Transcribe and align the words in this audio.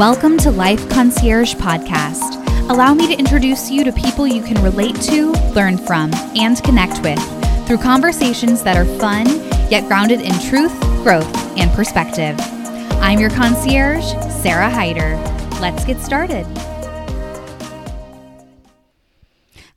Welcome 0.00 0.38
to 0.38 0.50
Life 0.50 0.88
Concierge 0.88 1.56
Podcast. 1.56 2.42
Allow 2.70 2.94
me 2.94 3.06
to 3.08 3.18
introduce 3.18 3.70
you 3.70 3.84
to 3.84 3.92
people 3.92 4.26
you 4.26 4.42
can 4.42 4.56
relate 4.62 4.96
to, 5.02 5.32
learn 5.52 5.76
from, 5.76 6.10
and 6.34 6.56
connect 6.64 7.02
with 7.02 7.18
through 7.66 7.76
conversations 7.76 8.62
that 8.62 8.78
are 8.78 8.86
fun, 8.98 9.26
yet 9.70 9.86
grounded 9.88 10.22
in 10.22 10.32
truth, 10.48 10.72
growth, 11.02 11.30
and 11.58 11.70
perspective. 11.72 12.34
I'm 13.02 13.20
your 13.20 13.28
concierge, 13.28 14.10
Sarah 14.40 14.70
Hyder. 14.70 15.16
Let's 15.60 15.84
get 15.84 16.00
started. 16.00 16.46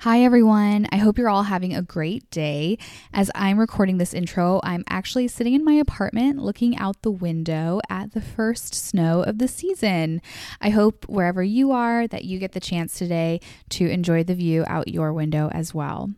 Hi, 0.03 0.21
everyone. 0.21 0.85
I 0.91 0.97
hope 0.97 1.17
you're 1.17 1.29
all 1.29 1.43
having 1.43 1.73
a 1.73 1.81
great 1.81 2.29
day. 2.29 2.77
As 3.13 3.31
I'm 3.35 3.57
recording 3.57 3.99
this 3.99 4.13
intro, 4.13 4.59
I'm 4.61 4.83
actually 4.89 5.29
sitting 5.29 5.53
in 5.53 5.63
my 5.63 5.75
apartment 5.75 6.39
looking 6.39 6.75
out 6.75 7.01
the 7.03 7.09
window 7.09 7.79
at 7.89 8.11
the 8.11 8.19
first 8.19 8.75
snow 8.75 9.23
of 9.23 9.37
the 9.37 9.47
season. 9.47 10.21
I 10.59 10.71
hope 10.71 11.07
wherever 11.07 11.41
you 11.41 11.71
are 11.71 12.05
that 12.07 12.25
you 12.25 12.37
get 12.37 12.51
the 12.51 12.59
chance 12.59 12.95
today 12.95 13.39
to 13.69 13.89
enjoy 13.89 14.25
the 14.25 14.35
view 14.35 14.65
out 14.67 14.89
your 14.89 15.13
window 15.13 15.47
as 15.53 15.73
well. 15.73 16.11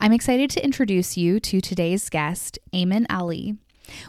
I'm 0.00 0.12
excited 0.12 0.50
to 0.50 0.64
introduce 0.64 1.16
you 1.16 1.38
to 1.38 1.60
today's 1.60 2.08
guest, 2.08 2.58
Ayman 2.72 3.06
Ali. 3.08 3.54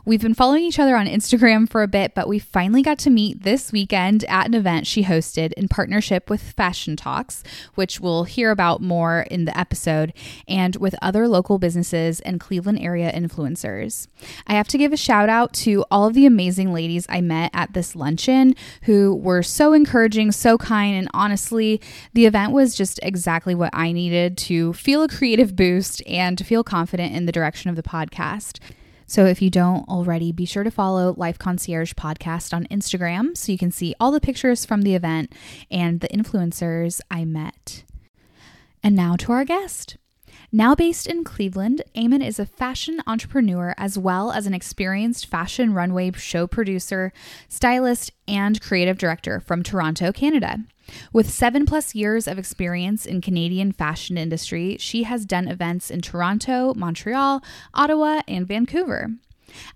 We've 0.05 0.21
been 0.21 0.33
following 0.33 0.63
each 0.63 0.79
other 0.79 0.95
on 0.95 1.07
Instagram 1.07 1.69
for 1.69 1.83
a 1.83 1.87
bit, 1.87 2.13
but 2.13 2.27
we 2.27 2.39
finally 2.39 2.81
got 2.81 2.97
to 2.99 3.09
meet 3.09 3.43
this 3.43 3.71
weekend 3.71 4.23
at 4.25 4.47
an 4.47 4.53
event 4.53 4.87
she 4.87 5.03
hosted 5.03 5.53
in 5.53 5.67
partnership 5.67 6.29
with 6.29 6.41
Fashion 6.41 6.95
Talks, 6.95 7.43
which 7.75 7.99
we'll 7.99 8.23
hear 8.23 8.51
about 8.51 8.81
more 8.81 9.21
in 9.31 9.45
the 9.45 9.57
episode, 9.57 10.13
and 10.47 10.75
with 10.77 10.95
other 11.01 11.27
local 11.27 11.59
businesses 11.59 12.19
and 12.21 12.39
Cleveland 12.39 12.79
area 12.79 13.11
influencers. 13.11 14.07
I 14.47 14.53
have 14.53 14.67
to 14.69 14.77
give 14.77 14.93
a 14.93 14.97
shout 14.97 15.29
out 15.29 15.53
to 15.53 15.85
all 15.91 16.07
of 16.07 16.13
the 16.13 16.25
amazing 16.25 16.73
ladies 16.73 17.05
I 17.09 17.21
met 17.21 17.51
at 17.53 17.73
this 17.73 17.95
luncheon 17.95 18.55
who 18.83 19.15
were 19.15 19.43
so 19.43 19.73
encouraging, 19.73 20.31
so 20.31 20.57
kind, 20.57 20.95
and 20.95 21.09
honestly, 21.13 21.81
the 22.13 22.25
event 22.25 22.51
was 22.51 22.75
just 22.75 22.99
exactly 23.03 23.55
what 23.55 23.71
I 23.73 23.91
needed 23.91 24.37
to 24.39 24.73
feel 24.73 25.03
a 25.03 25.07
creative 25.07 25.55
boost 25.55 26.01
and 26.07 26.37
to 26.37 26.43
feel 26.43 26.63
confident 26.63 27.15
in 27.15 27.25
the 27.25 27.31
direction 27.31 27.69
of 27.69 27.75
the 27.75 27.83
podcast. 27.83 28.59
So 29.11 29.25
if 29.25 29.41
you 29.41 29.49
don't 29.49 29.85
already, 29.89 30.31
be 30.31 30.45
sure 30.45 30.63
to 30.63 30.71
follow 30.71 31.13
Life 31.17 31.37
Concierge 31.37 31.91
Podcast 31.95 32.53
on 32.53 32.65
Instagram 32.67 33.35
so 33.35 33.51
you 33.51 33.57
can 33.57 33.69
see 33.69 33.93
all 33.99 34.09
the 34.09 34.21
pictures 34.21 34.63
from 34.63 34.83
the 34.83 34.95
event 34.95 35.33
and 35.69 35.99
the 35.99 36.07
influencers 36.07 37.01
I 37.11 37.25
met. 37.25 37.83
And 38.81 38.95
now 38.95 39.17
to 39.17 39.33
our 39.33 39.43
guest. 39.43 39.97
Now 40.53 40.75
based 40.75 41.07
in 41.07 41.23
Cleveland, 41.23 41.81
Ayman 41.95 42.21
is 42.21 42.37
a 42.37 42.45
fashion 42.45 43.01
entrepreneur 43.07 43.73
as 43.77 43.97
well 43.97 44.33
as 44.33 44.45
an 44.45 44.53
experienced 44.53 45.27
fashion 45.27 45.73
runway 45.73 46.11
show 46.11 46.45
producer, 46.45 47.13
stylist, 47.47 48.11
and 48.27 48.59
creative 48.59 48.97
director 48.97 49.39
from 49.39 49.63
Toronto, 49.63 50.11
Canada. 50.11 50.57
With 51.13 51.31
seven 51.31 51.65
plus 51.65 51.95
years 51.95 52.27
of 52.27 52.37
experience 52.37 53.05
in 53.05 53.21
Canadian 53.21 53.71
fashion 53.71 54.17
industry, 54.17 54.75
she 54.77 55.03
has 55.03 55.25
done 55.25 55.47
events 55.47 55.89
in 55.89 56.01
Toronto, 56.01 56.73
Montreal, 56.73 57.41
Ottawa, 57.73 58.21
and 58.27 58.45
Vancouver. 58.45 59.11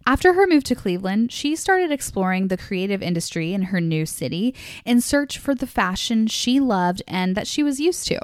After 0.06 0.34
her 0.34 0.46
move 0.46 0.66
to 0.66 0.76
Cleveland, 0.76 1.32
she 1.32 1.56
started 1.56 1.92
exploring 1.92 2.48
the 2.50 2.58
creative 2.58 3.02
industry 3.02 3.54
in 3.54 3.64
her 3.64 3.80
new 3.80 4.06
city 4.06 4.54
in 4.84 5.00
search 5.00 5.38
for 5.38 5.56
the 5.56 5.68
fashion 5.68 6.28
she 6.28 6.60
loved 6.60 7.02
and 7.08 7.36
that 7.36 7.48
she 7.48 7.64
was 7.64 7.80
used 7.80 8.08
to. 8.08 8.20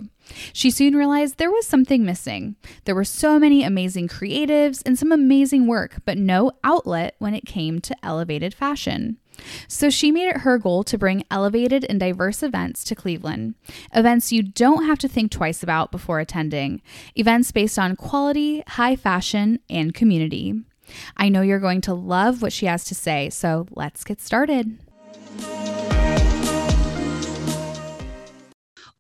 She 0.53 0.71
soon 0.71 0.95
realized 0.95 1.37
there 1.37 1.51
was 1.51 1.67
something 1.67 2.05
missing. 2.05 2.55
There 2.85 2.95
were 2.95 3.03
so 3.03 3.39
many 3.39 3.63
amazing 3.63 4.07
creatives 4.07 4.81
and 4.85 4.97
some 4.97 5.11
amazing 5.11 5.67
work, 5.67 5.97
but 6.05 6.17
no 6.17 6.51
outlet 6.63 7.15
when 7.19 7.33
it 7.33 7.45
came 7.45 7.79
to 7.81 7.95
elevated 8.03 8.53
fashion. 8.53 9.17
So 9.67 9.89
she 9.89 10.11
made 10.11 10.27
it 10.27 10.37
her 10.37 10.57
goal 10.57 10.83
to 10.83 10.97
bring 10.97 11.23
elevated 11.31 11.85
and 11.89 11.99
diverse 11.99 12.43
events 12.43 12.83
to 12.85 12.95
Cleveland. 12.95 13.55
Events 13.93 14.31
you 14.31 14.43
don't 14.43 14.85
have 14.85 14.99
to 14.99 15.07
think 15.07 15.31
twice 15.31 15.63
about 15.63 15.91
before 15.91 16.19
attending. 16.19 16.81
Events 17.15 17.51
based 17.51 17.79
on 17.79 17.95
quality, 17.95 18.63
high 18.67 18.95
fashion, 18.95 19.59
and 19.69 19.93
community. 19.93 20.61
I 21.15 21.29
know 21.29 21.41
you're 21.41 21.59
going 21.59 21.81
to 21.81 21.93
love 21.93 22.41
what 22.41 22.53
she 22.53 22.65
has 22.65 22.83
to 22.85 22.95
say, 22.95 23.29
so 23.29 23.67
let's 23.71 24.03
get 24.03 24.19
started. 24.19 24.77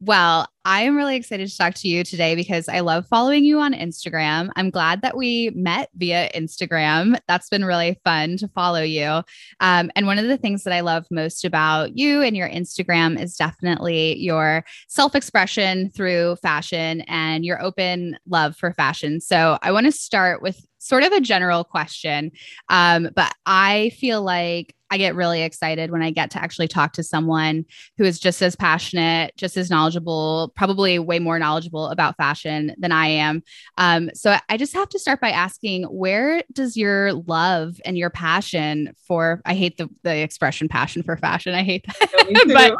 Well, 0.03 0.47
I 0.65 0.81
am 0.81 0.97
really 0.97 1.15
excited 1.15 1.47
to 1.47 1.55
talk 1.55 1.75
to 1.75 1.87
you 1.87 2.03
today 2.03 2.33
because 2.33 2.67
I 2.67 2.79
love 2.79 3.05
following 3.07 3.45
you 3.45 3.59
on 3.59 3.73
Instagram. 3.73 4.49
I'm 4.55 4.71
glad 4.71 5.03
that 5.03 5.15
we 5.15 5.51
met 5.53 5.89
via 5.93 6.27
Instagram. 6.35 7.19
That's 7.27 7.49
been 7.49 7.63
really 7.63 7.99
fun 8.03 8.37
to 8.37 8.47
follow 8.47 8.81
you. 8.81 9.21
Um, 9.59 9.91
and 9.95 10.07
one 10.07 10.17
of 10.17 10.27
the 10.27 10.37
things 10.37 10.63
that 10.63 10.73
I 10.73 10.79
love 10.79 11.05
most 11.11 11.45
about 11.45 11.95
you 11.99 12.23
and 12.23 12.35
your 12.35 12.49
Instagram 12.49 13.21
is 13.21 13.35
definitely 13.35 14.17
your 14.17 14.65
self 14.87 15.13
expression 15.13 15.91
through 15.91 16.37
fashion 16.37 17.01
and 17.01 17.45
your 17.45 17.61
open 17.61 18.17
love 18.27 18.57
for 18.57 18.73
fashion. 18.73 19.21
So 19.21 19.59
I 19.61 19.71
want 19.71 19.85
to 19.85 19.91
start 19.91 20.41
with 20.41 20.65
sort 20.81 21.03
of 21.03 21.11
a 21.13 21.21
general 21.21 21.63
question. 21.63 22.31
Um, 22.67 23.09
but 23.15 23.31
I 23.45 23.91
feel 23.99 24.21
like 24.23 24.75
I 24.89 24.97
get 24.97 25.15
really 25.15 25.43
excited 25.43 25.91
when 25.91 26.01
I 26.01 26.09
get 26.09 26.31
to 26.31 26.43
actually 26.43 26.67
talk 26.67 26.93
to 26.93 27.03
someone 27.03 27.65
who 27.97 28.03
is 28.03 28.19
just 28.19 28.41
as 28.41 28.57
passionate, 28.57 29.31
just 29.37 29.55
as 29.55 29.69
knowledgeable, 29.69 30.51
probably 30.55 30.99
way 30.99 31.19
more 31.19 31.39
knowledgeable 31.39 31.87
about 31.87 32.17
fashion 32.17 32.75
than 32.77 32.91
I 32.91 33.07
am. 33.07 33.43
Um, 33.77 34.09
so 34.13 34.35
I 34.49 34.57
just 34.57 34.73
have 34.73 34.89
to 34.89 34.99
start 34.99 35.21
by 35.21 35.29
asking 35.29 35.83
where 35.83 36.43
does 36.51 36.75
your 36.75 37.13
love 37.13 37.79
and 37.85 37.97
your 37.97 38.09
passion 38.09 38.93
for, 39.07 39.41
I 39.45 39.53
hate 39.53 39.77
the, 39.77 39.87
the 40.03 40.17
expression 40.17 40.67
passion 40.67 41.03
for 41.03 41.15
fashion. 41.15 41.53
I 41.53 41.63
hate 41.63 41.85
that. 41.85 41.99
but, 42.47 42.75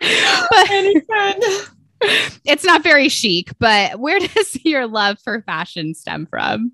but 1.08 1.70
it's 2.44 2.64
not 2.64 2.82
very 2.82 3.08
chic, 3.08 3.50
but 3.58 4.00
where 4.00 4.18
does 4.18 4.64
your 4.64 4.86
love 4.86 5.18
for 5.22 5.42
fashion 5.42 5.94
stem 5.94 6.26
from? 6.26 6.72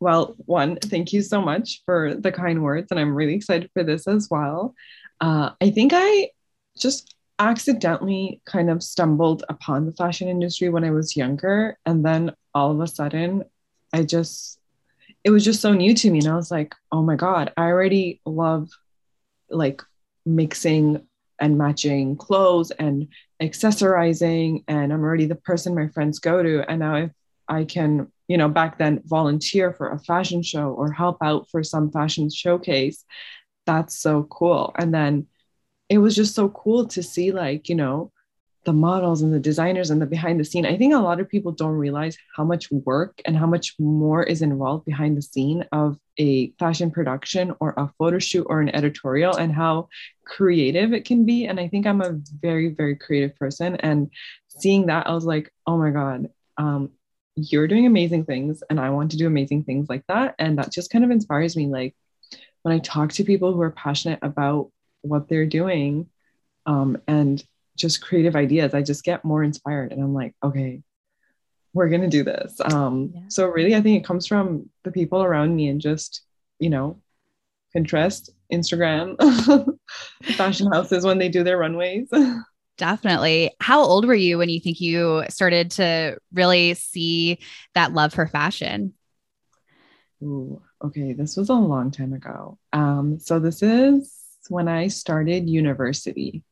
Well, 0.00 0.34
one, 0.46 0.76
thank 0.76 1.12
you 1.12 1.20
so 1.20 1.42
much 1.42 1.82
for 1.84 2.14
the 2.14 2.32
kind 2.32 2.62
words. 2.62 2.88
And 2.90 2.98
I'm 2.98 3.14
really 3.14 3.34
excited 3.34 3.70
for 3.74 3.84
this 3.84 4.08
as 4.08 4.28
well. 4.30 4.74
Uh, 5.20 5.50
I 5.60 5.70
think 5.70 5.92
I 5.94 6.30
just 6.78 7.14
accidentally 7.38 8.40
kind 8.46 8.70
of 8.70 8.82
stumbled 8.82 9.44
upon 9.48 9.86
the 9.86 9.92
fashion 9.92 10.28
industry 10.28 10.70
when 10.70 10.84
I 10.84 10.90
was 10.90 11.16
younger. 11.16 11.78
And 11.84 12.04
then 12.04 12.32
all 12.54 12.70
of 12.70 12.80
a 12.80 12.86
sudden, 12.86 13.44
I 13.92 14.02
just, 14.02 14.58
it 15.22 15.30
was 15.30 15.44
just 15.44 15.60
so 15.60 15.74
new 15.74 15.94
to 15.94 16.10
me. 16.10 16.20
And 16.20 16.28
I 16.28 16.36
was 16.36 16.50
like, 16.50 16.74
oh 16.90 17.02
my 17.02 17.16
God, 17.16 17.52
I 17.58 17.64
already 17.64 18.22
love 18.24 18.70
like 19.50 19.82
mixing 20.24 21.06
and 21.38 21.58
matching 21.58 22.16
clothes 22.16 22.70
and 22.70 23.08
accessorizing. 23.42 24.64
And 24.66 24.92
I'm 24.92 25.02
already 25.02 25.26
the 25.26 25.34
person 25.34 25.74
my 25.74 25.88
friends 25.88 26.20
go 26.20 26.42
to. 26.42 26.70
And 26.70 26.80
now 26.80 26.94
if 26.96 27.10
I 27.48 27.64
can 27.64 28.10
you 28.30 28.38
know, 28.38 28.48
back 28.48 28.78
then 28.78 29.02
volunteer 29.06 29.72
for 29.72 29.90
a 29.90 29.98
fashion 29.98 30.40
show 30.40 30.68
or 30.68 30.92
help 30.92 31.16
out 31.20 31.50
for 31.50 31.64
some 31.64 31.90
fashion 31.90 32.30
showcase. 32.30 33.04
That's 33.66 33.98
so 33.98 34.22
cool. 34.30 34.72
And 34.78 34.94
then 34.94 35.26
it 35.88 35.98
was 35.98 36.14
just 36.14 36.36
so 36.36 36.48
cool 36.50 36.86
to 36.94 37.02
see, 37.02 37.32
like, 37.32 37.68
you 37.68 37.74
know, 37.74 38.12
the 38.66 38.72
models 38.72 39.22
and 39.22 39.34
the 39.34 39.40
designers 39.40 39.90
and 39.90 40.00
the 40.00 40.06
behind 40.06 40.38
the 40.38 40.44
scene. 40.44 40.64
I 40.64 40.76
think 40.76 40.94
a 40.94 40.98
lot 40.98 41.18
of 41.18 41.28
people 41.28 41.50
don't 41.50 41.72
realize 41.72 42.16
how 42.36 42.44
much 42.44 42.70
work 42.70 43.20
and 43.24 43.36
how 43.36 43.46
much 43.46 43.74
more 43.80 44.22
is 44.22 44.42
involved 44.42 44.84
behind 44.84 45.16
the 45.16 45.22
scene 45.22 45.64
of 45.72 45.98
a 46.16 46.52
fashion 46.52 46.92
production 46.92 47.52
or 47.58 47.74
a 47.76 47.90
photo 47.98 48.20
shoot 48.20 48.46
or 48.48 48.60
an 48.60 48.72
editorial 48.76 49.34
and 49.34 49.50
how 49.52 49.88
creative 50.24 50.92
it 50.92 51.04
can 51.04 51.26
be. 51.26 51.46
And 51.46 51.58
I 51.58 51.66
think 51.66 51.84
I'm 51.84 52.00
a 52.00 52.20
very, 52.40 52.68
very 52.68 52.94
creative 52.94 53.34
person. 53.34 53.74
And 53.74 54.08
seeing 54.46 54.86
that, 54.86 55.08
I 55.08 55.14
was 55.14 55.24
like, 55.24 55.50
oh 55.66 55.76
my 55.78 55.90
God, 55.90 56.28
um, 56.56 56.90
you're 57.44 57.68
doing 57.68 57.86
amazing 57.86 58.24
things 58.24 58.62
and 58.68 58.80
I 58.80 58.90
want 58.90 59.10
to 59.12 59.16
do 59.16 59.26
amazing 59.26 59.64
things 59.64 59.88
like 59.88 60.04
that. 60.08 60.34
And 60.38 60.58
that 60.58 60.72
just 60.72 60.90
kind 60.90 61.04
of 61.04 61.10
inspires 61.10 61.56
me. 61.56 61.66
Like 61.66 61.94
when 62.62 62.74
I 62.74 62.78
talk 62.78 63.12
to 63.12 63.24
people 63.24 63.52
who 63.52 63.60
are 63.62 63.70
passionate 63.70 64.18
about 64.22 64.70
what 65.02 65.28
they're 65.28 65.46
doing 65.46 66.08
um, 66.66 66.98
and 67.06 67.42
just 67.76 68.02
creative 68.02 68.36
ideas, 68.36 68.74
I 68.74 68.82
just 68.82 69.04
get 69.04 69.24
more 69.24 69.42
inspired. 69.42 69.92
And 69.92 70.02
I'm 70.02 70.14
like, 70.14 70.34
okay, 70.42 70.82
we're 71.72 71.88
going 71.88 72.02
to 72.02 72.08
do 72.08 72.24
this. 72.24 72.60
Um, 72.60 73.12
yeah. 73.14 73.22
So, 73.28 73.46
really, 73.46 73.74
I 73.74 73.80
think 73.80 73.98
it 73.98 74.06
comes 74.06 74.26
from 74.26 74.68
the 74.82 74.90
people 74.90 75.22
around 75.22 75.54
me 75.54 75.68
and 75.68 75.80
just, 75.80 76.22
you 76.58 76.68
know, 76.68 77.00
Pinterest, 77.74 78.28
Instagram, 78.52 79.16
fashion 80.36 80.70
houses 80.72 81.04
when 81.04 81.18
they 81.18 81.28
do 81.28 81.44
their 81.44 81.58
runways. 81.58 82.08
Definitely. 82.80 83.52
How 83.60 83.82
old 83.82 84.06
were 84.06 84.14
you 84.14 84.38
when 84.38 84.48
you 84.48 84.58
think 84.58 84.80
you 84.80 85.24
started 85.28 85.70
to 85.72 86.16
really 86.32 86.72
see 86.72 87.38
that 87.74 87.92
love 87.92 88.14
for 88.14 88.26
fashion? 88.26 88.94
Ooh, 90.22 90.62
okay. 90.82 91.12
This 91.12 91.36
was 91.36 91.50
a 91.50 91.54
long 91.54 91.90
time 91.90 92.14
ago. 92.14 92.58
Um, 92.72 93.18
so 93.18 93.38
this 93.38 93.62
is 93.62 94.10
when 94.48 94.66
I 94.66 94.88
started 94.88 95.46
university, 95.46 96.42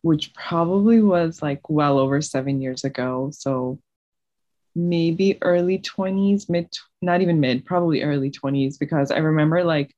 which 0.00 0.34
probably 0.34 1.00
was 1.00 1.40
like 1.40 1.70
well 1.70 2.00
over 2.00 2.20
seven 2.20 2.60
years 2.60 2.82
ago. 2.82 3.30
So 3.32 3.78
maybe 4.74 5.38
early 5.42 5.78
20s, 5.78 6.48
mid, 6.48 6.74
not 7.00 7.20
even 7.20 7.38
mid, 7.38 7.64
probably 7.64 8.02
early 8.02 8.32
20s, 8.32 8.78
because 8.78 9.12
I 9.12 9.18
remember 9.18 9.62
like 9.62 9.94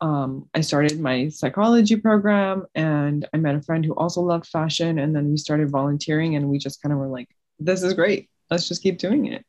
um, 0.00 0.48
I 0.54 0.60
started 0.60 1.00
my 1.00 1.28
psychology 1.28 1.96
program 1.96 2.66
and 2.74 3.26
I 3.32 3.38
met 3.38 3.54
a 3.54 3.62
friend 3.62 3.84
who 3.84 3.94
also 3.94 4.20
loved 4.20 4.46
fashion. 4.46 4.98
And 4.98 5.14
then 5.16 5.30
we 5.30 5.36
started 5.36 5.70
volunteering 5.70 6.36
and 6.36 6.48
we 6.48 6.58
just 6.58 6.82
kind 6.82 6.92
of 6.92 6.98
were 6.98 7.08
like, 7.08 7.28
this 7.58 7.82
is 7.82 7.94
great. 7.94 8.28
Let's 8.50 8.68
just 8.68 8.82
keep 8.82 8.98
doing 8.98 9.26
it. 9.26 9.44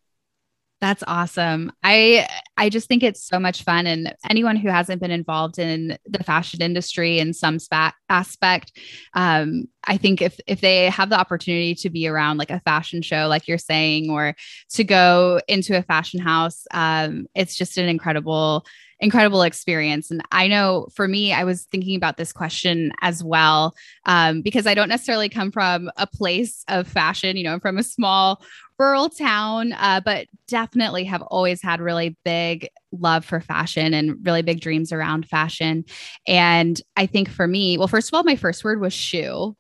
That's 0.80 1.04
awesome. 1.08 1.72
I 1.82 2.28
I 2.56 2.70
just 2.70 2.88
think 2.88 3.02
it's 3.02 3.24
so 3.24 3.40
much 3.40 3.64
fun 3.64 3.88
and 3.88 4.14
anyone 4.30 4.56
who 4.56 4.70
hasn't 4.70 5.02
been 5.02 5.10
involved 5.10 5.58
in 5.58 5.98
the 6.06 6.24
fashion 6.24 6.62
industry 6.62 7.18
in 7.18 7.34
some 7.34 7.58
spa- 7.58 7.94
aspect 8.10 8.78
um, 9.16 9.66
I 9.88 9.98
think 9.98 10.22
if 10.22 10.40
if 10.46 10.62
they 10.62 10.88
have 10.92 11.10
the 11.10 11.20
opportunity 11.20 11.74
to 11.76 11.90
be 11.90 12.08
around 12.08 12.38
like 12.38 12.52
a 12.52 12.60
fashion 12.60 13.02
show 13.02 13.28
like 13.28 13.48
you're 13.48 13.58
saying 13.58 14.12
or 14.12 14.36
to 14.74 14.84
go 14.84 15.42
into 15.48 15.76
a 15.76 15.82
fashion 15.82 16.20
house 16.20 16.68
um, 16.72 17.26
it's 17.34 17.56
just 17.56 17.80
an 17.80 17.90
incredible 17.90 18.64
incredible 19.00 19.44
experience. 19.44 20.10
And 20.10 20.22
I 20.32 20.48
know 20.48 20.88
for 20.94 21.08
me, 21.08 21.34
I 21.34 21.44
was 21.44 21.66
thinking 21.66 21.96
about 21.96 22.18
this 22.18 22.34
question 22.34 22.92
as 23.02 23.24
well, 23.24 23.76
um, 24.06 24.42
because 24.42 24.66
I 24.66 24.74
don't 24.74 24.90
necessarily 24.90 25.30
come 25.30 25.52
from 25.52 25.92
a 25.98 26.08
place 26.08 26.64
of 26.68 26.88
fashion, 26.88 27.38
you 27.38 27.44
know, 27.44 27.54
I'm 27.54 27.60
from 27.60 27.78
a 27.78 27.84
small 27.84 28.42
rural 28.80 29.10
town, 29.10 29.74
uh, 29.74 30.02
but 30.04 30.28
definitely 30.48 31.04
have 31.06 31.22
always 31.24 31.62
had 31.62 31.82
really 31.82 32.16
big 32.24 32.70
love 32.92 33.26
for 33.26 33.40
fashion 33.40 33.94
and 33.94 34.16
really 34.26 34.42
big 34.42 34.62
dreams 34.62 34.92
around 34.92 35.28
fashion. 35.28 35.84
And 36.28 36.80
I 36.96 37.06
think 37.06 37.30
for 37.30 37.48
me, 37.48 37.78
well, 37.78 37.88
first 37.88 38.10
of 38.10 38.14
all, 38.14 38.24
my 38.24 38.36
first 38.36 38.64
word 38.64 38.80
was 38.80 38.94
shoe 38.94 39.56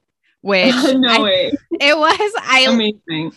which 0.47 0.73
no 0.95 1.09
I, 1.09 1.19
way. 1.19 1.51
It 1.71 1.97
was 1.97 2.33
I 2.41 2.65
amazing. 2.69 3.33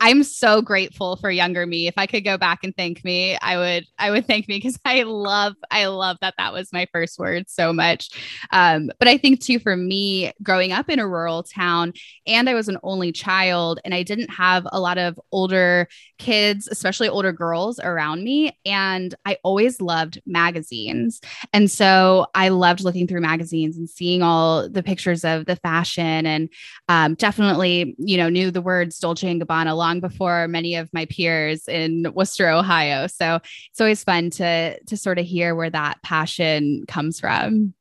I'm 0.00 0.22
so 0.22 0.60
grateful 0.60 1.16
for 1.16 1.30
younger 1.30 1.64
me. 1.64 1.86
If 1.86 1.94
I 1.96 2.06
could 2.06 2.24
go 2.24 2.36
back 2.36 2.62
and 2.62 2.76
thank 2.76 3.02
me, 3.04 3.38
I 3.40 3.56
would 3.56 3.86
I 3.98 4.10
would 4.10 4.26
thank 4.26 4.48
me 4.48 4.58
because 4.58 4.78
I 4.84 5.04
love 5.04 5.54
I 5.70 5.86
love 5.86 6.18
that 6.20 6.34
that 6.36 6.52
was 6.52 6.70
my 6.70 6.86
first 6.92 7.18
word 7.18 7.48
so 7.48 7.72
much. 7.72 8.10
Um, 8.50 8.90
but 8.98 9.08
I 9.08 9.16
think 9.16 9.40
too 9.40 9.58
for 9.60 9.74
me 9.74 10.32
growing 10.42 10.72
up 10.72 10.90
in 10.90 10.98
a 10.98 11.08
rural 11.08 11.42
town 11.42 11.94
and 12.26 12.50
I 12.50 12.54
was 12.54 12.68
an 12.68 12.78
only 12.82 13.12
child 13.12 13.80
and 13.82 13.94
I 13.94 14.02
didn't 14.02 14.30
have 14.30 14.66
a 14.70 14.78
lot 14.78 14.98
of 14.98 15.18
older 15.32 15.88
kids, 16.18 16.68
especially 16.70 17.08
older 17.08 17.32
girls 17.32 17.80
around 17.80 18.22
me 18.22 18.58
and 18.66 19.14
I 19.24 19.38
always 19.42 19.80
loved 19.80 20.20
magazines. 20.26 21.22
And 21.54 21.70
so 21.70 22.26
I 22.34 22.50
loved 22.50 22.82
looking 22.82 23.08
through 23.08 23.22
magazines 23.22 23.78
and 23.78 23.88
seeing 23.88 24.22
all 24.22 24.68
the 24.68 24.82
pictures 24.82 25.24
of 25.24 25.46
the 25.46 25.56
fashion 25.56 26.26
and 26.26 26.41
um, 26.88 27.14
definitely, 27.14 27.94
you 27.98 28.16
know, 28.16 28.28
knew 28.28 28.50
the 28.50 28.62
words 28.62 28.98
Dolce 28.98 29.30
and 29.30 29.40
Gabbana 29.40 29.76
long 29.76 30.00
before 30.00 30.48
many 30.48 30.76
of 30.76 30.92
my 30.92 31.06
peers 31.06 31.68
in 31.68 32.06
Wooster, 32.14 32.48
Ohio. 32.48 33.06
So 33.06 33.40
it's 33.70 33.80
always 33.80 34.04
fun 34.04 34.30
to 34.30 34.78
to 34.80 34.96
sort 34.96 35.18
of 35.18 35.26
hear 35.26 35.54
where 35.54 35.70
that 35.70 36.02
passion 36.02 36.84
comes 36.86 37.20
from. 37.20 37.74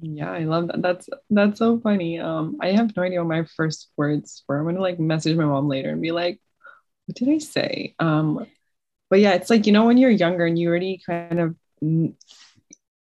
Yeah, 0.00 0.30
I 0.30 0.44
love 0.44 0.68
that. 0.68 0.82
That's 0.82 1.08
that's 1.30 1.58
so 1.58 1.80
funny. 1.80 2.18
Um, 2.18 2.58
I 2.60 2.72
have 2.72 2.96
no 2.96 3.02
idea 3.02 3.22
what 3.22 3.28
my 3.28 3.46
first 3.56 3.90
words 3.96 4.44
were. 4.46 4.58
I'm 4.58 4.64
gonna 4.64 4.80
like 4.80 5.00
message 5.00 5.36
my 5.36 5.44
mom 5.44 5.68
later 5.68 5.90
and 5.90 6.02
be 6.02 6.12
like, 6.12 6.40
"What 7.06 7.16
did 7.16 7.28
I 7.28 7.38
say?" 7.38 7.94
Um, 7.98 8.46
but 9.10 9.20
yeah, 9.20 9.32
it's 9.32 9.50
like 9.50 9.66
you 9.66 9.72
know 9.72 9.86
when 9.86 9.98
you're 9.98 10.10
younger 10.10 10.46
and 10.46 10.58
you 10.58 10.68
already 10.68 11.00
kind 11.04 11.40
of 11.40 11.56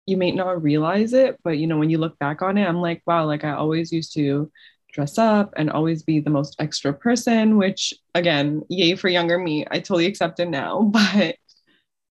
you 0.07 0.17
may 0.17 0.31
not 0.31 0.63
realize 0.63 1.13
it, 1.13 1.39
but 1.43 1.59
you 1.59 1.67
know, 1.67 1.79
when 1.79 1.91
you 1.91 1.99
look 1.99 2.19
back 2.19 2.43
on 2.43 2.57
it, 2.57 2.67
I'm 2.67 2.81
like, 2.81 3.03
wow, 3.07 3.27
like 3.27 3.45
I 3.45 3.53
always 3.53 3.93
used 3.93 4.15
to 4.15 4.51
dress 4.93 5.19
up 5.19 5.53
and 5.57 5.71
always 5.71 6.03
be 6.03 6.21
the 6.21 6.31
most 6.31 6.57
extra 6.59 6.95
person, 6.95 7.59
which 7.59 7.93
again, 8.15 8.63
yay 8.69 8.95
for 8.97 9.09
younger 9.09 9.39
me. 9.39 9.67
I 9.71 9.79
totally 9.79 10.07
accept 10.07 10.41
it 10.41 10.49
now, 10.49 10.83
but 10.93 11.37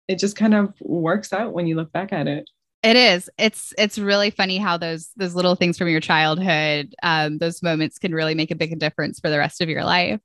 it 0.08 0.18
just 0.18 0.36
kind 0.36 0.54
of 0.54 0.74
works 0.80 1.32
out 1.32 1.52
when 1.52 1.66
you 1.66 1.76
look 1.76 1.92
back 1.92 2.12
at 2.12 2.26
it. 2.26 2.48
It 2.84 2.96
is. 2.96 3.30
It's 3.38 3.72
it's 3.78 3.98
really 3.98 4.28
funny 4.28 4.58
how 4.58 4.76
those 4.76 5.08
those 5.16 5.34
little 5.34 5.54
things 5.54 5.78
from 5.78 5.88
your 5.88 6.00
childhood, 6.00 6.94
um, 7.02 7.38
those 7.38 7.62
moments 7.62 7.98
can 7.98 8.14
really 8.14 8.34
make 8.34 8.50
a 8.50 8.54
big 8.54 8.78
difference 8.78 9.18
for 9.18 9.30
the 9.30 9.38
rest 9.38 9.62
of 9.62 9.70
your 9.70 9.84
life. 9.84 10.20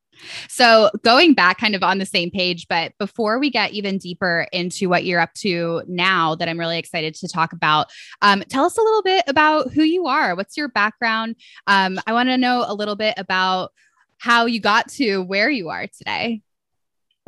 So 0.50 0.90
going 1.02 1.36
back 1.36 1.58
kind 1.58 1.74
of 1.74 1.84
on 1.84 2.00
the 2.00 2.06
same 2.06 2.30
page, 2.30 2.68
but 2.68 2.92
before 3.00 3.40
we 3.40 3.50
get 3.50 3.72
even 3.72 3.98
deeper 3.98 4.46
into 4.52 4.90
what 4.90 5.06
you're 5.06 5.22
up 5.22 5.34
to 5.36 5.84
now 5.88 6.36
that 6.36 6.50
I'm 6.50 6.60
really 6.60 6.78
excited 6.78 7.16
to 7.16 7.30
talk 7.30 7.54
about, 7.54 7.88
um, 8.22 8.44
tell 8.50 8.66
us 8.66 8.78
a 8.78 8.82
little 8.82 9.04
bit 9.04 9.24
about 9.28 9.72
who 9.72 9.84
you 9.84 10.08
are. 10.08 10.36
What's 10.36 10.58
your 10.58 10.68
background? 10.68 11.38
Um, 11.66 11.98
I 12.06 12.12
want 12.12 12.28
to 12.28 12.38
know 12.38 12.66
a 12.68 12.74
little 12.74 12.98
bit 12.98 13.14
about 13.16 13.72
how 14.18 14.48
you 14.48 14.60
got 14.60 14.90
to 14.90 15.22
where 15.22 15.50
you 15.50 15.70
are 15.70 15.88
today. 15.88 16.42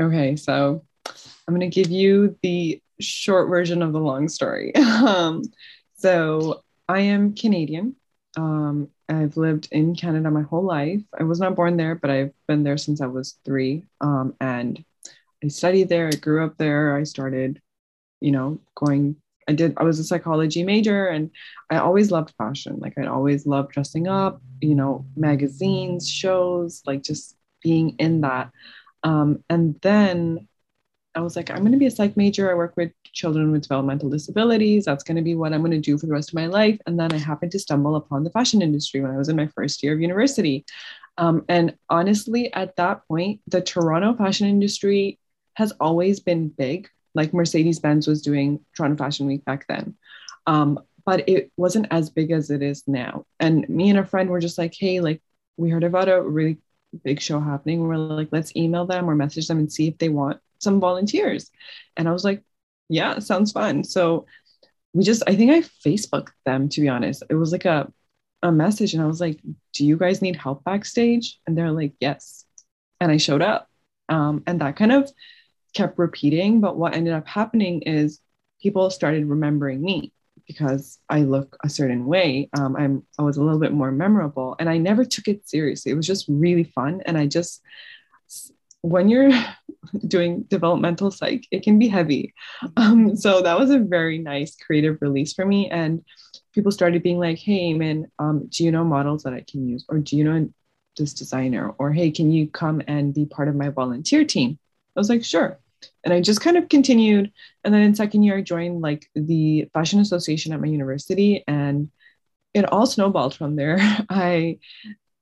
Okay, 0.01 0.35
so 0.35 0.83
I'm 1.47 1.55
going 1.55 1.61
to 1.61 1.67
give 1.67 1.89
you 1.89 2.37
the 2.43 2.81
short 3.01 3.49
version 3.49 3.81
of 3.81 3.93
the 3.93 3.99
long 3.99 4.27
story. 4.27 4.73
um, 4.75 5.43
so 5.97 6.63
I 6.87 7.01
am 7.01 7.35
Canadian. 7.35 7.95
Um, 8.37 8.89
I've 9.09 9.37
lived 9.37 9.67
in 9.71 9.95
Canada 9.95 10.31
my 10.31 10.41
whole 10.41 10.63
life. 10.63 11.01
I 11.19 11.23
was 11.23 11.39
not 11.39 11.55
born 11.55 11.77
there, 11.77 11.95
but 11.95 12.09
I've 12.09 12.33
been 12.47 12.63
there 12.63 12.77
since 12.77 13.01
I 13.01 13.07
was 13.07 13.37
three. 13.45 13.85
Um, 13.99 14.35
and 14.39 14.83
I 15.43 15.49
studied 15.49 15.89
there. 15.89 16.07
I 16.07 16.15
grew 16.15 16.45
up 16.45 16.57
there. 16.57 16.95
I 16.95 17.03
started, 17.03 17.61
you 18.19 18.31
know, 18.31 18.59
going. 18.75 19.17
I 19.47 19.53
did. 19.53 19.73
I 19.77 19.83
was 19.83 19.99
a 19.99 20.03
psychology 20.03 20.63
major, 20.63 21.07
and 21.07 21.31
I 21.69 21.77
always 21.77 22.11
loved 22.11 22.33
fashion. 22.37 22.77
Like 22.79 22.97
I 22.97 23.07
always 23.07 23.45
loved 23.45 23.71
dressing 23.71 24.07
up. 24.07 24.41
You 24.61 24.75
know, 24.75 25.05
magazines, 25.15 26.09
shows, 26.09 26.81
like 26.85 27.03
just 27.03 27.35
being 27.61 27.95
in 27.99 28.21
that. 28.21 28.51
Um, 29.03 29.43
and 29.49 29.79
then 29.81 30.47
I 31.13 31.19
was 31.21 31.35
like, 31.35 31.49
I'm 31.49 31.59
going 31.59 31.73
to 31.73 31.77
be 31.77 31.87
a 31.87 31.91
psych 31.91 32.15
major. 32.15 32.49
I 32.49 32.53
work 32.53 32.77
with 32.77 32.91
children 33.11 33.51
with 33.51 33.63
developmental 33.63 34.09
disabilities. 34.09 34.85
That's 34.85 35.03
going 35.03 35.17
to 35.17 35.21
be 35.21 35.35
what 35.35 35.53
I'm 35.53 35.61
going 35.61 35.71
to 35.71 35.79
do 35.79 35.97
for 35.97 36.05
the 36.05 36.13
rest 36.13 36.29
of 36.29 36.35
my 36.35 36.45
life. 36.45 36.79
And 36.85 36.99
then 36.99 37.11
I 37.11 37.17
happened 37.17 37.51
to 37.51 37.59
stumble 37.59 37.95
upon 37.95 38.23
the 38.23 38.29
fashion 38.29 38.61
industry 38.61 39.01
when 39.01 39.11
I 39.11 39.17
was 39.17 39.27
in 39.27 39.35
my 39.35 39.47
first 39.47 39.83
year 39.83 39.93
of 39.93 40.01
university. 40.01 40.65
Um, 41.17 41.43
and 41.49 41.75
honestly, 41.89 42.53
at 42.53 42.77
that 42.77 43.05
point, 43.07 43.41
the 43.47 43.61
Toronto 43.61 44.15
fashion 44.15 44.47
industry 44.47 45.19
has 45.55 45.73
always 45.79 46.21
been 46.21 46.47
big. 46.47 46.87
Like 47.13 47.33
Mercedes 47.33 47.79
Benz 47.79 48.07
was 48.07 48.21
doing 48.21 48.63
Toronto 48.75 48.95
Fashion 48.95 49.27
Week 49.27 49.43
back 49.43 49.67
then. 49.67 49.95
Um, 50.47 50.79
but 51.05 51.27
it 51.27 51.51
wasn't 51.57 51.87
as 51.91 52.09
big 52.09 52.31
as 52.31 52.49
it 52.49 52.61
is 52.61 52.87
now. 52.87 53.25
And 53.39 53.67
me 53.67 53.89
and 53.89 53.99
a 53.99 54.05
friend 54.05 54.29
were 54.29 54.39
just 54.39 54.57
like, 54.57 54.73
hey, 54.77 55.01
like, 55.01 55.21
we 55.57 55.69
heard 55.69 55.83
about 55.83 56.07
a 56.07 56.21
really 56.21 56.57
big 57.03 57.19
show 57.19 57.39
happening. 57.39 57.85
We're 57.85 57.97
like, 57.97 58.29
let's 58.31 58.55
email 58.55 58.85
them 58.85 59.09
or 59.09 59.15
message 59.15 59.47
them 59.47 59.59
and 59.59 59.71
see 59.71 59.87
if 59.89 59.97
they 59.97 60.09
want 60.09 60.39
some 60.61 60.79
volunteers. 60.79 61.49
And 61.97 62.07
I 62.07 62.11
was 62.11 62.23
like, 62.23 62.43
yeah, 62.89 63.19
sounds 63.19 63.51
fun. 63.51 63.83
So 63.83 64.25
we 64.93 65.03
just, 65.03 65.23
I 65.27 65.35
think 65.35 65.51
I 65.51 65.61
Facebooked 65.87 66.33
them 66.45 66.69
to 66.69 66.81
be 66.81 66.89
honest. 66.89 67.23
It 67.29 67.35
was 67.35 67.51
like 67.51 67.65
a, 67.65 67.91
a 68.43 68.51
message 68.51 68.93
and 68.93 69.03
I 69.03 69.07
was 69.07 69.21
like, 69.21 69.39
do 69.73 69.85
you 69.85 69.97
guys 69.97 70.21
need 70.21 70.35
help 70.35 70.63
backstage? 70.63 71.39
And 71.45 71.57
they're 71.57 71.71
like, 71.71 71.93
yes. 71.99 72.45
And 72.99 73.11
I 73.11 73.17
showed 73.17 73.41
up. 73.41 73.69
Um, 74.09 74.43
and 74.45 74.59
that 74.61 74.75
kind 74.75 74.91
of 74.91 75.09
kept 75.73 75.97
repeating. 75.97 76.59
But 76.59 76.77
what 76.77 76.95
ended 76.95 77.13
up 77.13 77.27
happening 77.27 77.81
is 77.83 78.19
people 78.61 78.89
started 78.89 79.25
remembering 79.25 79.81
me 79.81 80.13
because 80.47 80.99
I 81.09 81.21
look 81.21 81.57
a 81.63 81.69
certain 81.69 82.05
way. 82.05 82.49
Um, 82.57 82.75
I'm 82.75 83.03
I 83.17 83.23
was 83.23 83.37
a 83.37 83.43
little 83.43 83.59
bit 83.59 83.71
more 83.71 83.91
memorable, 83.91 84.55
and 84.59 84.69
I 84.69 84.77
never 84.77 85.05
took 85.05 85.27
it 85.27 85.47
seriously. 85.47 85.91
It 85.91 85.95
was 85.95 86.07
just 86.07 86.25
really 86.27 86.63
fun, 86.63 87.01
and 87.05 87.17
I 87.17 87.25
just 87.25 87.61
when 88.81 89.09
you're 89.09 89.31
doing 90.07 90.43
developmental 90.43 91.11
psych, 91.11 91.45
it 91.51 91.63
can 91.63 91.79
be 91.79 91.87
heavy. 91.87 92.33
Um, 92.77 93.15
so 93.15 93.41
that 93.41 93.59
was 93.59 93.69
a 93.69 93.79
very 93.79 94.17
nice 94.17 94.55
creative 94.55 94.97
release 95.01 95.33
for 95.33 95.45
me. 95.45 95.69
And 95.69 96.03
people 96.53 96.71
started 96.71 97.03
being 97.03 97.19
like, 97.19 97.37
hey, 97.37 97.73
man, 97.73 98.07
um, 98.19 98.47
do 98.49 98.63
you 98.63 98.71
know 98.71 98.83
models 98.83 99.23
that 99.23 99.33
I 99.33 99.43
can 99.47 99.67
use? 99.67 99.85
Or 99.87 99.99
do 99.99 100.17
you 100.17 100.23
know 100.23 100.49
this 100.97 101.13
designer? 101.13 101.69
Or 101.77 101.91
hey, 101.91 102.11
can 102.11 102.31
you 102.31 102.47
come 102.47 102.81
and 102.87 103.13
be 103.13 103.25
part 103.25 103.47
of 103.47 103.55
my 103.55 103.69
volunteer 103.69 104.25
team? 104.25 104.59
I 104.95 104.99
was 104.99 105.09
like, 105.09 105.23
sure. 105.23 105.59
And 106.03 106.13
I 106.13 106.21
just 106.21 106.41
kind 106.41 106.57
of 106.57 106.69
continued. 106.69 107.31
And 107.63 107.73
then 107.73 107.81
in 107.81 107.95
second 107.95 108.23
year, 108.23 108.37
I 108.37 108.41
joined 108.41 108.81
like 108.81 109.07
the 109.15 109.69
fashion 109.73 109.99
association 109.99 110.53
at 110.53 110.61
my 110.61 110.67
university 110.67 111.43
and 111.47 111.89
it 112.53 112.71
all 112.71 112.85
snowballed 112.85 113.33
from 113.35 113.55
there. 113.55 113.77
I 114.09 114.59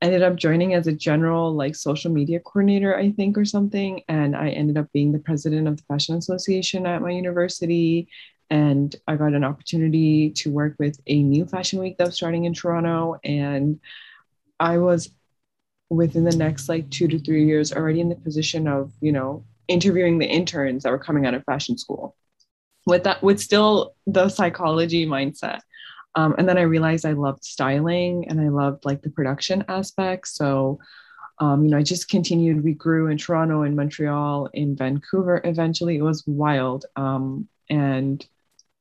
ended 0.02 0.24
up 0.24 0.36
joining 0.36 0.74
as 0.74 0.88
a 0.88 0.94
general 0.94 1.54
like 1.54 1.76
social 1.76 2.12
media 2.12 2.40
coordinator 2.40 2.96
i 2.98 3.12
think 3.12 3.38
or 3.38 3.46
something 3.46 4.02
and 4.08 4.36
i 4.36 4.50
ended 4.50 4.78
up 4.78 4.92
being 4.94 5.12
the 5.12 5.20
president 5.20 5.68
of 5.68 5.78
the 5.78 5.84
fashion 5.84 6.16
association 6.16 6.86
at 6.86 7.02
my 7.02 7.12
university 7.12 8.08
and 8.50 8.96
i 9.08 9.16
got 9.16 9.34
an 9.34 9.44
opportunity 9.44 10.30
to 10.32 10.52
work 10.52 10.76
with 10.80 11.00
a 11.08 11.22
new 11.22 11.46
fashion 11.46 11.80
week 11.80 11.98
that 11.98 12.08
was 12.08 12.16
starting 12.16 12.46
in 12.46 12.54
toronto 12.54 13.20
and 13.24 13.80
i 14.60 14.78
was 14.78 15.12
within 15.90 16.24
the 16.24 16.36
next 16.36 16.70
like 16.70 16.90
two 16.90 17.08
to 17.08 17.20
three 17.20 17.46
years 17.46 17.74
already 17.74 18.00
in 18.00 18.10
the 18.10 18.16
position 18.16 18.68
of 18.68 18.92
you 19.02 19.12
know 19.12 19.44
interviewing 19.70 20.18
the 20.18 20.26
interns 20.26 20.84
that 20.84 20.92
were 20.92 21.00
coming 21.00 21.26
out 21.26 21.36
of 21.36 21.46
fashion 21.46 21.78
school. 21.78 22.16
With 22.86 23.04
that 23.04 23.24
with 23.24 23.40
still 23.40 23.96
the 24.08 24.28
psychology 24.28 25.06
mindset 25.06 25.60
um, 26.16 26.36
and 26.38 26.48
then 26.48 26.58
I 26.58 26.62
realized 26.62 27.06
I 27.06 27.14
loved 27.14 27.44
styling 27.44 28.28
and 28.28 28.42
I 28.42 28.50
loved 28.50 28.86
like 28.86 29.02
the 29.02 29.10
production 29.10 29.64
aspect. 29.68 30.28
So, 30.28 30.80
um, 31.40 31.64
you 31.64 31.72
know, 31.72 31.78
I 31.78 31.84
just 31.84 32.10
continued. 32.10 32.64
We 32.64 32.74
grew 32.74 33.08
in 33.08 33.18
Toronto, 33.18 33.64
in 33.64 33.76
Montreal, 33.76 34.50
in 34.54 34.76
Vancouver. 34.76 35.42
Eventually, 35.44 35.98
it 35.98 36.02
was 36.02 36.26
wild. 36.28 36.86
Um, 36.96 37.48
and 37.70 38.26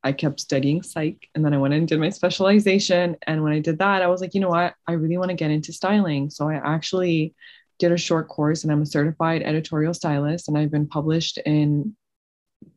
I 0.03 0.13
kept 0.13 0.41
studying 0.41 0.83
psych 0.83 1.29
and 1.35 1.45
then 1.45 1.53
I 1.53 1.59
went 1.59 1.75
and 1.75 1.87
did 1.87 2.01
my 2.01 2.11
specialization. 2.11 3.17
And 3.27 3.43
when 3.43 3.53
I 3.53 3.59
did 3.59 3.79
that, 3.81 4.03
I 4.03 4.07
was 4.07 4.21
like, 4.21 4.35
you 4.35 4.41
know 4.41 4.49
what? 4.49 4.75
I 4.87 4.93
really 4.93 5.19
want 5.19 5.31
to 5.31 5.37
get 5.37 5.51
into 5.51 5.73
styling. 5.73 6.31
So 6.31 6.49
I 6.49 6.55
actually 6.55 7.35
did 7.79 7.93
a 7.93 7.99
short 7.99 8.29
course 8.29 8.63
and 8.63 8.73
I'm 8.73 8.83
a 8.83 8.87
certified 8.87 9.43
editorial 9.43 9.95
stylist 9.95 10.49
and 10.49 10.57
I've 10.57 10.71
been 10.71 10.87
published 10.87 11.39
in 11.39 11.97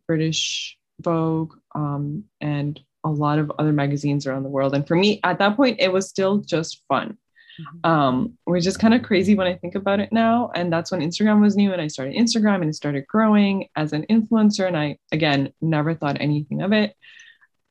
British 0.08 0.77
Vogue 1.00 1.53
um, 1.74 2.25
and 2.39 2.79
a 3.03 3.10
lot 3.10 3.39
of 3.39 3.51
other 3.58 3.74
magazines 3.74 4.27
around 4.27 4.43
the 4.43 4.50
world. 4.50 4.75
And 4.75 4.88
for 4.88 4.96
me, 4.96 5.20
at 5.24 5.39
that 5.39 5.55
point, 5.55 5.79
it 5.79 5.91
was 5.91 6.10
still 6.10 6.38
just 6.38 6.84
fun. 6.88 7.17
Mm-hmm. 7.60 7.91
Um, 7.91 8.38
which 8.46 8.65
is 8.65 8.77
kind 8.77 8.93
of 8.93 9.03
crazy 9.03 9.36
when 9.36 9.46
I 9.46 9.55
think 9.55 9.75
about 9.75 10.00
it 10.00 10.13
now. 10.13 10.51
And 10.55 10.72
that's 10.72 10.89
when 10.89 11.01
Instagram 11.01 11.41
was 11.41 11.58
new 11.58 11.74
and 11.74 11.81
I 11.81 11.88
started 11.88 12.15
Instagram 12.15 12.62
and 12.62 12.70
it 12.70 12.75
started 12.75 13.05
growing 13.08 13.67
as 13.75 13.91
an 13.91 14.05
influencer. 14.10 14.67
And 14.67 14.77
I, 14.77 14.98
again, 15.12 15.51
never 15.60 15.93
thought 15.93 16.22
anything 16.22 16.62
of 16.62 16.72
it. 16.72 16.96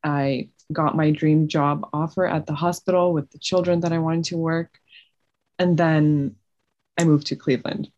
I 0.03 0.49
got 0.71 0.95
my 0.95 1.11
dream 1.11 1.47
job 1.47 1.89
offer 1.93 2.25
at 2.25 2.45
the 2.45 2.53
hospital 2.53 3.11
with 3.11 3.31
the 3.31 3.39
children 3.39 3.79
that 3.81 3.91
I 3.91 3.97
wanted 3.97 4.25
to 4.25 4.37
work. 4.37 4.79
And 5.57 5.77
then 5.77 6.35
I 6.97 7.03
moved 7.03 7.27
to 7.27 7.35
Cleveland. 7.35 7.91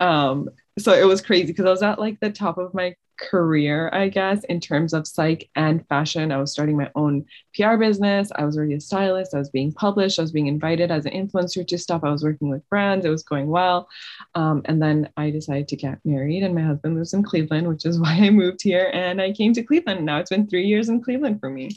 Um, 0.00 0.50
so 0.78 0.92
it 0.92 1.04
was 1.04 1.20
crazy 1.20 1.46
because 1.46 1.66
I 1.66 1.70
was 1.70 1.82
at 1.82 1.98
like 1.98 2.20
the 2.20 2.30
top 2.30 2.58
of 2.58 2.74
my 2.74 2.94
career, 3.20 3.90
I 3.92 4.08
guess, 4.08 4.42
in 4.44 4.60
terms 4.60 4.92
of 4.92 5.06
psych 5.06 5.48
and 5.54 5.86
fashion. 5.88 6.32
I 6.32 6.38
was 6.38 6.52
starting 6.52 6.76
my 6.76 6.90
own 6.94 7.26
PR 7.54 7.76
business. 7.76 8.32
I 8.34 8.44
was 8.44 8.56
already 8.56 8.74
a 8.74 8.80
stylist. 8.80 9.34
I 9.34 9.38
was 9.38 9.50
being 9.50 9.72
published. 9.72 10.18
I 10.18 10.22
was 10.22 10.32
being 10.32 10.46
invited 10.46 10.90
as 10.90 11.06
an 11.06 11.12
influencer 11.12 11.66
to 11.66 11.78
stuff. 11.78 12.02
I 12.02 12.10
was 12.10 12.24
working 12.24 12.48
with 12.48 12.68
brands. 12.68 13.04
It 13.04 13.10
was 13.10 13.22
going 13.22 13.48
well. 13.48 13.88
Um, 14.34 14.62
and 14.64 14.82
then 14.82 15.10
I 15.16 15.30
decided 15.30 15.68
to 15.68 15.76
get 15.76 15.98
married, 16.04 16.42
and 16.42 16.54
my 16.54 16.62
husband 16.62 16.96
lives 16.96 17.14
in 17.14 17.22
Cleveland, 17.22 17.68
which 17.68 17.84
is 17.84 18.00
why 18.00 18.14
I 18.14 18.30
moved 18.30 18.62
here. 18.62 18.90
And 18.92 19.20
I 19.20 19.32
came 19.32 19.52
to 19.52 19.62
Cleveland. 19.62 20.04
Now 20.04 20.18
it's 20.18 20.30
been 20.30 20.48
three 20.48 20.66
years 20.66 20.88
in 20.88 21.02
Cleveland 21.02 21.40
for 21.40 21.50
me. 21.50 21.76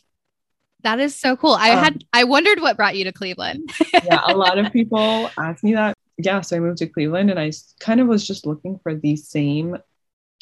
That 0.84 1.00
is 1.00 1.16
so 1.16 1.38
cool. 1.38 1.54
I 1.54 1.72
um, 1.72 1.84
had 1.84 2.04
I 2.12 2.26
wondered 2.26 2.60
what 2.60 2.76
brought 2.78 2.98
you 2.98 3.06
to 3.06 3.14
Cleveland. 3.14 3.72
yeah, 3.94 4.22
a 4.28 4.36
lot 4.36 4.58
of 4.58 4.72
people 4.74 5.30
ask 5.38 5.64
me 5.64 5.74
that. 5.74 5.98
Yeah, 6.18 6.42
so 6.42 6.58
I 6.58 6.60
moved 6.60 6.78
to 6.80 6.88
Cleveland 6.88 7.32
and 7.32 7.40
I 7.40 7.52
kind 7.80 8.00
of 8.00 8.08
was 8.08 8.28
just 8.28 8.46
looking 8.46 8.80
for 8.84 8.94
the 8.94 9.16
same 9.16 9.78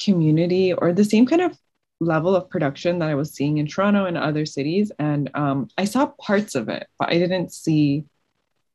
community 0.04 0.72
or 0.72 0.92
the 0.92 1.04
same 1.04 1.26
kind 1.26 1.42
of 1.42 1.56
level 2.00 2.34
of 2.34 2.50
production 2.50 2.98
that 2.98 3.08
I 3.08 3.14
was 3.14 3.32
seeing 3.32 3.58
in 3.58 3.66
Toronto 3.66 4.06
and 4.06 4.18
other 4.18 4.44
cities. 4.44 4.90
And 4.98 5.30
um, 5.34 5.68
I 5.78 5.84
saw 5.84 6.06
parts 6.06 6.54
of 6.54 6.68
it, 6.68 6.86
but 6.98 7.08
I 7.10 7.18
didn't 7.18 7.52
see 7.52 8.04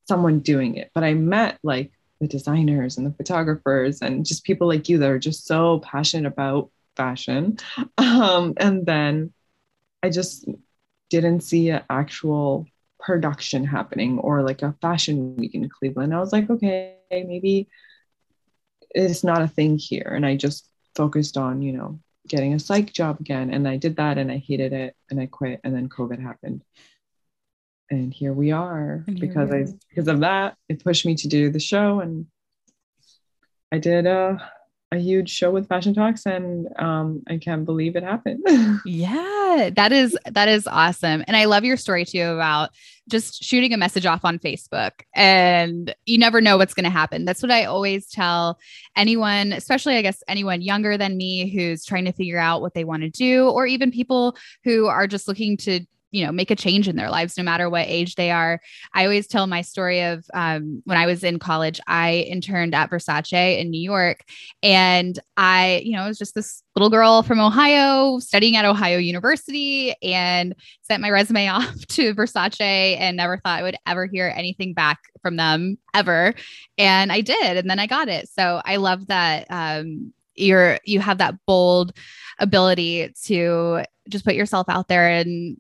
someone 0.08 0.40
doing 0.40 0.76
it. 0.76 0.92
But 0.96 1.04
I 1.04 1.14
met 1.14 1.60
like 1.64 1.92
the 2.20 2.28
designers 2.28 2.98
and 2.98 3.06
the 3.06 3.14
photographers 3.14 4.02
and 4.02 4.26
just 4.26 4.44
people 4.44 4.68
like 4.68 4.90
you 4.90 4.98
that 5.00 5.10
are 5.10 5.20
just 5.20 5.46
so 5.46 5.80
passionate 5.80 6.28
about 6.28 6.72
fashion. 6.96 7.58
Um, 8.00 8.54
and 8.58 8.84
then 8.84 9.32
I 10.02 10.10
just 10.10 10.48
didn't 11.10 11.42
see 11.42 11.70
an 11.70 11.84
actual 11.90 12.66
production 13.00 13.64
happening 13.64 14.18
or 14.20 14.42
like 14.42 14.64
a 14.64 14.76
fashion 14.82 15.36
week 15.36 15.54
in 15.54 15.70
Cleveland. 15.70 16.16
I 16.16 16.20
was 16.20 16.34
like, 16.34 16.50
okay, 16.50 16.98
maybe 17.12 17.68
it's 18.90 19.24
not 19.24 19.42
a 19.42 19.48
thing 19.48 19.78
here. 19.78 20.12
And 20.16 20.26
I 20.26 20.36
just 20.36 20.68
focused 20.98 21.38
on, 21.38 21.62
you 21.62 21.72
know, 21.72 22.00
getting 22.28 22.54
a 22.54 22.60
psych 22.60 22.92
job 22.92 23.22
again. 23.22 23.52
And 23.54 23.68
I 23.68 23.78
did 23.78 23.96
that 23.98 24.18
and 24.18 24.30
I 24.32 24.38
hated 24.38 24.74
it 24.74 24.96
and 25.10 25.20
I 25.20 25.28
quit. 25.28 25.62
And 25.64 25.74
then 25.74 25.88
COVID 25.88 26.22
happened. 26.22 26.64
And 27.90 28.14
here 28.14 28.34
we 28.34 28.52
are 28.52 29.06
here 29.08 29.16
because 29.18 29.50
we 29.50 29.58
are. 29.58 29.64
I 29.64 29.74
because 29.90 30.08
of 30.10 30.20
that, 30.20 30.58
it 30.68 30.84
pushed 30.84 31.06
me 31.06 31.16
to 31.16 31.28
do 31.30 31.50
the 31.50 31.60
show. 31.60 32.02
And 32.02 32.26
I 33.72 33.78
did 33.78 34.06
a 34.06 34.52
a 34.92 34.98
huge 34.98 35.30
show 35.30 35.52
with 35.52 35.68
Fashion 35.68 35.94
Talks, 35.94 36.26
and 36.26 36.68
um, 36.80 37.22
I 37.28 37.38
can't 37.38 37.66
believe 37.66 37.96
it 37.96 38.04
happened. 38.04 38.46
yeah, 38.86 39.70
that 39.76 39.92
is 39.92 40.18
that 40.26 40.48
is 40.48 40.66
awesome, 40.68 41.24
and 41.28 41.36
I 41.36 41.46
love 41.46 41.66
your 41.66 41.78
story 41.78 42.06
too 42.06 42.22
about 42.24 42.70
just 43.10 43.44
shooting 43.44 43.74
a 43.74 43.78
message 43.78 44.06
off 44.06 44.24
on 44.24 44.40
Facebook, 44.40 44.92
and 45.14 45.94
you 46.06 46.18
never 46.18 46.40
know 46.40 46.58
what's 46.58 46.74
going 46.74 46.86
to 46.86 46.90
happen. 46.90 47.26
That's 47.26 47.42
what 47.42 47.52
I 47.52 47.66
always 47.66 48.08
tell 48.08 48.60
anyone, 48.96 49.52
especially 49.52 49.98
I 49.98 50.02
guess 50.02 50.24
anyone 50.28 50.62
younger 50.62 50.98
than 50.98 51.18
me 51.18 51.50
who's 51.50 51.84
trying 51.84 52.06
to 52.06 52.14
figure 52.14 52.40
out 52.40 52.62
what 52.62 52.74
they 52.74 52.86
want 52.86 53.04
to 53.04 53.10
do, 53.10 53.50
or 53.50 53.66
even 53.66 53.92
people 53.92 54.38
who 54.64 54.88
are 54.88 55.08
just 55.08 55.28
looking 55.28 55.58
to 55.58 55.82
you 56.12 56.26
know 56.26 56.32
make 56.32 56.52
a 56.52 56.56
change 56.56 56.88
in 56.88 56.96
their 56.96 57.10
lives 57.10 57.38
no 57.38 57.44
matter 57.44 57.70
what 57.70 57.88
age 57.88 58.16
they 58.16 58.32
are. 58.32 58.60
I 58.94 59.04
always 59.04 59.28
tell 59.28 59.48
my 59.48 59.62
story 59.62 60.02
of 60.02 60.26
um, 60.34 60.82
when 60.86 60.98
i 60.98 61.06
was 61.06 61.24
in 61.24 61.40
college 61.40 61.80
i 61.88 62.26
interned 62.30 62.74
at 62.74 62.90
versace 62.90 63.60
in 63.60 63.70
new 63.70 63.82
york 63.82 64.24
and 64.64 65.20
i 65.36 65.82
you 65.84 65.96
know 65.96 66.04
I 66.04 66.08
was 66.08 66.18
just 66.18 66.36
this 66.36 66.64
little 66.76 66.90
girl 66.90 67.24
from 67.24 67.40
ohio 67.40 68.20
studying 68.20 68.56
at 68.56 68.66
ohio 68.66 68.98
university 68.98 69.96
and 70.02 70.56
sent 70.82 71.02
my 71.02 71.10
resume 71.10 71.48
off 71.50 71.86
to 71.88 72.14
versace 72.14 72.62
and 72.62 73.18
never 73.18 73.38
thought 73.38 73.60
i 73.60 73.64
would 73.64 73.78
ever 73.86 74.06
hear 74.06 74.34
anything 74.36 74.74
back 74.74 75.00
from 75.22 75.36
them 75.36 75.78
ever. 75.94 76.34
And 76.78 77.12
i 77.12 77.22
did 77.22 77.58
and 77.58 77.70
then 77.70 77.80
i 77.80 77.88
got 77.88 78.08
it. 78.08 78.30
So 78.30 78.62
i 78.66 78.78
love 78.78 79.08
that 79.08 79.48
um, 79.50 80.14
you're 80.36 80.80
you 80.86 81.00
have 81.00 81.18
that 81.18 81.36
bold 81.46 81.94
ability 82.40 83.14
to 83.26 83.84
just 84.10 84.24
put 84.24 84.36
yourself 84.36 84.70
out 84.70 84.88
there 84.88 85.10
and 85.10 85.58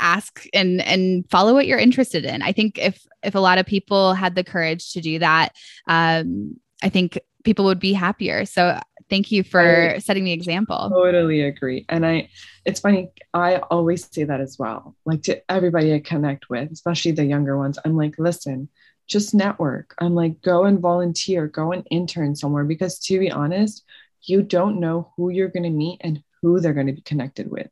ask 0.00 0.44
and 0.52 0.80
and 0.82 1.28
follow 1.30 1.52
what 1.54 1.66
you're 1.66 1.78
interested 1.78 2.24
in. 2.24 2.42
I 2.42 2.52
think 2.52 2.78
if 2.78 3.04
if 3.22 3.34
a 3.34 3.40
lot 3.40 3.58
of 3.58 3.66
people 3.66 4.14
had 4.14 4.34
the 4.34 4.44
courage 4.44 4.92
to 4.92 5.00
do 5.00 5.18
that, 5.18 5.50
um, 5.86 6.58
I 6.82 6.88
think 6.88 7.18
people 7.44 7.64
would 7.64 7.80
be 7.80 7.92
happier. 7.92 8.44
So 8.44 8.78
thank 9.10 9.32
you 9.32 9.42
for 9.42 9.94
I 9.94 9.98
setting 9.98 10.24
the 10.24 10.32
example. 10.32 10.90
Totally 10.90 11.42
agree. 11.42 11.84
And 11.88 12.04
I 12.04 12.28
it's 12.64 12.80
funny, 12.80 13.08
I 13.32 13.56
always 13.56 14.08
say 14.12 14.24
that 14.24 14.40
as 14.40 14.58
well. 14.58 14.94
Like 15.04 15.22
to 15.24 15.40
everybody 15.50 15.94
I 15.94 16.00
connect 16.00 16.50
with, 16.50 16.70
especially 16.70 17.12
the 17.12 17.24
younger 17.24 17.56
ones, 17.56 17.78
I'm 17.84 17.96
like, 17.96 18.14
listen, 18.18 18.68
just 19.06 19.34
network. 19.34 19.94
I'm 19.98 20.14
like, 20.14 20.42
go 20.42 20.64
and 20.64 20.80
volunteer, 20.80 21.46
go 21.46 21.72
and 21.72 21.86
intern 21.90 22.36
somewhere 22.36 22.64
because 22.64 22.98
to 23.00 23.18
be 23.18 23.30
honest, 23.30 23.84
you 24.22 24.42
don't 24.42 24.80
know 24.80 25.12
who 25.16 25.30
you're 25.30 25.48
going 25.48 25.62
to 25.62 25.70
meet 25.70 26.00
and 26.02 26.22
who 26.42 26.60
they're 26.60 26.74
going 26.74 26.86
to 26.88 26.92
be 26.92 27.00
connected 27.00 27.50
with. 27.50 27.70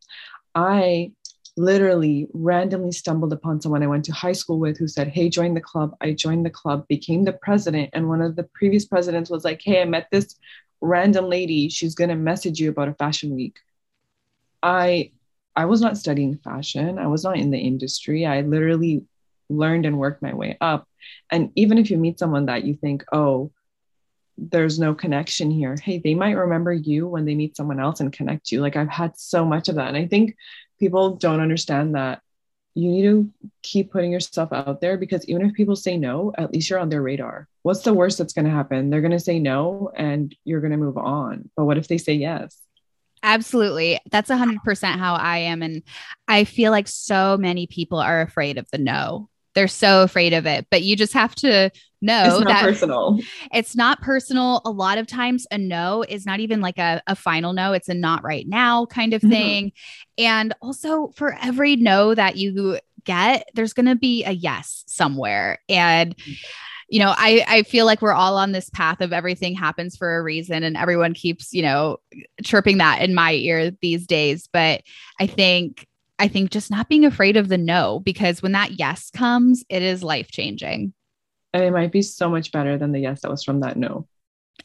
I 0.54 1.12
literally 1.57 2.29
randomly 2.33 2.93
stumbled 2.93 3.33
upon 3.33 3.61
someone 3.61 3.83
I 3.83 3.87
went 3.87 4.05
to 4.07 4.13
high 4.13 4.33
school 4.33 4.59
with 4.59 4.77
who 4.77 4.89
said, 4.89 5.09
Hey, 5.09 5.29
join 5.29 5.55
the 5.55 5.61
club. 5.61 5.97
I 6.01 6.13
joined 6.13 6.45
the 6.45 6.51
club, 6.51 6.87
became 6.89 7.25
the 7.25 7.33
president. 7.33 7.91
And 7.93 8.09
one 8.09 8.21
of 8.21 8.37
the 8.37 8.45
previous 8.55 8.85
presidents 8.85 9.31
was 9.31 9.45
like, 9.45 9.61
Hey, 9.63 9.81
I 9.81 9.85
met 9.85 10.09
this 10.11 10.37
random 10.81 11.29
lady. 11.29 11.69
She's 11.69 11.95
going 11.95 12.11
to 12.11 12.17
message 12.17 12.61
you 12.61 12.71
about 12.71 12.89
a 12.89 12.95
fashion 12.95 13.35
week. 13.35 13.59
I 14.63 15.13
I 15.55 15.65
was 15.65 15.81
not 15.81 15.97
studying 15.97 16.37
fashion. 16.37 16.99
I 16.99 17.07
was 17.07 17.25
not 17.25 17.39
in 17.39 17.51
the 17.51 17.59
industry. 17.59 18.27
I 18.27 18.43
literally 18.43 19.07
learned 19.49 19.87
and 19.87 19.99
worked 19.99 20.21
my 20.21 20.35
way 20.35 20.59
up. 20.61 20.87
And 21.31 21.51
even 21.55 21.79
if 21.79 21.91
you 21.91 21.97
meet 21.97 22.19
someone 22.19 22.47
that 22.47 22.65
you 22.65 22.75
think, 22.75 23.05
oh, 23.11 23.53
there's 24.37 24.79
no 24.79 24.95
connection 24.95 25.51
here. 25.51 25.77
Hey, 25.83 25.99
they 25.99 26.15
might 26.15 26.33
remember 26.33 26.73
you 26.73 27.09
when 27.09 27.25
they 27.25 27.35
meet 27.35 27.57
someone 27.57 27.81
else 27.81 28.01
and 28.01 28.13
connect 28.13 28.53
you. 28.53 28.61
Like 28.61 28.77
I've 28.77 28.91
had 28.91 29.19
so 29.19 29.47
much 29.47 29.71
of 29.71 29.77
that. 29.77 29.89
And 29.89 29.97
I 29.97 30.07
think 30.07 30.37
people 30.78 31.16
don't 31.16 31.40
understand 31.40 31.95
that 31.95 32.21
you 32.75 32.90
need 32.90 33.02
to 33.02 33.30
keep 33.62 33.90
putting 33.90 34.12
yourself 34.12 34.52
out 34.52 34.83
there 34.83 34.99
because 34.99 35.26
even 35.28 35.47
if 35.47 35.54
people 35.54 35.76
say 35.76 35.97
no, 35.97 36.33
at 36.37 36.52
least 36.52 36.68
you're 36.68 36.78
on 36.78 36.90
their 36.90 37.00
radar. 37.00 37.49
What's 37.62 37.80
the 37.80 37.95
worst 37.95 38.18
that's 38.18 38.35
going 38.35 38.45
to 38.45 38.50
happen? 38.50 38.90
They're 38.90 39.00
going 39.00 39.12
to 39.12 39.21
say 39.21 39.38
no 39.38 39.90
and 39.97 40.35
you're 40.45 40.61
going 40.61 40.73
to 40.73 40.76
move 40.76 40.99
on. 40.99 41.50
But 41.56 41.64
what 41.64 41.78
if 41.78 41.88
they 41.88 41.97
say 41.97 42.12
yes? 42.12 42.61
Absolutely. 43.23 43.99
That's 44.11 44.30
100% 44.30 44.59
how 44.99 45.14
I 45.14 45.38
am. 45.38 45.62
And 45.62 45.83
I 46.28 46.45
feel 46.45 46.71
like 46.71 46.87
so 46.87 47.38
many 47.38 47.66
people 47.66 47.99
are 47.99 48.21
afraid 48.21 48.59
of 48.59 48.66
the 48.71 48.78
no. 48.78 49.30
They're 49.57 49.67
so 49.67 50.03
afraid 50.03 50.35
of 50.35 50.47
it, 50.47 50.67
but 50.71 50.83
you 50.83 50.95
just 50.95 51.15
have 51.15 51.35
to 51.37 51.71
know 52.03 52.45
that 52.45 52.63
personal. 52.63 53.19
It's 53.53 53.75
not 53.75 54.03
personal. 54.03 54.61
A 54.65 54.71
lot 54.71 54.99
of 54.99 55.07
times, 55.07 55.47
a 55.51 55.59
no 55.59 56.05
is 56.07 56.27
not 56.27 56.41
even 56.41 56.61
like 56.61 56.79
a, 56.79 57.03
a 57.07 57.17
final 57.17 57.53
no, 57.53 57.73
it's 57.73 57.89
a 57.89 57.95
not 57.95 58.23
right 58.23 58.47
now 58.47 58.87
kind 58.87 59.15
of 59.15 59.23
mm-hmm. 59.23 59.31
thing. 59.31 59.67
Mm-hmm. 59.67 60.25
And 60.25 60.55
also, 60.61 61.09
for 61.17 61.37
every 61.43 61.75
no 61.77 62.15
that 62.15 62.37
you 62.37 62.79
get, 63.05 63.49
there's 63.55 63.73
going 63.73 63.87
to 63.87 63.97
be 63.97 64.25
a 64.25 64.33
yes 64.33 64.85
somewhere. 64.87 65.59
And 65.69 66.15
you 66.89 67.01
know, 67.01 67.13
I, 67.17 67.45
I 67.49 67.63
feel 67.65 67.85
like 67.85 68.01
we're 68.01 68.13
all 68.13 68.37
on 68.37 68.53
this 68.53 68.71
path 68.71 69.01
of 69.01 69.13
everything 69.13 69.55
happens 69.55 69.97
for 69.97 70.17
a 70.17 70.23
reason 70.23 70.63
and 70.63 70.77
everyone 70.77 71.15
keeps, 71.15 71.53
you 71.53 71.63
know, 71.63 71.97
chirping 72.45 72.79
that 72.79 73.03
in 73.03 73.13
my 73.13 73.33
ear 73.33 73.73
these 73.83 74.07
days. 74.07 74.49
But 74.53 74.83
I 75.19 75.27
think 75.27 75.89
I 76.19 76.29
think 76.29 76.51
just 76.51 76.71
not 76.71 76.89
being 76.89 77.05
afraid 77.05 77.37
of 77.37 77.49
the 77.49 77.59
no, 77.59 78.01
because 78.01 78.43
when 78.43 78.53
that 78.53 78.79
yes 78.79 79.11
comes, 79.11 79.65
it 79.69 79.83
is 79.83 80.03
life 80.03 80.31
changing. 80.31 80.95
And 81.53 81.63
it 81.63 81.73
might 81.73 81.93
be 81.93 82.03
so 82.03 82.29
much 82.29 82.53
better 82.53 82.79
than 82.79 82.93
the 82.93 83.01
yes 83.01 83.23
that 83.23 83.31
was 83.31 83.45
from 83.45 83.61
that 83.61 83.77
no. 83.77 84.07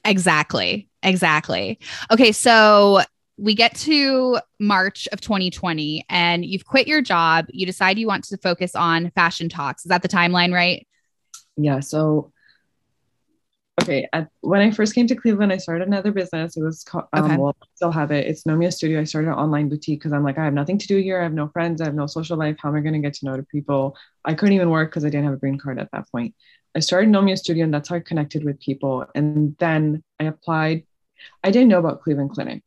Exactly. 0.05 0.89
Exactly. 1.03 1.79
Okay. 2.11 2.31
So 2.31 3.01
we 3.37 3.55
get 3.55 3.75
to 3.75 4.39
March 4.59 5.07
of 5.11 5.19
2020 5.19 6.05
and 6.09 6.45
you've 6.45 6.65
quit 6.65 6.87
your 6.87 7.01
job. 7.01 7.45
You 7.49 7.65
decide 7.65 7.97
you 7.97 8.07
want 8.07 8.23
to 8.25 8.37
focus 8.37 8.75
on 8.75 9.11
fashion 9.11 9.49
talks. 9.49 9.85
Is 9.85 9.89
that 9.89 10.01
the 10.01 10.09
timeline, 10.09 10.53
right? 10.53 10.87
Yeah. 11.57 11.79
So 11.79 12.30
okay. 13.81 14.07
At, 14.13 14.29
when 14.41 14.61
I 14.61 14.71
first 14.71 14.95
came 14.95 15.07
to 15.07 15.15
Cleveland, 15.15 15.51
I 15.51 15.57
started 15.57 15.87
another 15.87 16.11
business. 16.11 16.57
It 16.57 16.63
was 16.63 16.83
called, 16.83 17.05
um, 17.13 17.25
okay. 17.25 17.37
well, 17.37 17.55
I 17.61 17.65
still 17.75 17.91
have 17.91 18.11
it. 18.11 18.27
It's 18.27 18.43
Nomia 18.43 18.71
Studio. 18.71 19.01
I 19.01 19.03
started 19.03 19.29
an 19.29 19.35
online 19.35 19.69
boutique 19.69 19.99
because 19.99 20.13
I'm 20.13 20.23
like, 20.23 20.37
I 20.37 20.45
have 20.45 20.53
nothing 20.53 20.77
to 20.77 20.87
do 20.87 20.97
here. 20.97 21.19
I 21.19 21.23
have 21.23 21.33
no 21.33 21.49
friends. 21.49 21.81
I 21.81 21.85
have 21.85 21.95
no 21.95 22.07
social 22.07 22.37
life. 22.37 22.57
How 22.59 22.69
am 22.69 22.75
I 22.75 22.81
going 22.81 22.93
to 22.93 22.99
get 22.99 23.13
to 23.15 23.25
know 23.25 23.37
the 23.37 23.43
people? 23.43 23.95
I 24.25 24.33
couldn't 24.33 24.53
even 24.53 24.69
work 24.69 24.89
because 24.89 25.05
I 25.05 25.09
didn't 25.09 25.25
have 25.25 25.33
a 25.33 25.37
green 25.37 25.57
card 25.57 25.79
at 25.79 25.89
that 25.91 26.09
point. 26.11 26.35
I 26.75 26.79
started 26.79 27.09
Nomia 27.09 27.37
Studio, 27.37 27.65
and 27.65 27.73
that's 27.73 27.89
how 27.89 27.97
I 27.97 27.99
connected 27.99 28.43
with 28.43 28.59
people. 28.59 29.05
And 29.13 29.55
then 29.59 30.03
I 30.19 30.25
applied. 30.25 30.85
I 31.43 31.51
didn't 31.51 31.67
know 31.67 31.79
about 31.79 32.01
Cleveland 32.01 32.31
Clinic 32.31 32.63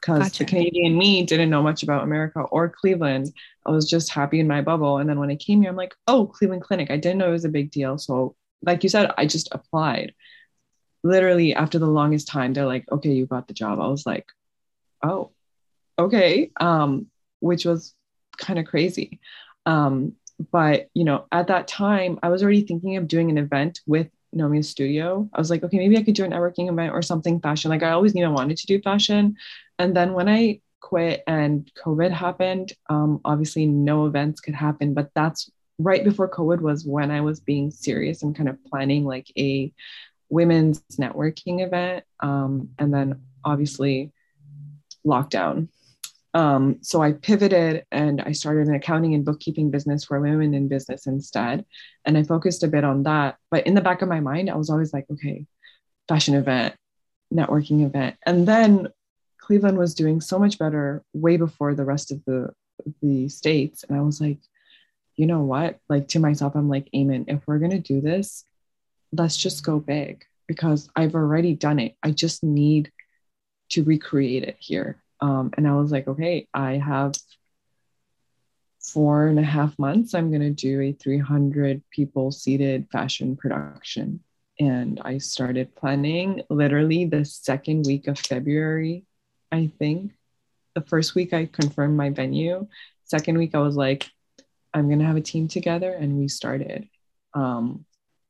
because 0.00 0.20
gotcha. 0.20 0.44
the 0.44 0.44
Canadian 0.48 0.96
me 0.96 1.24
didn't 1.24 1.50
know 1.50 1.62
much 1.62 1.82
about 1.82 2.02
America 2.02 2.40
or 2.40 2.68
Cleveland. 2.68 3.32
I 3.66 3.70
was 3.70 3.88
just 3.88 4.10
happy 4.10 4.40
in 4.40 4.48
my 4.48 4.62
bubble. 4.62 4.98
And 4.98 5.08
then 5.08 5.18
when 5.18 5.30
I 5.30 5.36
came 5.36 5.60
here, 5.60 5.70
I'm 5.70 5.76
like, 5.76 5.94
oh, 6.06 6.26
Cleveland 6.26 6.62
Clinic. 6.62 6.90
I 6.90 6.96
didn't 6.96 7.18
know 7.18 7.28
it 7.28 7.32
was 7.32 7.44
a 7.44 7.50
big 7.50 7.70
deal. 7.70 7.98
So, 7.98 8.34
like 8.62 8.82
you 8.82 8.88
said, 8.88 9.12
I 9.16 9.26
just 9.26 9.48
applied. 9.52 10.14
Literally, 11.02 11.54
after 11.54 11.78
the 11.78 11.86
longest 11.86 12.28
time, 12.28 12.52
they're 12.52 12.66
like, 12.66 12.84
okay, 12.90 13.10
you 13.10 13.26
got 13.26 13.48
the 13.48 13.54
job. 13.54 13.80
I 13.80 13.88
was 13.88 14.04
like, 14.04 14.26
oh, 15.02 15.30
okay. 15.98 16.50
Um, 16.60 17.06
which 17.40 17.64
was 17.64 17.94
kind 18.36 18.58
of 18.58 18.66
crazy. 18.66 19.20
Um, 19.66 20.14
but 20.52 20.88
you 20.94 21.04
know, 21.04 21.26
at 21.32 21.48
that 21.48 21.68
time, 21.68 22.18
I 22.22 22.28
was 22.28 22.42
already 22.42 22.62
thinking 22.62 22.96
of 22.96 23.08
doing 23.08 23.30
an 23.30 23.38
event 23.38 23.80
with 23.86 24.08
Nomia 24.34 24.64
Studio. 24.64 25.28
I 25.32 25.38
was 25.38 25.50
like, 25.50 25.62
okay, 25.64 25.78
maybe 25.78 25.98
I 25.98 26.02
could 26.02 26.14
do 26.14 26.24
a 26.24 26.28
networking 26.28 26.68
event 26.68 26.92
or 26.92 27.02
something 27.02 27.40
fashion. 27.40 27.70
Like 27.70 27.82
I 27.82 27.90
always 27.90 28.14
knew 28.14 28.24
I 28.24 28.28
wanted 28.28 28.56
to 28.58 28.66
do 28.66 28.80
fashion. 28.80 29.36
And 29.78 29.96
then 29.96 30.12
when 30.12 30.28
I 30.28 30.60
quit 30.80 31.22
and 31.26 31.70
COVID 31.74 32.10
happened, 32.10 32.72
um, 32.88 33.20
obviously 33.24 33.66
no 33.66 34.06
events 34.06 34.40
could 34.40 34.54
happen. 34.54 34.94
But 34.94 35.10
that's 35.14 35.50
right 35.82 36.04
before 36.04 36.28
COVID 36.28 36.60
was 36.60 36.84
when 36.84 37.10
I 37.10 37.20
was 37.20 37.40
being 37.40 37.70
serious 37.70 38.22
and 38.22 38.36
kind 38.36 38.48
of 38.48 38.62
planning 38.64 39.04
like 39.04 39.26
a 39.36 39.72
women's 40.28 40.82
networking 40.98 41.64
event. 41.64 42.04
Um, 42.20 42.70
and 42.78 42.92
then 42.92 43.22
obviously 43.44 44.12
lockdown 45.06 45.68
um, 46.32 46.78
so 46.80 47.02
I 47.02 47.12
pivoted 47.12 47.84
and 47.90 48.20
I 48.20 48.32
started 48.32 48.68
an 48.68 48.74
accounting 48.74 49.14
and 49.14 49.24
bookkeeping 49.24 49.70
business 49.70 50.04
for 50.04 50.20
women 50.20 50.54
in 50.54 50.68
business 50.68 51.06
instead. 51.06 51.64
And 52.04 52.16
I 52.16 52.22
focused 52.22 52.62
a 52.62 52.68
bit 52.68 52.84
on 52.84 53.02
that. 53.04 53.36
But 53.50 53.66
in 53.66 53.74
the 53.74 53.80
back 53.80 54.02
of 54.02 54.08
my 54.08 54.20
mind, 54.20 54.48
I 54.48 54.56
was 54.56 54.70
always 54.70 54.92
like, 54.92 55.06
okay, 55.10 55.46
fashion 56.08 56.34
event, 56.34 56.74
networking 57.34 57.84
event. 57.84 58.16
And 58.24 58.46
then 58.46 58.88
Cleveland 59.38 59.78
was 59.78 59.94
doing 59.94 60.20
so 60.20 60.38
much 60.38 60.58
better 60.58 61.02
way 61.12 61.36
before 61.36 61.74
the 61.74 61.84
rest 61.84 62.12
of 62.12 62.24
the 62.24 62.52
the 63.02 63.28
states. 63.28 63.84
And 63.84 63.98
I 63.98 64.00
was 64.00 64.20
like, 64.20 64.38
you 65.20 65.26
know 65.26 65.42
what? 65.42 65.78
Like 65.88 66.08
to 66.08 66.18
myself, 66.18 66.54
I'm 66.54 66.68
like, 66.68 66.88
Ayman, 66.94 67.24
if 67.28 67.46
we're 67.46 67.58
gonna 67.58 67.78
do 67.78 68.00
this, 68.00 68.44
let's 69.12 69.36
just 69.36 69.64
go 69.64 69.78
big 69.78 70.24
because 70.46 70.88
I've 70.96 71.14
already 71.14 71.54
done 71.54 71.78
it. 71.78 71.94
I 72.02 72.10
just 72.10 72.42
need 72.42 72.90
to 73.70 73.84
recreate 73.84 74.42
it 74.42 74.56
here 74.58 75.02
um, 75.20 75.50
and 75.56 75.66
I 75.66 75.74
was 75.74 75.92
like, 75.92 76.08
okay, 76.08 76.48
I 76.54 76.76
have 76.76 77.14
four 78.80 79.26
and 79.26 79.38
a 79.38 79.42
half 79.42 79.78
months. 79.78 80.14
I'm 80.14 80.30
going 80.30 80.40
to 80.42 80.50
do 80.50 80.80
a 80.80 80.92
300 80.92 81.82
people 81.90 82.32
seated 82.32 82.88
fashion 82.90 83.36
production. 83.36 84.20
And 84.58 85.00
I 85.04 85.18
started 85.18 85.74
planning 85.74 86.42
literally 86.50 87.04
the 87.04 87.24
second 87.24 87.86
week 87.86 88.08
of 88.08 88.18
February, 88.18 89.04
I 89.52 89.70
think. 89.78 90.12
The 90.74 90.82
first 90.82 91.14
week 91.14 91.32
I 91.32 91.46
confirmed 91.46 91.96
my 91.96 92.10
venue. 92.10 92.66
Second 93.04 93.38
week, 93.38 93.54
I 93.54 93.58
was 93.58 93.76
like, 93.76 94.08
I'm 94.72 94.86
going 94.86 95.00
to 95.00 95.04
have 95.04 95.16
a 95.16 95.20
team 95.20 95.48
together. 95.48 95.92
And 95.92 96.18
we 96.18 96.28
started. 96.28 96.88
Um, 97.34 97.84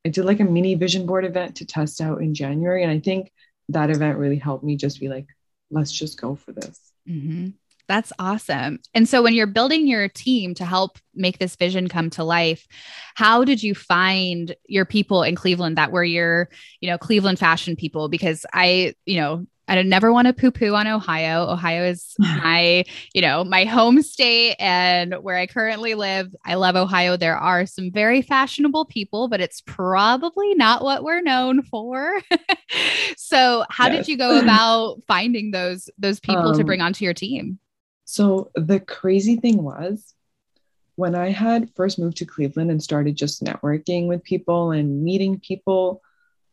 I 0.04 0.08
did 0.08 0.24
like 0.24 0.40
a 0.40 0.44
mini 0.44 0.74
vision 0.74 1.06
board 1.06 1.24
event 1.24 1.56
to 1.56 1.66
test 1.66 2.00
out 2.00 2.22
in 2.22 2.34
January. 2.34 2.82
And 2.82 2.92
I 2.92 3.00
think 3.00 3.32
that 3.68 3.90
event 3.90 4.18
really 4.18 4.38
helped 4.38 4.64
me 4.64 4.76
just 4.76 5.00
be 5.00 5.08
like, 5.08 5.26
let's 5.70 5.92
just 5.92 6.20
go 6.20 6.34
for 6.34 6.52
this. 6.52 6.78
Mm-hmm. 7.08 7.48
That's 7.90 8.12
awesome. 8.20 8.78
And 8.94 9.08
so 9.08 9.20
when 9.20 9.34
you're 9.34 9.48
building 9.48 9.86
your 9.86 10.08
team 10.08 10.54
to 10.54 10.64
help 10.64 10.98
make 11.12 11.38
this 11.38 11.56
vision 11.56 11.88
come 11.88 12.08
to 12.10 12.22
life, 12.22 12.68
how 13.16 13.42
did 13.42 13.64
you 13.64 13.74
find 13.74 14.54
your 14.66 14.84
people 14.84 15.24
in 15.24 15.34
Cleveland 15.34 15.76
that 15.76 15.90
were 15.90 16.04
your, 16.04 16.50
you 16.80 16.88
know, 16.88 16.98
Cleveland 16.98 17.40
fashion 17.40 17.74
people? 17.74 18.08
Because 18.08 18.46
I, 18.52 18.94
you 19.06 19.16
know, 19.20 19.44
I 19.70 19.76
don't 19.76 19.88
never 19.88 20.12
want 20.12 20.26
to 20.26 20.32
poo 20.32 20.50
poo 20.50 20.74
on 20.74 20.88
Ohio. 20.88 21.48
Ohio 21.48 21.84
is 21.84 22.14
my, 22.18 22.84
you 23.14 23.22
know, 23.22 23.44
my 23.44 23.64
home 23.64 24.02
state 24.02 24.56
and 24.58 25.14
where 25.14 25.36
I 25.36 25.46
currently 25.46 25.94
live. 25.94 26.34
I 26.44 26.54
love 26.54 26.74
Ohio. 26.74 27.16
There 27.16 27.36
are 27.36 27.66
some 27.66 27.92
very 27.92 28.20
fashionable 28.20 28.86
people, 28.86 29.28
but 29.28 29.40
it's 29.40 29.60
probably 29.60 30.54
not 30.54 30.82
what 30.82 31.04
we're 31.04 31.22
known 31.22 31.62
for. 31.62 32.20
so, 33.16 33.64
how 33.70 33.86
yes. 33.86 33.98
did 33.98 34.08
you 34.08 34.18
go 34.18 34.38
about 34.42 35.02
finding 35.06 35.52
those 35.52 35.88
those 35.98 36.18
people 36.18 36.48
um, 36.48 36.58
to 36.58 36.64
bring 36.64 36.80
onto 36.80 37.04
your 37.04 37.14
team? 37.14 37.60
So, 38.06 38.50
the 38.56 38.80
crazy 38.80 39.36
thing 39.36 39.62
was 39.62 40.14
when 40.96 41.14
I 41.14 41.30
had 41.30 41.70
first 41.76 41.96
moved 41.96 42.16
to 42.16 42.26
Cleveland 42.26 42.72
and 42.72 42.82
started 42.82 43.14
just 43.14 43.44
networking 43.44 44.08
with 44.08 44.24
people 44.24 44.72
and 44.72 45.04
meeting 45.04 45.38
people, 45.38 46.02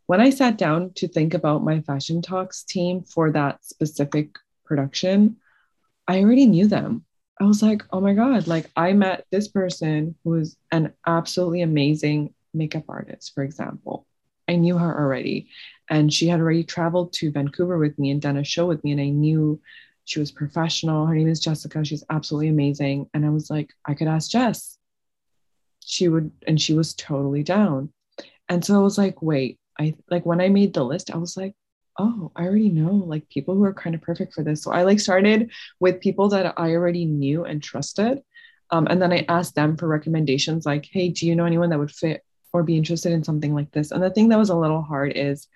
when 0.07 0.21
I 0.21 0.29
sat 0.29 0.57
down 0.57 0.93
to 0.95 1.07
think 1.07 1.33
about 1.33 1.63
my 1.63 1.81
fashion 1.81 2.21
talks 2.21 2.63
team 2.63 3.03
for 3.03 3.31
that 3.31 3.63
specific 3.63 4.37
production, 4.65 5.37
I 6.07 6.21
already 6.21 6.45
knew 6.45 6.67
them. 6.67 7.05
I 7.39 7.43
was 7.43 7.61
like, 7.61 7.83
oh 7.91 8.01
my 8.01 8.13
God, 8.13 8.47
like 8.47 8.71
I 8.75 8.93
met 8.93 9.25
this 9.31 9.47
person 9.47 10.15
who 10.23 10.35
is 10.35 10.57
an 10.71 10.93
absolutely 11.05 11.61
amazing 11.61 12.33
makeup 12.53 12.85
artist, 12.87 13.33
for 13.35 13.43
example. 13.43 14.07
I 14.47 14.55
knew 14.55 14.77
her 14.77 14.99
already. 14.99 15.49
And 15.89 16.11
she 16.11 16.27
had 16.27 16.39
already 16.39 16.63
traveled 16.63 17.13
to 17.13 17.31
Vancouver 17.31 17.77
with 17.77 17.99
me 17.99 18.09
and 18.11 18.21
done 18.21 18.37
a 18.37 18.43
show 18.43 18.65
with 18.65 18.83
me. 18.83 18.93
And 18.93 19.01
I 19.01 19.09
knew 19.09 19.61
she 20.05 20.19
was 20.19 20.31
professional. 20.31 21.05
Her 21.05 21.15
name 21.15 21.27
is 21.27 21.41
Jessica. 21.41 21.83
She's 21.83 22.03
absolutely 22.09 22.47
amazing. 22.47 23.09
And 23.13 23.25
I 23.25 23.29
was 23.29 23.49
like, 23.49 23.71
I 23.85 23.93
could 23.93 24.07
ask 24.07 24.31
Jess. 24.31 24.77
She 25.85 26.07
would, 26.07 26.31
and 26.47 26.59
she 26.59 26.73
was 26.73 26.93
totally 26.93 27.43
down. 27.43 27.91
And 28.49 28.63
so 28.63 28.75
I 28.75 28.79
was 28.79 28.97
like, 28.97 29.21
wait, 29.21 29.59
I 29.79 29.95
like 30.09 30.25
when 30.25 30.41
I 30.41 30.49
made 30.49 30.73
the 30.73 30.83
list, 30.83 31.13
I 31.13 31.17
was 31.17 31.37
like, 31.37 31.55
oh, 31.99 32.31
I 32.35 32.43
already 32.45 32.69
know 32.69 32.91
like 32.91 33.29
people 33.29 33.55
who 33.55 33.63
are 33.63 33.73
kind 33.73 33.95
of 33.95 34.01
perfect 34.01 34.33
for 34.33 34.43
this. 34.43 34.61
So 34.63 34.71
I 34.71 34.83
like 34.83 34.99
started 34.99 35.51
with 35.79 36.01
people 36.01 36.29
that 36.29 36.53
I 36.57 36.71
already 36.71 37.05
knew 37.05 37.45
and 37.45 37.61
trusted. 37.61 38.21
Um, 38.69 38.87
and 38.89 39.01
then 39.01 39.13
I 39.13 39.25
asked 39.27 39.55
them 39.55 39.77
for 39.77 39.87
recommendations 39.87 40.65
like, 40.65 40.87
hey, 40.91 41.09
do 41.09 41.25
you 41.25 41.35
know 41.35 41.45
anyone 41.45 41.69
that 41.69 41.79
would 41.79 41.91
fit 41.91 42.23
or 42.53 42.63
be 42.63 42.77
interested 42.77 43.13
in 43.13 43.23
something 43.23 43.53
like 43.53 43.71
this? 43.71 43.91
And 43.91 44.03
the 44.03 44.09
thing 44.09 44.29
that 44.29 44.39
was 44.39 44.49
a 44.49 44.55
little 44.57 44.81
hard 44.81 45.13
is 45.15 45.47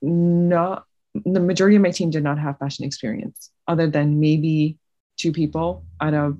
not 0.00 0.84
the 1.14 1.40
majority 1.40 1.76
of 1.76 1.82
my 1.82 1.90
team 1.90 2.10
did 2.10 2.22
not 2.22 2.38
have 2.38 2.58
fashion 2.58 2.84
experience 2.84 3.50
other 3.68 3.86
than 3.86 4.18
maybe 4.18 4.78
two 5.18 5.32
people 5.32 5.84
out 6.00 6.14
of 6.14 6.38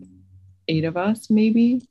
eight 0.66 0.84
of 0.84 0.96
us, 0.96 1.30
maybe, 1.30 1.86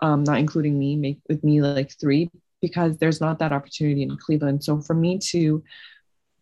um, 0.00 0.24
not 0.24 0.38
including 0.38 0.78
me, 0.78 0.96
make 0.96 1.20
with 1.28 1.44
me 1.44 1.60
like 1.62 1.92
three 2.00 2.30
because 2.62 2.96
there's 2.96 3.20
not 3.20 3.40
that 3.40 3.52
opportunity 3.52 4.02
in 4.02 4.16
Cleveland. 4.16 4.64
So 4.64 4.80
for 4.80 4.94
me 4.94 5.18
to 5.30 5.62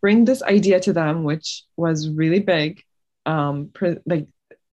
bring 0.00 0.24
this 0.24 0.42
idea 0.42 0.78
to 0.80 0.92
them, 0.92 1.24
which 1.24 1.64
was 1.76 2.08
really 2.08 2.38
big, 2.38 2.84
um, 3.26 3.70
pre- 3.74 3.98
like 4.06 4.28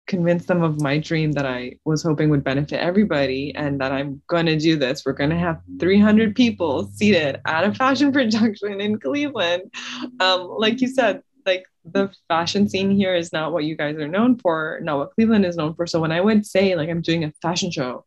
convince 0.05 0.45
them 0.45 0.63
of 0.63 0.81
my 0.81 0.97
dream 0.97 1.33
that 1.33 1.45
I 1.45 1.77
was 1.83 2.01
hoping 2.01 2.29
would 2.29 2.43
benefit 2.43 2.79
everybody 2.79 3.53
and 3.55 3.79
that 3.81 3.91
I'm 3.91 4.21
going 4.27 4.45
to 4.45 4.57
do 4.57 4.77
this. 4.77 5.03
We're 5.05 5.13
going 5.13 5.31
to 5.31 5.37
have 5.37 5.61
300 5.79 6.35
people 6.35 6.89
seated 6.93 7.41
at 7.45 7.63
a 7.65 7.73
fashion 7.73 8.11
production 8.13 8.79
in 8.79 8.99
Cleveland. 8.99 9.73
Um, 10.19 10.47
like 10.57 10.81
you 10.81 10.87
said, 10.87 11.23
like 11.45 11.65
the 11.85 12.09
fashion 12.27 12.67
scene 12.67 12.91
here 12.91 13.15
is 13.15 13.33
not 13.33 13.51
what 13.51 13.65
you 13.65 13.75
guys 13.75 13.97
are 13.97 14.07
known 14.07 14.37
for, 14.37 14.79
not 14.81 14.97
what 14.97 15.11
Cleveland 15.13 15.45
is 15.45 15.57
known 15.57 15.73
for. 15.75 15.85
So 15.85 15.99
when 15.99 16.11
I 16.11 16.21
would 16.21 16.45
say 16.45 16.75
like 16.75 16.89
I'm 16.89 17.01
doing 17.01 17.23
a 17.23 17.33
fashion 17.41 17.69
show, 17.69 18.05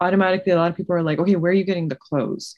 automatically 0.00 0.52
a 0.52 0.56
lot 0.56 0.70
of 0.70 0.76
people 0.76 0.94
are 0.94 1.02
like, 1.02 1.18
okay, 1.18 1.36
where 1.36 1.50
are 1.50 1.54
you 1.54 1.64
getting 1.64 1.88
the 1.88 1.96
clothes? 1.96 2.56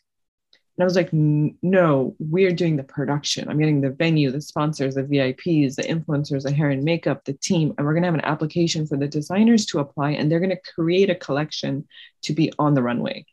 And 0.81 0.85
I 0.85 0.87
was 0.87 0.97
like, 0.97 1.13
no, 1.13 2.17
we're 2.19 2.55
doing 2.55 2.77
the 2.77 2.83
production. 2.83 3.51
I'm 3.51 3.59
getting 3.59 3.83
the 3.83 3.91
venue, 3.91 4.31
the 4.31 4.41
sponsors, 4.41 4.95
the 4.95 5.03
VIPs, 5.03 5.75
the 5.75 5.83
influencers, 5.83 6.45
the 6.45 6.53
hair 6.53 6.71
and 6.71 6.83
makeup, 6.83 7.27
the 7.27 7.35
team. 7.35 7.75
And 7.77 7.87
we're 7.87 7.93
going 7.93 8.03
to 8.05 8.07
have 8.07 8.15
an 8.15 8.25
application 8.25 8.87
for 8.87 8.97
the 8.97 9.07
designers 9.07 9.67
to 9.67 9.81
apply, 9.81 10.13
and 10.13 10.33
they're 10.33 10.41
going 10.41 10.57
to 10.57 10.73
create 10.75 11.11
a 11.11 11.15
collection 11.15 11.87
to 12.23 12.33
be 12.33 12.51
on 12.59 12.73
the 12.73 12.83
runway. 12.83 13.27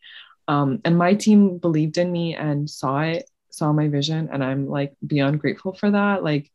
Um, 0.49 0.81
and 0.83 0.97
my 0.97 1.13
team 1.13 1.57
believed 1.57 1.97
in 1.97 2.11
me 2.11 2.35
and 2.35 2.69
saw 2.69 2.99
it, 2.99 3.29
saw 3.49 3.71
my 3.71 3.87
vision. 3.87 4.27
And 4.29 4.43
I'm 4.43 4.67
like 4.67 4.97
beyond 5.05 5.39
grateful 5.39 5.73
for 5.73 5.89
that. 5.89 6.25
Like, 6.25 6.51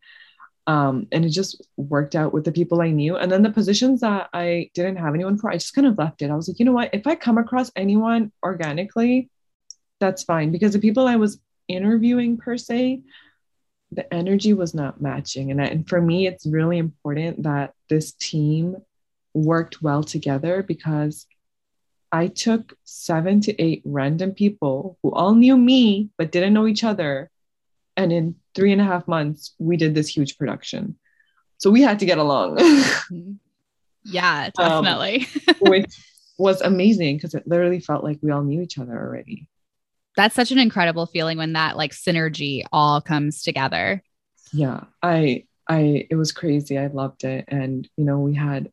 um, 0.66 1.06
and 1.10 1.24
it 1.24 1.30
just 1.30 1.66
worked 1.78 2.14
out 2.14 2.34
with 2.34 2.44
the 2.44 2.52
people 2.52 2.82
I 2.82 2.90
knew. 2.90 3.16
And 3.16 3.32
then 3.32 3.42
the 3.42 3.50
positions 3.50 4.02
that 4.02 4.28
I 4.34 4.70
didn't 4.74 4.96
have 4.96 5.14
anyone 5.14 5.38
for, 5.38 5.50
I 5.50 5.54
just 5.54 5.74
kind 5.74 5.86
of 5.86 5.96
left 5.96 6.20
it. 6.20 6.30
I 6.30 6.36
was 6.36 6.48
like, 6.48 6.58
you 6.58 6.66
know 6.66 6.72
what? 6.72 6.90
If 6.92 7.06
I 7.06 7.14
come 7.14 7.38
across 7.38 7.72
anyone 7.76 8.30
organically, 8.42 9.30
that's 10.02 10.24
fine 10.24 10.50
because 10.50 10.72
the 10.72 10.80
people 10.80 11.06
I 11.06 11.16
was 11.16 11.40
interviewing 11.68 12.36
per 12.36 12.58
se, 12.58 13.02
the 13.92 14.12
energy 14.12 14.52
was 14.52 14.74
not 14.74 15.00
matching. 15.00 15.50
And, 15.52 15.62
I, 15.62 15.66
and 15.66 15.88
for 15.88 16.00
me, 16.00 16.26
it's 16.26 16.44
really 16.44 16.78
important 16.78 17.44
that 17.44 17.72
this 17.88 18.12
team 18.12 18.76
worked 19.32 19.80
well 19.80 20.02
together 20.02 20.62
because 20.62 21.26
I 22.10 22.26
took 22.26 22.74
seven 22.84 23.40
to 23.42 23.62
eight 23.62 23.82
random 23.84 24.32
people 24.32 24.98
who 25.02 25.12
all 25.12 25.34
knew 25.34 25.56
me 25.56 26.10
but 26.18 26.32
didn't 26.32 26.52
know 26.52 26.66
each 26.66 26.84
other 26.84 27.30
And 27.96 28.12
in 28.12 28.34
three 28.54 28.72
and 28.72 28.80
a 28.80 28.84
half 28.84 29.06
months, 29.06 29.54
we 29.58 29.76
did 29.76 29.94
this 29.94 30.08
huge 30.08 30.36
production. 30.38 30.96
So 31.58 31.70
we 31.70 31.82
had 31.82 32.00
to 32.00 32.06
get 32.06 32.18
along. 32.18 32.58
yeah, 34.04 34.50
definitely. 34.50 35.28
um, 35.48 35.54
which 35.60 35.94
was 36.38 36.60
amazing 36.60 37.16
because 37.16 37.34
it 37.34 37.46
literally 37.46 37.80
felt 37.80 38.02
like 38.02 38.18
we 38.22 38.32
all 38.32 38.42
knew 38.42 38.60
each 38.60 38.78
other 38.78 38.98
already. 38.98 39.46
That's 40.16 40.34
such 40.34 40.50
an 40.52 40.58
incredible 40.58 41.06
feeling 41.06 41.38
when 41.38 41.54
that 41.54 41.76
like 41.76 41.92
synergy 41.92 42.64
all 42.72 43.00
comes 43.00 43.42
together. 43.42 44.02
Yeah, 44.52 44.84
I 45.02 45.44
I 45.68 46.06
it 46.10 46.16
was 46.16 46.32
crazy. 46.32 46.78
I 46.78 46.88
loved 46.88 47.24
it 47.24 47.44
and 47.48 47.88
you 47.96 48.04
know, 48.04 48.18
we 48.20 48.34
had 48.34 48.70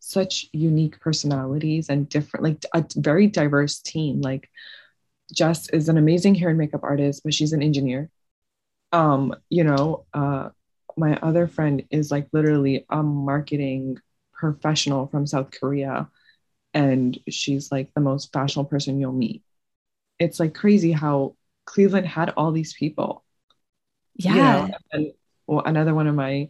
such 0.00 0.46
unique 0.52 1.00
personalities 1.00 1.88
and 1.88 2.08
different 2.08 2.44
like 2.44 2.64
a 2.74 2.84
very 2.96 3.26
diverse 3.26 3.80
team. 3.80 4.20
Like 4.20 4.48
Jess 5.34 5.68
is 5.70 5.88
an 5.88 5.98
amazing 5.98 6.34
hair 6.36 6.50
and 6.50 6.58
makeup 6.58 6.82
artist, 6.84 7.22
but 7.24 7.34
she's 7.34 7.52
an 7.52 7.62
engineer. 7.62 8.10
Um, 8.92 9.34
you 9.50 9.64
know, 9.64 10.06
uh 10.14 10.50
my 10.96 11.16
other 11.18 11.48
friend 11.48 11.84
is 11.90 12.10
like 12.10 12.28
literally 12.32 12.86
a 12.90 13.02
marketing 13.02 13.98
professional 14.34 15.08
from 15.08 15.26
South 15.26 15.50
Korea 15.52 16.08
and 16.74 17.18
she's 17.30 17.72
like 17.72 17.92
the 17.94 18.00
most 18.02 18.32
fashionable 18.32 18.70
person 18.70 19.00
you'll 19.00 19.12
meet. 19.12 19.42
It's 20.18 20.40
like 20.40 20.54
crazy 20.54 20.92
how 20.92 21.36
Cleveland 21.64 22.06
had 22.06 22.30
all 22.36 22.52
these 22.52 22.74
people. 22.74 23.24
Yeah. 24.14 24.34
You 24.34 24.68
know? 24.68 24.74
And 24.92 25.12
well, 25.46 25.62
another 25.64 25.94
one 25.94 26.06
of 26.06 26.14
my 26.14 26.48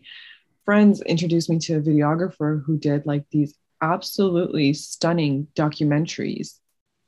friends 0.64 1.00
introduced 1.02 1.50
me 1.50 1.58
to 1.60 1.76
a 1.76 1.80
videographer 1.80 2.62
who 2.64 2.78
did 2.78 3.06
like 3.06 3.24
these 3.30 3.54
absolutely 3.80 4.72
stunning 4.72 5.48
documentaries. 5.54 6.58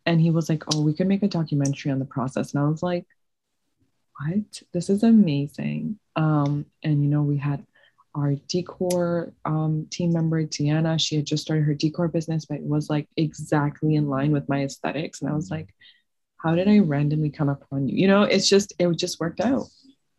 And 0.06 0.20
he 0.20 0.30
was 0.30 0.48
like, 0.48 0.62
Oh, 0.74 0.80
we 0.82 0.94
could 0.94 1.06
make 1.06 1.22
a 1.22 1.28
documentary 1.28 1.92
on 1.92 1.98
the 1.98 2.04
process. 2.04 2.54
And 2.54 2.62
I 2.62 2.68
was 2.68 2.82
like, 2.82 3.06
What? 4.18 4.62
This 4.72 4.90
is 4.90 5.02
amazing. 5.02 5.98
Um, 6.16 6.66
and 6.82 7.02
you 7.02 7.08
know, 7.08 7.22
we 7.22 7.38
had 7.38 7.64
our 8.14 8.34
decor 8.48 9.32
um, 9.44 9.86
team 9.90 10.12
member, 10.12 10.42
Tiana, 10.44 10.98
she 10.98 11.16
had 11.16 11.26
just 11.26 11.42
started 11.42 11.64
her 11.64 11.74
decor 11.74 12.08
business, 12.08 12.46
but 12.46 12.58
it 12.58 12.64
was 12.64 12.90
like 12.90 13.08
exactly 13.16 13.94
in 13.94 14.08
line 14.08 14.32
with 14.32 14.48
my 14.48 14.64
aesthetics. 14.64 15.20
And 15.20 15.30
I 15.30 15.34
was 15.34 15.50
like, 15.50 15.74
how 16.38 16.54
did 16.54 16.68
I 16.68 16.78
randomly 16.78 17.30
come 17.30 17.48
upon 17.48 17.88
you? 17.88 17.96
You 17.96 18.08
know, 18.08 18.22
it's 18.22 18.48
just, 18.48 18.72
it 18.78 18.88
just 18.96 19.20
worked 19.20 19.40
out. 19.40 19.66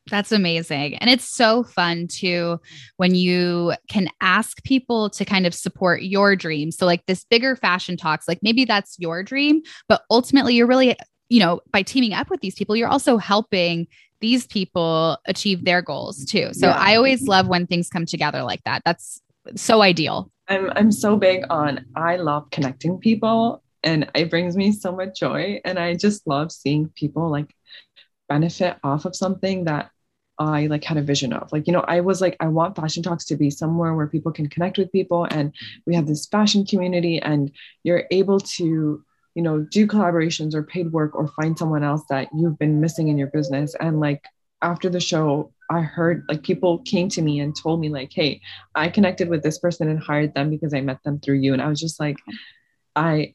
That's 0.10 0.32
amazing. 0.32 0.95
And 0.95 1.10
it's 1.10 1.27
so 1.27 1.63
fun 1.63 2.08
too 2.08 2.60
when 2.97 3.15
you 3.15 3.73
can 3.89 4.10
ask 4.21 4.63
people 4.63 5.10
to 5.12 5.25
kind 5.25 5.45
of 5.45 5.53
support 5.53 6.01
your 6.01 6.36
dreams. 6.36 6.77
So, 6.77 6.86
like 6.86 7.05
this 7.05 7.25
bigger 7.25 7.55
fashion 7.55 7.97
talks, 7.97 8.27
like 8.27 8.39
maybe 8.41 8.65
that's 8.65 8.97
your 8.99 9.23
dream, 9.23 9.62
but 9.88 10.03
ultimately 10.10 10.55
you're 10.55 10.67
really, 10.67 10.97
you 11.29 11.39
know, 11.39 11.62
by 11.71 11.84
teaming 11.84 12.13
up 12.13 12.29
with 12.29 12.41
these 12.41 12.55
people, 12.55 12.75
you're 12.75 12.89
also 12.89 13.17
helping 13.17 13.88
these 14.21 14.47
people 14.47 15.17
achieve 15.27 15.63
their 15.63 15.82
goals 15.82 16.25
too. 16.25 16.49
So 16.53 16.67
yeah. 16.67 16.77
I 16.77 16.95
always 16.95 17.27
love 17.27 17.47
when 17.47 17.67
things 17.67 17.89
come 17.89 18.05
together 18.05 18.43
like 18.43 18.63
that. 18.65 18.82
That's 18.86 19.21
so 19.55 19.82
ideal. 19.82 20.32
I'm 20.47 20.71
I'm 20.75 20.91
so 20.91 21.15
big 21.15 21.45
on 21.49 21.86
I 21.95 22.17
love 22.17 22.49
connecting 22.49 22.97
people 22.97 23.62
and 23.83 24.09
it 24.15 24.29
brings 24.29 24.55
me 24.55 24.71
so 24.71 24.91
much 24.91 25.19
joy. 25.19 25.61
And 25.63 25.79
I 25.79 25.95
just 25.95 26.27
love 26.27 26.51
seeing 26.51 26.89
people 26.95 27.29
like 27.29 27.53
benefit 28.27 28.77
off 28.83 29.05
of 29.05 29.15
something 29.15 29.65
that 29.65 29.91
I 30.37 30.67
like 30.67 30.83
had 30.83 30.97
a 30.97 31.01
vision 31.01 31.33
of. 31.33 31.51
Like, 31.51 31.67
you 31.67 31.73
know, 31.73 31.83
I 31.87 31.99
was 31.99 32.21
like, 32.21 32.37
I 32.39 32.47
want 32.47 32.75
fashion 32.75 33.03
talks 33.03 33.25
to 33.25 33.35
be 33.35 33.49
somewhere 33.49 33.93
where 33.93 34.07
people 34.07 34.31
can 34.31 34.47
connect 34.47 34.77
with 34.77 34.91
people 34.91 35.27
and 35.29 35.53
we 35.85 35.95
have 35.95 36.07
this 36.07 36.27
fashion 36.27 36.65
community 36.65 37.21
and 37.21 37.51
you're 37.83 38.05
able 38.11 38.39
to 38.39 39.03
you 39.35 39.43
know 39.43 39.59
do 39.59 39.85
collaborations 39.85 40.53
or 40.55 40.63
paid 40.63 40.91
work 40.91 41.15
or 41.15 41.27
find 41.27 41.57
someone 41.57 41.83
else 41.83 42.03
that 42.09 42.29
you've 42.35 42.57
been 42.57 42.81
missing 42.81 43.09
in 43.09 43.17
your 43.17 43.27
business. 43.27 43.75
And 43.79 43.99
like 43.99 44.23
after 44.61 44.89
the 44.89 44.99
show 44.99 45.53
i 45.69 45.81
heard 45.81 46.25
like 46.27 46.43
people 46.43 46.79
came 46.79 47.07
to 47.09 47.21
me 47.21 47.39
and 47.39 47.55
told 47.55 47.79
me 47.79 47.89
like 47.89 48.11
hey 48.11 48.41
i 48.75 48.89
connected 48.89 49.29
with 49.29 49.41
this 49.41 49.57
person 49.57 49.87
and 49.89 50.01
hired 50.01 50.33
them 50.33 50.49
because 50.49 50.73
i 50.73 50.81
met 50.81 51.01
them 51.03 51.19
through 51.19 51.37
you. 51.37 51.53
And 51.53 51.61
i 51.61 51.67
was 51.67 51.79
just 51.79 51.99
like 51.99 52.17
i 52.95 53.33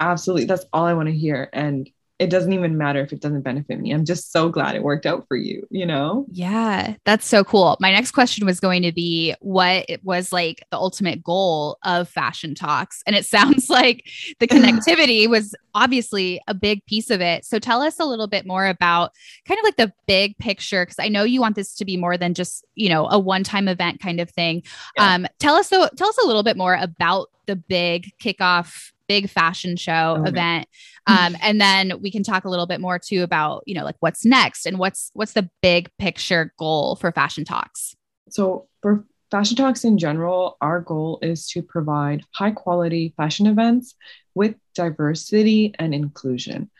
absolutely 0.00 0.46
that's 0.46 0.66
all 0.72 0.84
i 0.84 0.94
want 0.94 1.08
to 1.08 1.14
hear 1.14 1.48
and 1.52 1.90
it 2.18 2.30
doesn't 2.30 2.52
even 2.52 2.78
matter 2.78 3.00
if 3.00 3.12
it 3.12 3.20
doesn't 3.20 3.42
benefit 3.42 3.78
me. 3.78 3.92
I'm 3.92 4.04
just 4.04 4.32
so 4.32 4.48
glad 4.48 4.74
it 4.74 4.82
worked 4.82 5.04
out 5.04 5.26
for 5.28 5.36
you, 5.36 5.66
you 5.70 5.84
know? 5.84 6.24
Yeah, 6.30 6.94
that's 7.04 7.26
so 7.26 7.44
cool. 7.44 7.76
My 7.78 7.92
next 7.92 8.12
question 8.12 8.46
was 8.46 8.58
going 8.58 8.82
to 8.82 8.92
be 8.92 9.34
what 9.40 9.84
it 9.88 10.02
was 10.02 10.32
like 10.32 10.64
the 10.70 10.78
ultimate 10.78 11.22
goal 11.22 11.76
of 11.84 12.08
fashion 12.08 12.54
talks. 12.54 13.02
And 13.06 13.14
it 13.14 13.26
sounds 13.26 13.68
like 13.68 14.08
the 14.38 14.46
connectivity 14.46 15.28
was 15.28 15.54
obviously 15.74 16.40
a 16.48 16.54
big 16.54 16.84
piece 16.86 17.10
of 17.10 17.20
it. 17.20 17.44
So 17.44 17.58
tell 17.58 17.82
us 17.82 18.00
a 18.00 18.06
little 18.06 18.28
bit 18.28 18.46
more 18.46 18.66
about 18.66 19.12
kind 19.46 19.58
of 19.58 19.64
like 19.64 19.76
the 19.76 19.92
big 20.06 20.38
picture 20.38 20.86
because 20.86 20.98
I 20.98 21.08
know 21.08 21.24
you 21.24 21.42
want 21.42 21.54
this 21.54 21.74
to 21.76 21.84
be 21.84 21.98
more 21.98 22.16
than 22.16 22.32
just, 22.32 22.64
you 22.74 22.88
know, 22.88 23.08
a 23.10 23.18
one-time 23.18 23.68
event 23.68 24.00
kind 24.00 24.20
of 24.20 24.30
thing. 24.30 24.62
Yeah. 24.96 25.14
Um 25.14 25.26
tell 25.38 25.54
us 25.54 25.68
so 25.68 25.86
tell 25.96 26.08
us 26.08 26.18
a 26.22 26.26
little 26.26 26.42
bit 26.42 26.56
more 26.56 26.76
about 26.76 27.28
the 27.46 27.56
big 27.56 28.12
kickoff 28.18 28.92
big 29.08 29.28
fashion 29.28 29.76
show 29.76 30.16
okay. 30.18 30.28
event 30.30 30.68
um, 31.06 31.36
and 31.40 31.60
then 31.60 32.00
we 32.00 32.10
can 32.10 32.22
talk 32.22 32.44
a 32.44 32.48
little 32.48 32.66
bit 32.66 32.80
more 32.80 32.98
too 32.98 33.22
about 33.22 33.62
you 33.66 33.74
know 33.74 33.84
like 33.84 33.96
what's 34.00 34.24
next 34.24 34.66
and 34.66 34.78
what's 34.78 35.10
what's 35.14 35.32
the 35.32 35.48
big 35.62 35.90
picture 35.98 36.52
goal 36.58 36.96
for 36.96 37.12
fashion 37.12 37.44
talks 37.44 37.94
so 38.28 38.66
for 38.82 39.04
fashion 39.30 39.56
talks 39.56 39.84
in 39.84 39.98
general 39.98 40.56
our 40.60 40.80
goal 40.80 41.18
is 41.22 41.48
to 41.48 41.62
provide 41.62 42.22
high 42.32 42.50
quality 42.50 43.12
fashion 43.16 43.46
events 43.46 43.94
with 44.34 44.54
diversity 44.74 45.74
and 45.78 45.94
inclusion 45.94 46.70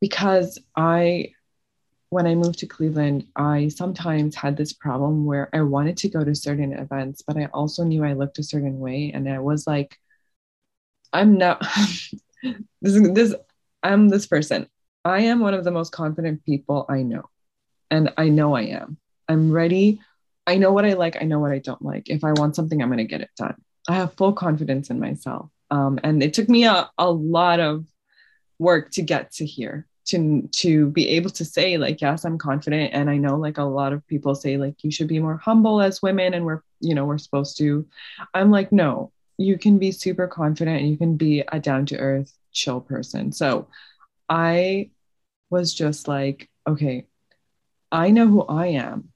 because 0.00 0.58
i 0.76 1.28
when 2.14 2.28
I 2.28 2.36
moved 2.36 2.60
to 2.60 2.66
Cleveland, 2.66 3.26
I 3.34 3.66
sometimes 3.66 4.36
had 4.36 4.56
this 4.56 4.72
problem 4.72 5.24
where 5.24 5.48
I 5.52 5.62
wanted 5.62 5.96
to 5.96 6.08
go 6.08 6.22
to 6.22 6.32
certain 6.32 6.72
events, 6.72 7.22
but 7.22 7.36
I 7.36 7.46
also 7.46 7.82
knew 7.82 8.04
I 8.04 8.12
looked 8.12 8.38
a 8.38 8.44
certain 8.44 8.78
way. 8.78 9.10
And 9.12 9.28
I 9.28 9.40
was 9.40 9.66
like, 9.66 9.98
I'm 11.14 11.38
not 11.38 11.60
this 12.82 13.00
this 13.12 13.34
I'm 13.82 14.08
this 14.08 14.26
person. 14.26 14.68
I 15.04 15.20
am 15.20 15.40
one 15.40 15.54
of 15.54 15.64
the 15.64 15.70
most 15.70 15.92
confident 15.92 16.44
people 16.44 16.86
I 16.88 17.02
know. 17.02 17.28
And 17.90 18.12
I 18.16 18.28
know 18.28 18.54
I 18.54 18.62
am. 18.62 18.96
I'm 19.28 19.52
ready. 19.52 20.00
I 20.46 20.56
know 20.56 20.72
what 20.72 20.84
I 20.84 20.94
like. 20.94 21.16
I 21.20 21.24
know 21.24 21.38
what 21.38 21.52
I 21.52 21.58
don't 21.58 21.82
like. 21.82 22.08
If 22.10 22.24
I 22.24 22.32
want 22.32 22.56
something, 22.56 22.82
I'm 22.82 22.88
going 22.88 22.98
to 22.98 23.04
get 23.04 23.20
it 23.20 23.30
done. 23.36 23.54
I 23.88 23.94
have 23.94 24.14
full 24.14 24.32
confidence 24.32 24.90
in 24.90 24.98
myself. 24.98 25.50
Um, 25.70 26.00
and 26.02 26.22
it 26.22 26.34
took 26.34 26.48
me 26.48 26.64
a, 26.64 26.90
a 26.98 27.10
lot 27.10 27.60
of 27.60 27.86
work 28.58 28.90
to 28.92 29.02
get 29.02 29.32
to 29.32 29.46
here 29.46 29.86
to 30.06 30.48
to 30.52 30.90
be 30.90 31.08
able 31.08 31.30
to 31.30 31.44
say 31.44 31.78
like 31.78 32.00
yes 32.00 32.24
i'm 32.24 32.38
confident 32.38 32.92
and 32.92 33.08
i 33.08 33.16
know 33.16 33.36
like 33.36 33.58
a 33.58 33.62
lot 33.62 33.92
of 33.92 34.06
people 34.06 34.34
say 34.34 34.56
like 34.56 34.84
you 34.84 34.90
should 34.90 35.08
be 35.08 35.18
more 35.18 35.38
humble 35.38 35.80
as 35.80 36.02
women 36.02 36.34
and 36.34 36.44
we're 36.44 36.60
you 36.80 36.94
know 36.94 37.04
we're 37.04 37.18
supposed 37.18 37.56
to 37.56 37.86
i'm 38.34 38.50
like 38.50 38.70
no 38.70 39.10
you 39.36 39.58
can 39.58 39.78
be 39.78 39.92
super 39.92 40.26
confident 40.26 40.80
and 40.80 40.90
you 40.90 40.96
can 40.96 41.16
be 41.16 41.40
a 41.40 41.58
down 41.58 41.86
to 41.86 41.98
earth, 41.98 42.32
chill 42.52 42.80
person. 42.80 43.32
So 43.32 43.68
I 44.28 44.90
was 45.50 45.74
just 45.74 46.08
like, 46.08 46.48
okay, 46.66 47.06
I 47.90 48.10
know 48.10 48.26
who 48.26 48.42
I 48.42 48.68
am, 48.68 49.12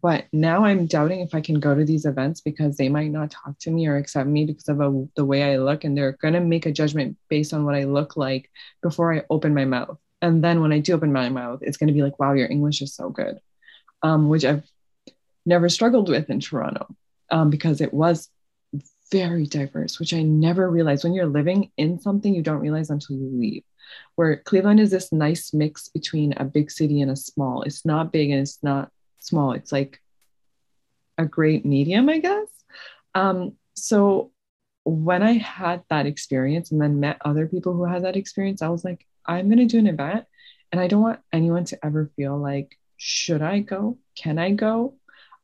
but 0.00 0.26
now 0.32 0.64
I'm 0.64 0.86
doubting 0.86 1.20
if 1.20 1.34
I 1.34 1.40
can 1.40 1.60
go 1.60 1.74
to 1.74 1.84
these 1.84 2.06
events 2.06 2.40
because 2.40 2.76
they 2.76 2.88
might 2.88 3.10
not 3.10 3.30
talk 3.30 3.58
to 3.60 3.70
me 3.70 3.86
or 3.86 3.96
accept 3.96 4.28
me 4.28 4.44
because 4.46 4.68
of 4.68 4.80
a, 4.80 5.06
the 5.16 5.24
way 5.24 5.52
I 5.52 5.56
look. 5.56 5.84
And 5.84 5.96
they're 5.96 6.12
going 6.12 6.34
to 6.34 6.40
make 6.40 6.66
a 6.66 6.72
judgment 6.72 7.16
based 7.28 7.52
on 7.52 7.64
what 7.64 7.74
I 7.74 7.84
look 7.84 8.16
like 8.16 8.50
before 8.82 9.14
I 9.14 9.24
open 9.28 9.54
my 9.54 9.64
mouth. 9.64 9.98
And 10.20 10.42
then 10.42 10.60
when 10.60 10.72
I 10.72 10.78
do 10.78 10.94
open 10.94 11.12
my 11.12 11.28
mouth, 11.28 11.60
it's 11.62 11.76
going 11.76 11.88
to 11.88 11.94
be 11.94 12.02
like, 12.02 12.18
wow, 12.18 12.32
your 12.32 12.50
English 12.50 12.80
is 12.80 12.94
so 12.94 13.10
good, 13.10 13.38
um, 14.02 14.28
which 14.28 14.44
I've 14.44 14.64
never 15.44 15.68
struggled 15.68 16.08
with 16.08 16.30
in 16.30 16.40
Toronto 16.40 16.86
um, 17.30 17.50
because 17.50 17.80
it 17.80 17.92
was 17.92 18.28
very 19.12 19.46
diverse, 19.46 20.00
which 20.00 20.14
I 20.14 20.22
never 20.22 20.70
realized. 20.70 21.04
When 21.04 21.12
you're 21.12 21.26
living 21.26 21.70
in 21.76 22.00
something, 22.00 22.34
you 22.34 22.42
don't 22.42 22.60
realize 22.60 22.88
until 22.90 23.16
you 23.16 23.28
leave. 23.30 23.62
Where 24.14 24.38
Cleveland 24.38 24.80
is 24.80 24.90
this 24.90 25.12
nice 25.12 25.52
mix 25.52 25.88
between 25.88 26.32
a 26.32 26.44
big 26.44 26.70
city 26.70 27.02
and 27.02 27.10
a 27.10 27.16
small. 27.16 27.62
It's 27.62 27.84
not 27.84 28.10
big 28.10 28.30
and 28.30 28.40
it's 28.40 28.58
not 28.62 28.90
small. 29.18 29.52
It's 29.52 29.70
like 29.70 30.00
a 31.18 31.26
great 31.26 31.66
medium, 31.66 32.08
I 32.08 32.18
guess. 32.18 32.48
Um, 33.14 33.52
so 33.76 34.32
when 34.84 35.22
I 35.22 35.34
had 35.34 35.82
that 35.90 36.06
experience 36.06 36.72
and 36.72 36.80
then 36.80 36.98
met 36.98 37.18
other 37.22 37.46
people 37.46 37.74
who 37.74 37.84
had 37.84 38.04
that 38.04 38.16
experience, 38.16 38.62
I 38.62 38.70
was 38.70 38.82
like, 38.82 39.06
I'm 39.26 39.48
going 39.48 39.58
to 39.58 39.66
do 39.66 39.78
an 39.78 39.86
event 39.86 40.24
and 40.72 40.80
I 40.80 40.88
don't 40.88 41.02
want 41.02 41.20
anyone 41.32 41.66
to 41.66 41.84
ever 41.84 42.10
feel 42.16 42.38
like, 42.38 42.78
should 42.96 43.42
I 43.42 43.60
go? 43.60 43.98
Can 44.16 44.38
I 44.38 44.52
go? 44.52 44.94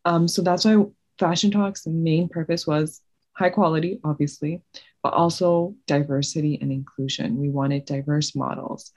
Um, 0.06 0.26
so 0.26 0.40
that's 0.40 0.64
why 0.64 0.86
Fashion 1.18 1.50
Talks' 1.50 1.86
main 1.86 2.30
purpose 2.30 2.66
was 2.66 3.02
high 3.38 3.50
quality, 3.50 4.00
obviously, 4.02 4.60
but 5.02 5.12
also 5.12 5.76
diversity 5.86 6.58
and 6.60 6.72
inclusion. 6.72 7.38
We 7.38 7.48
wanted 7.48 7.84
diverse 7.84 8.34
models, 8.34 8.90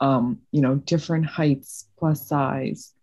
um, 0.00 0.38
you 0.50 0.62
know, 0.62 0.76
different 0.76 1.26
heights, 1.26 1.88
plus 1.98 2.26
size, 2.26 2.94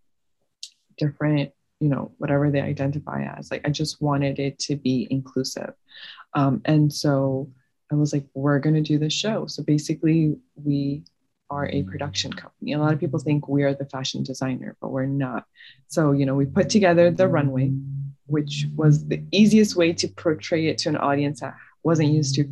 different, 0.98 1.52
you 1.78 1.88
know, 1.88 2.12
whatever 2.18 2.50
they 2.50 2.60
identify 2.60 3.22
as. 3.38 3.50
Like, 3.50 3.66
I 3.66 3.70
just 3.70 4.02
wanted 4.02 4.38
it 4.40 4.58
to 4.60 4.76
be 4.76 5.06
inclusive. 5.10 5.72
Um, 6.34 6.60
and 6.64 6.92
so 6.92 7.50
I 7.92 7.94
was 7.94 8.12
like, 8.12 8.26
we're 8.34 8.58
going 8.58 8.74
to 8.74 8.82
do 8.82 8.98
this 8.98 9.12
show. 9.12 9.46
So 9.46 9.62
basically, 9.62 10.36
we 10.56 11.04
are 11.50 11.68
a 11.68 11.82
production 11.84 12.32
company. 12.32 12.72
A 12.72 12.78
lot 12.78 12.92
of 12.92 13.00
people 13.00 13.18
think 13.18 13.48
we 13.48 13.62
are 13.62 13.74
the 13.74 13.86
fashion 13.86 14.22
designer, 14.22 14.76
but 14.80 14.90
we're 14.90 15.06
not. 15.06 15.46
So, 15.88 16.12
you 16.12 16.26
know, 16.26 16.34
we 16.34 16.46
put 16.46 16.68
together 16.68 17.10
the 17.10 17.28
runway, 17.28 17.72
which 18.30 18.66
was 18.76 19.06
the 19.06 19.22
easiest 19.32 19.76
way 19.76 19.92
to 19.94 20.08
portray 20.08 20.66
it 20.66 20.78
to 20.78 20.88
an 20.88 20.96
audience 20.96 21.40
that 21.40 21.54
wasn't 21.82 22.10
used 22.10 22.34
to 22.36 22.48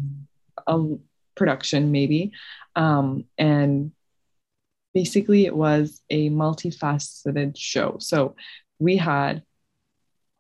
a 0.67 0.85
production, 1.35 1.93
maybe. 1.93 2.33
Um, 2.77 3.25
and 3.37 3.93
basically, 4.95 5.47
it 5.47 5.55
was 5.55 6.01
a 6.11 6.31
multifaceted 6.31 7.57
show. 7.57 7.97
So, 8.01 8.37
we 8.79 8.97
had 8.97 9.43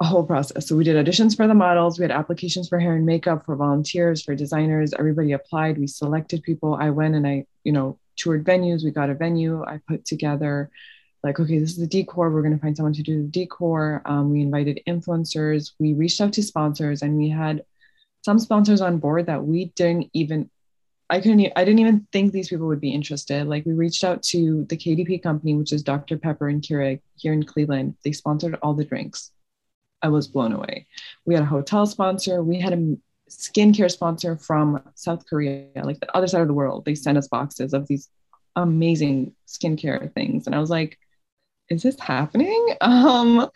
a 0.00 0.04
whole 0.04 0.24
process. 0.24 0.68
So 0.68 0.76
we 0.76 0.84
did 0.84 1.04
auditions 1.04 1.36
for 1.36 1.46
the 1.46 1.54
models, 1.54 1.98
we 1.98 2.04
had 2.04 2.12
applications 2.12 2.68
for 2.68 2.78
hair 2.78 2.94
and 2.94 3.04
makeup, 3.04 3.44
for 3.44 3.56
volunteers, 3.56 4.22
for 4.22 4.34
designers. 4.34 4.94
Everybody 4.94 5.32
applied. 5.32 5.78
We 5.78 5.86
selected 5.86 6.42
people. 6.42 6.74
I 6.74 6.90
went 6.90 7.16
and 7.16 7.26
I, 7.26 7.46
you 7.64 7.72
know, 7.72 7.98
toured 8.16 8.44
venues. 8.44 8.84
We 8.84 8.90
got 8.90 9.10
a 9.10 9.14
venue. 9.14 9.64
I 9.64 9.80
put 9.88 10.04
together 10.04 10.70
like, 11.22 11.40
okay, 11.40 11.58
this 11.58 11.70
is 11.70 11.78
the 11.78 11.86
decor. 11.86 12.30
We're 12.30 12.42
going 12.42 12.54
to 12.54 12.60
find 12.60 12.76
someone 12.76 12.92
to 12.94 13.02
do 13.02 13.22
the 13.22 13.28
decor. 13.28 14.02
Um, 14.04 14.30
we 14.30 14.40
invited 14.40 14.80
influencers. 14.86 15.72
We 15.78 15.92
reached 15.92 16.20
out 16.20 16.32
to 16.34 16.42
sponsors, 16.42 17.02
and 17.02 17.16
we 17.16 17.28
had 17.28 17.64
some 18.24 18.38
sponsors 18.38 18.80
on 18.80 18.98
board 18.98 19.26
that 19.26 19.44
we 19.44 19.66
didn't 19.76 20.10
even. 20.12 20.50
I 21.10 21.20
couldn't. 21.20 21.52
I 21.56 21.64
didn't 21.64 21.80
even 21.80 22.06
think 22.12 22.32
these 22.32 22.48
people 22.48 22.66
would 22.66 22.80
be 22.80 22.92
interested. 22.92 23.46
Like 23.46 23.64
we 23.64 23.72
reached 23.72 24.04
out 24.04 24.22
to 24.24 24.64
the 24.68 24.76
KDP 24.76 25.22
company, 25.22 25.54
which 25.54 25.72
is 25.72 25.82
Dr 25.82 26.18
Pepper 26.18 26.48
and 26.48 26.62
Keurig 26.62 27.00
here 27.16 27.32
in 27.32 27.44
Cleveland. 27.44 27.96
They 28.04 28.12
sponsored 28.12 28.58
all 28.62 28.74
the 28.74 28.84
drinks 28.84 29.32
I 30.02 30.08
was 30.08 30.28
blown 30.28 30.52
away. 30.52 30.86
We 31.24 31.34
had 31.34 31.42
a 31.42 31.46
hotel 31.46 31.86
sponsor, 31.86 32.42
we 32.42 32.60
had 32.60 32.72
a 32.72 32.96
skincare 33.30 33.90
sponsor 33.90 34.36
from 34.36 34.82
South 34.94 35.26
Korea, 35.26 35.68
like 35.82 36.00
the 36.00 36.16
other 36.16 36.26
side 36.26 36.40
of 36.40 36.48
the 36.48 36.54
world. 36.54 36.84
They 36.84 36.94
sent 36.94 37.18
us 37.18 37.28
boxes 37.28 37.74
of 37.74 37.86
these 37.86 38.08
amazing 38.56 39.34
skincare 39.46 40.12
things. 40.14 40.46
And 40.46 40.54
I 40.54 40.58
was 40.58 40.70
like, 40.70 40.98
is 41.70 41.82
this 41.82 41.98
happening? 42.00 42.76
Um, 42.80 43.48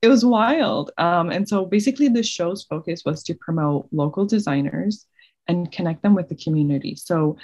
it 0.00 0.08
was 0.08 0.24
wild. 0.24 0.92
Um, 0.96 1.30
and 1.30 1.48
so 1.48 1.64
basically, 1.64 2.08
the 2.08 2.22
show's 2.22 2.62
focus 2.62 3.02
was 3.04 3.24
to 3.24 3.34
promote 3.34 3.88
local 3.90 4.26
designers 4.26 5.06
and 5.48 5.72
connect 5.72 6.02
them 6.02 6.14
with 6.14 6.28
the 6.28 6.36
community. 6.36 6.94
So 6.94 7.36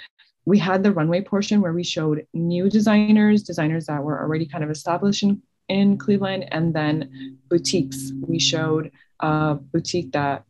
we 0.45 0.57
had 0.57 0.81
the 0.81 0.93
runway 0.93 1.21
portion 1.21 1.59
where 1.59 1.73
we 1.73 1.83
showed 1.83 2.25
new 2.33 2.69
designers, 2.69 3.43
designers 3.43 3.87
that 3.87 4.01
were 4.01 4.21
already 4.21 4.45
kind 4.45 4.63
of 4.63 4.69
established 4.69 5.23
in 5.23 5.41
in 5.67 5.97
Cleveland, 5.97 6.47
and 6.51 6.73
then 6.73 7.39
boutiques. 7.49 8.11
We 8.27 8.39
showed 8.39 8.91
a 9.19 9.55
boutique 9.55 10.11
that, 10.11 10.43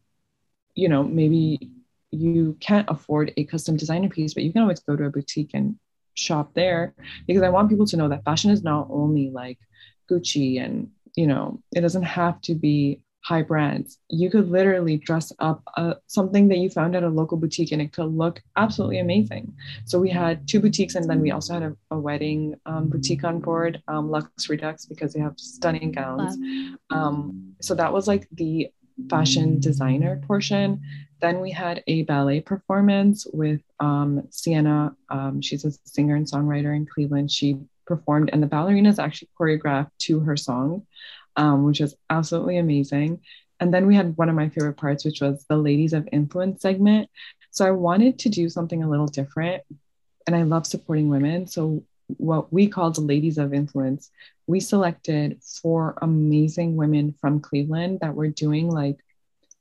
you 0.76 0.90
know, 0.90 1.04
maybe 1.04 1.72
you 2.12 2.58
can't 2.60 2.90
afford 2.90 3.34
a 3.38 3.46
custom 3.46 3.78
designer 3.78 4.10
piece, 4.10 4.34
but 4.34 4.44
you 4.44 4.52
can 4.52 4.62
always 4.62 4.82
go 4.82 4.96
to 4.96 5.06
a 5.06 5.10
boutique 5.10 5.52
and 5.54 5.80
shop 6.16 6.54
there 6.54 6.94
because 7.28 7.44
I 7.44 7.50
want 7.50 7.70
people 7.70 7.86
to 7.88 7.98
know 7.98 8.10
that 8.10 8.26
fashion 8.26 8.52
is 8.52 8.64
not 8.64 8.88
only 8.90 9.30
like 9.30 9.60
Gucci 10.10 10.64
and, 10.64 10.90
you 11.16 11.28
know, 11.28 11.62
it 11.76 11.82
doesn't 11.82 12.04
have 12.04 12.42
to 12.42 12.56
be 12.56 13.02
high 13.26 13.42
brands. 13.42 13.98
You 14.08 14.30
could 14.30 14.52
literally 14.52 14.98
dress 14.98 15.34
up 15.40 15.64
uh, 15.78 15.96
something 16.06 16.48
that 16.50 16.60
you 16.60 16.70
found 16.70 16.96
at 16.96 17.02
a 17.02 17.10
local 17.10 17.38
boutique 17.38 17.72
and 17.72 17.82
it 17.82 17.92
could 17.92 18.14
look 18.14 18.40
absolutely 18.56 19.00
amazing. 19.00 19.52
So 19.86 19.98
we 19.98 20.12
had 20.12 20.48
two 20.48 20.60
boutiques 20.60 20.94
and 20.94 21.10
then 21.10 21.22
we 21.22 21.32
also 21.32 21.54
had 21.56 21.64
a, 21.64 21.76
a 21.90 21.98
wedding 21.98 22.54
um, 22.68 22.88
boutique 22.88 23.24
on 23.24 23.40
board, 23.40 23.82
um, 23.88 24.12
Lux 24.12 24.48
Redux, 24.48 24.86
because 24.86 25.14
they 25.14 25.22
have 25.22 25.40
stunning 25.40 25.92
gowns. 25.92 26.38
Um, 26.92 27.56
so 27.62 27.74
that 27.74 27.92
was 27.92 28.08
like 28.08 28.28
the 28.34 28.70
fashion 29.10 29.60
designer 29.60 30.22
portion. 30.28 30.82
Then 31.22 31.40
we 31.42 31.52
had 31.52 31.84
a 31.88 32.04
ballet 32.04 32.42
performance 32.42 33.26
with 33.32 33.62
um, 33.80 34.28
Sienna. 34.30 34.96
Um, 35.10 35.42
she's 35.42 35.66
a 35.66 35.72
singer 35.86 36.16
and 36.16 36.26
songwriter 36.26 36.76
in 36.76 36.86
Cleveland. 36.86 37.32
She 37.32 37.58
performed 37.86 38.32
and 38.34 38.42
the 38.42 38.48
ballerinas 38.48 38.98
actually 38.98 39.30
choreographed 39.40 39.92
to 40.00 40.20
her 40.20 40.36
song 40.36 40.86
um, 41.36 41.64
which 41.64 41.80
was 41.80 41.96
absolutely 42.10 42.58
amazing. 42.58 43.22
And 43.60 43.74
then 43.74 43.88
we 43.88 43.96
had 43.96 44.18
one 44.18 44.30
of 44.30 44.36
my 44.36 44.50
favorite 44.50 44.78
parts, 44.78 45.06
which 45.06 45.22
was 45.22 45.46
the 45.48 45.58
Ladies 45.58 45.94
of 45.94 46.08
Influence 46.12 46.62
segment. 46.62 47.10
So 47.52 47.66
I 47.66 47.72
wanted 47.72 48.20
to 48.20 48.30
do 48.30 48.50
something 48.50 48.84
a 48.84 48.90
little 48.90 49.08
different. 49.08 49.64
And 50.28 50.36
I 50.36 50.44
love 50.44 50.66
supporting 50.66 51.10
women. 51.10 51.48
So, 51.48 51.84
what 52.08 52.52
we 52.52 52.68
called 52.68 52.96
the 52.96 53.02
Ladies 53.02 53.38
of 53.38 53.54
Influence, 53.54 54.12
we 54.48 54.60
selected 54.60 55.42
four 55.62 55.98
amazing 56.02 56.76
women 56.76 57.16
from 57.20 57.40
Cleveland 57.40 58.00
that 58.02 58.16
were 58.16 58.30
doing 58.30 58.70
like 58.70 58.98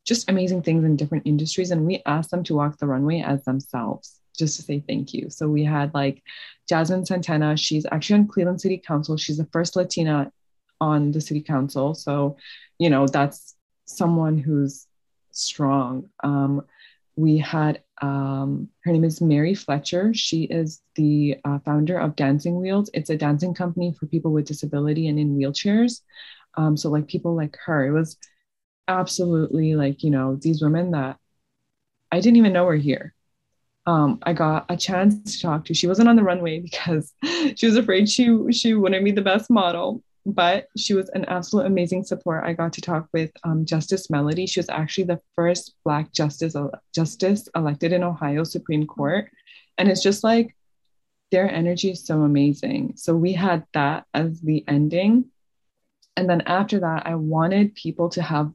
just 0.04 0.28
amazing 0.28 0.62
things 0.62 0.84
in 0.84 0.96
different 0.96 1.26
industries. 1.26 1.70
And 1.70 1.86
we 1.86 2.02
asked 2.04 2.30
them 2.30 2.44
to 2.44 2.54
walk 2.54 2.78
the 2.78 2.86
runway 2.86 3.20
as 3.20 3.44
themselves 3.44 4.20
just 4.36 4.56
to 4.56 4.62
say 4.62 4.80
thank 4.80 5.14
you. 5.14 5.30
So 5.30 5.48
we 5.48 5.64
had 5.64 5.94
like 5.94 6.22
Jasmine 6.68 7.06
Santana. 7.06 7.56
She's 7.56 7.86
actually 7.90 8.20
on 8.20 8.28
Cleveland 8.28 8.60
City 8.60 8.78
Council. 8.78 9.16
She's 9.16 9.38
the 9.38 9.48
first 9.52 9.76
Latina 9.76 10.30
on 10.80 11.12
the 11.12 11.20
city 11.20 11.40
council. 11.40 11.94
So, 11.94 12.36
you 12.78 12.90
know, 12.90 13.06
that's 13.06 13.54
someone 13.86 14.36
who's 14.38 14.86
strong. 15.30 16.10
Um, 16.22 16.64
we 17.16 17.38
had 17.38 17.82
um, 18.02 18.68
her 18.82 18.92
name 18.92 19.04
is 19.04 19.20
Mary 19.20 19.54
Fletcher. 19.54 20.12
She 20.14 20.44
is 20.44 20.82
the 20.96 21.36
uh, 21.44 21.58
founder 21.60 21.98
of 21.98 22.16
Dancing 22.16 22.60
Wheels. 22.60 22.90
It's 22.92 23.10
a 23.10 23.16
dancing 23.16 23.54
company 23.54 23.94
for 23.98 24.06
people 24.06 24.32
with 24.32 24.46
disability 24.46 25.08
and 25.08 25.18
in 25.18 25.36
wheelchairs. 25.36 26.00
Um, 26.56 26.76
so, 26.76 26.90
like 26.90 27.06
people 27.06 27.34
like 27.34 27.56
her, 27.64 27.86
it 27.86 27.92
was 27.92 28.16
absolutely 28.88 29.74
like, 29.76 30.02
you 30.02 30.10
know, 30.10 30.36
these 30.36 30.62
women 30.62 30.90
that 30.92 31.18
I 32.10 32.20
didn't 32.20 32.36
even 32.36 32.52
know 32.52 32.64
were 32.64 32.76
here. 32.76 33.14
Um, 33.86 34.18
I 34.22 34.32
got 34.32 34.66
a 34.68 34.76
chance 34.76 35.36
to 35.36 35.42
talk 35.42 35.66
to. 35.66 35.74
She 35.74 35.86
wasn't 35.86 36.08
on 36.08 36.16
the 36.16 36.22
runway 36.22 36.60
because 36.60 37.12
she 37.56 37.66
was 37.66 37.76
afraid 37.76 38.08
she 38.08 38.36
she 38.50 38.74
wouldn't 38.74 39.04
be 39.04 39.12
the 39.12 39.22
best 39.22 39.50
model 39.50 40.02
but 40.26 40.68
she 40.76 40.94
was 40.94 41.08
an 41.10 41.24
absolute 41.26 41.66
amazing 41.66 42.04
support. 42.04 42.44
I 42.44 42.54
got 42.54 42.72
to 42.74 42.80
talk 42.80 43.08
with 43.12 43.30
um, 43.44 43.64
Justice 43.64 44.08
Melody. 44.08 44.46
She 44.46 44.60
was 44.60 44.68
actually 44.68 45.04
the 45.04 45.20
first 45.34 45.74
Black 45.84 46.12
justice 46.12 46.56
justice 46.94 47.48
elected 47.54 47.92
in 47.92 48.02
Ohio 48.02 48.44
Supreme 48.44 48.86
Court, 48.86 49.30
and 49.76 49.88
it's 49.90 50.02
just 50.02 50.24
like 50.24 50.54
their 51.30 51.50
energy 51.50 51.90
is 51.90 52.06
so 52.06 52.22
amazing. 52.22 52.94
So 52.96 53.14
we 53.14 53.32
had 53.32 53.64
that 53.74 54.04
as 54.14 54.40
the 54.40 54.64
ending, 54.66 55.26
and 56.16 56.28
then 56.28 56.42
after 56.42 56.80
that, 56.80 57.06
I 57.06 57.16
wanted 57.16 57.74
people 57.74 58.08
to 58.10 58.22
have 58.22 58.52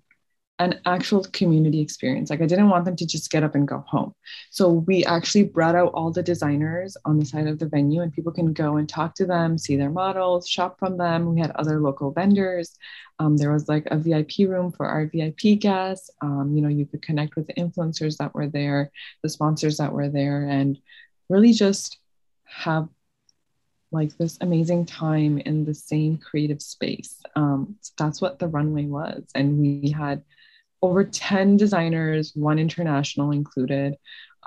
an 0.59 0.77
actual 0.85 1.23
community 1.31 1.79
experience. 1.79 2.29
Like 2.29 2.41
I 2.41 2.45
didn't 2.45 2.69
want 2.69 2.83
them 2.83 2.97
to 2.97 3.05
just 3.05 3.31
get 3.31 3.43
up 3.43 3.55
and 3.55 3.65
go 3.67 3.83
home. 3.87 4.13
So 4.51 4.69
we 4.69 5.05
actually 5.05 5.43
brought 5.43 5.75
out 5.75 5.93
all 5.93 6.11
the 6.11 6.21
designers 6.21 6.97
on 7.05 7.17
the 7.17 7.25
side 7.25 7.47
of 7.47 7.59
the 7.59 7.65
venue 7.65 8.01
and 8.01 8.11
people 8.11 8.33
can 8.33 8.51
go 8.51 8.75
and 8.75 8.87
talk 8.87 9.15
to 9.15 9.25
them, 9.25 9.57
see 9.57 9.77
their 9.77 9.89
models, 9.89 10.49
shop 10.49 10.77
from 10.77 10.97
them. 10.97 11.33
We 11.33 11.39
had 11.39 11.51
other 11.51 11.79
local 11.79 12.11
vendors. 12.11 12.75
Um, 13.19 13.37
there 13.37 13.53
was 13.53 13.69
like 13.69 13.87
a 13.89 13.97
VIP 13.97 14.49
room 14.49 14.73
for 14.73 14.85
our 14.85 15.05
VIP 15.05 15.59
guests. 15.59 16.09
Um, 16.21 16.51
you 16.53 16.61
know, 16.61 16.69
you 16.69 16.85
could 16.85 17.01
connect 17.01 17.37
with 17.37 17.47
the 17.47 17.53
influencers 17.53 18.17
that 18.17 18.35
were 18.35 18.47
there, 18.47 18.91
the 19.23 19.29
sponsors 19.29 19.77
that 19.77 19.93
were 19.93 20.09
there, 20.09 20.45
and 20.45 20.77
really 21.29 21.53
just 21.53 21.99
have 22.43 22.89
like 23.91 24.15
this 24.17 24.37
amazing 24.41 24.85
time 24.85 25.37
in 25.39 25.65
the 25.65 25.73
same 25.73 26.17
creative 26.17 26.61
space. 26.61 27.21
Um, 27.35 27.75
so 27.81 27.93
that's 27.97 28.21
what 28.21 28.39
the 28.39 28.47
runway 28.47 28.85
was. 28.85 29.23
And 29.33 29.57
we 29.57 29.89
had 29.91 30.23
over 30.81 31.03
10 31.03 31.57
designers, 31.57 32.31
one 32.35 32.59
international 32.59 33.31
included, 33.31 33.95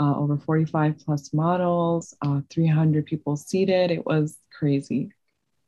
uh, 0.01 0.15
over 0.17 0.39
45 0.39 0.99
plus 0.99 1.33
models, 1.33 2.15
uh, 2.23 2.41
300 2.51 3.07
people 3.07 3.37
seated. 3.37 3.91
It 3.91 4.07
was 4.07 4.37
crazy. 4.53 5.13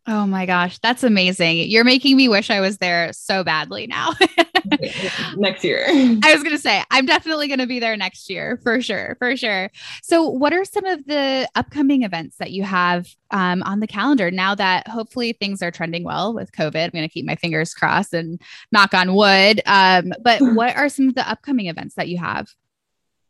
Oh 0.06 0.26
my 0.26 0.44
gosh, 0.46 0.78
that's 0.78 1.02
amazing. 1.02 1.70
You're 1.70 1.84
making 1.84 2.16
me 2.16 2.28
wish 2.28 2.50
I 2.50 2.60
was 2.60 2.78
there 2.78 3.12
so 3.12 3.42
badly 3.42 3.86
now. 3.86 4.12
next 5.36 5.64
year. 5.64 5.84
I 5.88 6.32
was 6.32 6.42
going 6.42 6.54
to 6.54 6.58
say, 6.58 6.82
I'm 6.90 7.06
definitely 7.06 7.48
going 7.48 7.60
to 7.60 7.66
be 7.66 7.80
there 7.80 7.96
next 7.96 8.30
year 8.30 8.58
for 8.62 8.80
sure. 8.80 9.16
For 9.18 9.36
sure. 9.36 9.70
So, 10.02 10.28
what 10.28 10.52
are 10.52 10.64
some 10.64 10.84
of 10.84 11.04
the 11.06 11.48
upcoming 11.54 12.02
events 12.02 12.36
that 12.36 12.50
you 12.50 12.62
have 12.62 13.08
um, 13.30 13.62
on 13.64 13.80
the 13.80 13.86
calendar 13.86 14.30
now 14.30 14.54
that 14.54 14.88
hopefully 14.88 15.32
things 15.32 15.62
are 15.62 15.70
trending 15.70 16.04
well 16.04 16.34
with 16.34 16.52
COVID? 16.52 16.84
I'm 16.84 16.90
going 16.90 17.08
to 17.08 17.12
keep 17.12 17.26
my 17.26 17.36
fingers 17.36 17.74
crossed 17.74 18.14
and 18.14 18.40
knock 18.72 18.94
on 18.94 19.14
wood. 19.14 19.60
Um, 19.66 20.12
but 20.22 20.40
what 20.54 20.76
are 20.76 20.88
some 20.88 21.08
of 21.08 21.14
the 21.14 21.28
upcoming 21.28 21.66
events 21.66 21.94
that 21.96 22.08
you 22.08 22.18
have? 22.18 22.48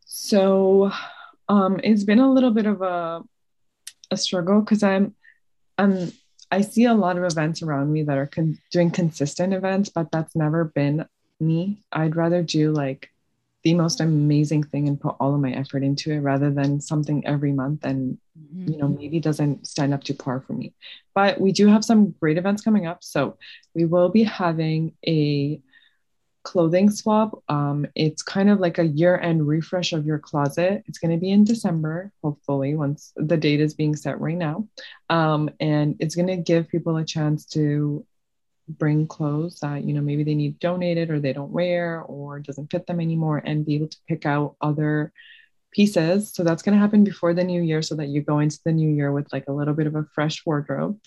So, 0.06 0.92
um, 1.48 1.80
it's 1.82 2.04
been 2.04 2.20
a 2.20 2.32
little 2.32 2.50
bit 2.50 2.66
of 2.66 2.82
a, 2.82 3.22
a 4.10 4.16
struggle 4.16 4.60
because 4.60 4.82
I'm, 4.82 5.14
I'm, 5.76 6.12
I 6.50 6.60
see 6.60 6.84
a 6.84 6.94
lot 6.94 7.18
of 7.18 7.24
events 7.24 7.62
around 7.62 7.92
me 7.92 8.04
that 8.04 8.16
are 8.16 8.26
con- 8.26 8.58
doing 8.70 8.90
consistent 8.90 9.52
events, 9.52 9.88
but 9.88 10.10
that's 10.12 10.36
never 10.36 10.64
been 10.64 11.06
me. 11.40 11.82
I'd 11.92 12.16
rather 12.16 12.42
do 12.42 12.72
like 12.72 13.10
the 13.62 13.74
most 13.74 14.00
amazing 14.00 14.62
thing 14.62 14.88
and 14.88 15.00
put 15.00 15.16
all 15.18 15.34
of 15.34 15.40
my 15.40 15.50
effort 15.52 15.82
into 15.82 16.12
it 16.12 16.20
rather 16.20 16.50
than 16.50 16.80
something 16.80 17.26
every 17.26 17.50
month 17.50 17.84
and 17.84 18.18
mm-hmm. 18.38 18.70
you 18.70 18.78
know 18.78 18.88
maybe 18.88 19.18
doesn't 19.18 19.66
stand 19.66 19.94
up 19.94 20.04
to 20.04 20.14
par 20.14 20.40
for 20.46 20.52
me. 20.52 20.74
But 21.14 21.40
we 21.40 21.52
do 21.52 21.66
have 21.68 21.84
some 21.84 22.10
great 22.20 22.36
events 22.36 22.62
coming 22.62 22.86
up. 22.86 23.02
So 23.02 23.38
we 23.74 23.84
will 23.86 24.10
be 24.10 24.24
having 24.24 24.94
a 25.06 25.60
clothing 26.42 26.90
swap. 26.90 27.42
Um, 27.48 27.86
it's 27.94 28.22
kind 28.22 28.50
of 28.50 28.60
like 28.60 28.78
a 28.78 28.86
year 28.86 29.18
end 29.18 29.48
refresh 29.48 29.92
of 29.92 30.04
your 30.04 30.18
closet. 30.18 30.84
It's 30.86 30.98
going 30.98 31.10
to 31.10 31.20
be 31.20 31.30
in 31.30 31.44
December, 31.44 32.12
hopefully, 32.22 32.74
once 32.74 33.12
the 33.16 33.38
date 33.38 33.60
is 33.60 33.74
being 33.74 33.96
set 33.96 34.20
right 34.20 34.36
now. 34.36 34.68
Um, 35.10 35.50
and 35.58 35.96
it's 35.98 36.14
going 36.14 36.28
to 36.28 36.36
give 36.36 36.68
people 36.68 36.98
a 36.98 37.04
chance 37.04 37.46
to 37.46 38.06
bring 38.68 39.06
clothes 39.06 39.60
that, 39.60 39.84
you 39.84 39.92
know, 39.92 40.00
maybe 40.00 40.24
they 40.24 40.34
need 40.34 40.58
donated 40.58 41.10
or 41.10 41.20
they 41.20 41.32
don't 41.32 41.50
wear 41.50 42.00
or 42.02 42.40
doesn't 42.40 42.70
fit 42.70 42.86
them 42.86 43.00
anymore 43.00 43.38
and 43.44 43.66
be 43.66 43.76
able 43.76 43.88
to 43.88 43.98
pick 44.08 44.26
out 44.26 44.56
other 44.60 45.12
pieces. 45.72 46.32
So 46.32 46.44
that's 46.44 46.62
going 46.62 46.74
to 46.74 46.80
happen 46.80 47.04
before 47.04 47.34
the 47.34 47.44
new 47.44 47.60
year 47.60 47.82
so 47.82 47.94
that 47.96 48.08
you 48.08 48.22
go 48.22 48.38
into 48.38 48.58
the 48.64 48.72
new 48.72 48.88
year 48.88 49.12
with 49.12 49.32
like 49.32 49.44
a 49.48 49.52
little 49.52 49.74
bit 49.74 49.86
of 49.86 49.96
a 49.96 50.06
fresh 50.14 50.44
wardrobe. 50.46 50.98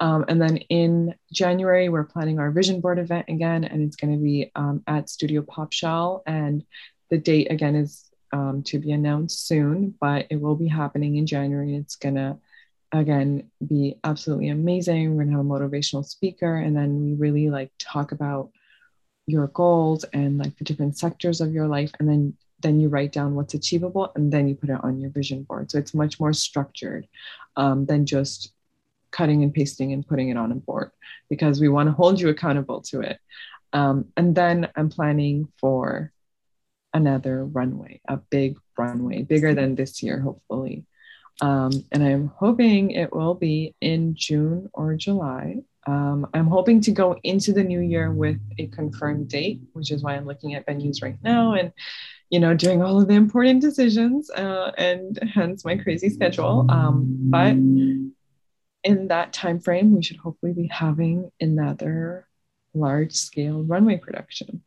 Um, 0.00 0.24
and 0.28 0.40
then 0.40 0.56
in 0.56 1.14
January, 1.32 1.88
we're 1.88 2.04
planning 2.04 2.38
our 2.38 2.50
vision 2.50 2.80
board 2.80 2.98
event 2.98 3.26
again, 3.28 3.64
and 3.64 3.82
it's 3.82 3.96
going 3.96 4.12
to 4.12 4.22
be 4.22 4.50
um, 4.56 4.82
at 4.86 5.08
Studio 5.08 5.42
Pop 5.42 5.72
Shell. 5.72 6.22
And 6.26 6.64
the 7.10 7.18
date 7.18 7.50
again 7.50 7.76
is 7.76 8.10
um, 8.32 8.64
to 8.64 8.80
be 8.80 8.90
announced 8.90 9.46
soon, 9.46 9.94
but 10.00 10.26
it 10.30 10.40
will 10.40 10.56
be 10.56 10.66
happening 10.66 11.16
in 11.16 11.26
January. 11.26 11.76
It's 11.76 11.94
going 11.94 12.16
to 12.16 12.38
again 13.00 13.50
be 13.66 13.96
absolutely 14.04 14.48
amazing. 14.48 15.10
We're 15.10 15.24
going 15.24 15.36
to 15.36 15.38
have 15.38 15.46
a 15.46 15.48
motivational 15.48 16.04
speaker, 16.04 16.56
and 16.56 16.76
then 16.76 17.04
we 17.04 17.14
really 17.14 17.50
like 17.50 17.70
talk 17.78 18.12
about 18.12 18.50
your 19.26 19.48
goals 19.48 20.04
and 20.12 20.38
like 20.38 20.56
the 20.58 20.64
different 20.64 20.98
sectors 20.98 21.40
of 21.40 21.52
your 21.52 21.66
life, 21.66 21.92
and 21.98 22.08
then 22.08 22.34
then 22.60 22.80
you 22.80 22.88
write 22.88 23.12
down 23.12 23.34
what's 23.34 23.54
achievable, 23.54 24.10
and 24.14 24.32
then 24.32 24.48
you 24.48 24.54
put 24.54 24.70
it 24.70 24.82
on 24.82 25.00
your 25.00 25.10
vision 25.10 25.42
board. 25.42 25.70
So 25.70 25.78
it's 25.78 25.92
much 25.92 26.18
more 26.18 26.32
structured 26.32 27.06
um, 27.56 27.84
than 27.86 28.06
just 28.06 28.52
cutting 29.10 29.42
and 29.42 29.52
pasting 29.52 29.92
and 29.92 30.06
putting 30.06 30.30
it 30.30 30.36
on 30.36 30.50
a 30.50 30.56
board 30.56 30.90
because 31.28 31.60
we 31.60 31.68
want 31.68 31.88
to 31.88 31.92
hold 31.92 32.20
you 32.20 32.28
accountable 32.28 32.80
to 32.80 33.00
it. 33.00 33.18
Um, 33.72 34.06
and 34.16 34.34
then 34.34 34.68
I'm 34.76 34.88
planning 34.88 35.48
for 35.60 36.12
another 36.92 37.44
runway, 37.44 38.00
a 38.08 38.16
big 38.16 38.56
runway, 38.78 39.22
bigger 39.22 39.54
than 39.54 39.74
this 39.74 40.02
year, 40.02 40.20
hopefully. 40.20 40.84
Um, 41.40 41.84
and 41.90 42.02
I'm 42.02 42.28
hoping 42.36 42.92
it 42.92 43.12
will 43.14 43.34
be 43.34 43.74
in 43.80 44.14
June 44.14 44.70
or 44.72 44.94
July. 44.94 45.56
Um, 45.86 46.26
I'm 46.32 46.46
hoping 46.46 46.80
to 46.82 46.92
go 46.92 47.16
into 47.24 47.52
the 47.52 47.62
new 47.62 47.80
year 47.80 48.12
with 48.12 48.38
a 48.58 48.68
confirmed 48.68 49.28
date, 49.28 49.60
which 49.72 49.90
is 49.90 50.02
why 50.02 50.14
I'm 50.14 50.26
looking 50.26 50.54
at 50.54 50.66
venues 50.66 51.02
right 51.02 51.18
now 51.22 51.54
and, 51.54 51.72
you 52.30 52.40
know, 52.40 52.54
doing 52.54 52.82
all 52.82 53.00
of 53.00 53.08
the 53.08 53.14
important 53.14 53.60
decisions, 53.60 54.30
uh, 54.30 54.72
and 54.78 55.18
hence 55.34 55.64
my 55.64 55.76
crazy 55.76 56.08
schedule. 56.08 56.66
Um, 56.70 57.16
but 57.30 57.54
in 58.84 59.08
that 59.08 59.32
time 59.32 59.60
frame, 59.60 59.94
we 59.94 60.02
should 60.02 60.18
hopefully 60.18 60.52
be 60.52 60.68
having 60.68 61.30
another 61.40 62.26
large 62.72 63.12
scale 63.12 63.62
runway 63.62 63.96
production. 63.98 64.62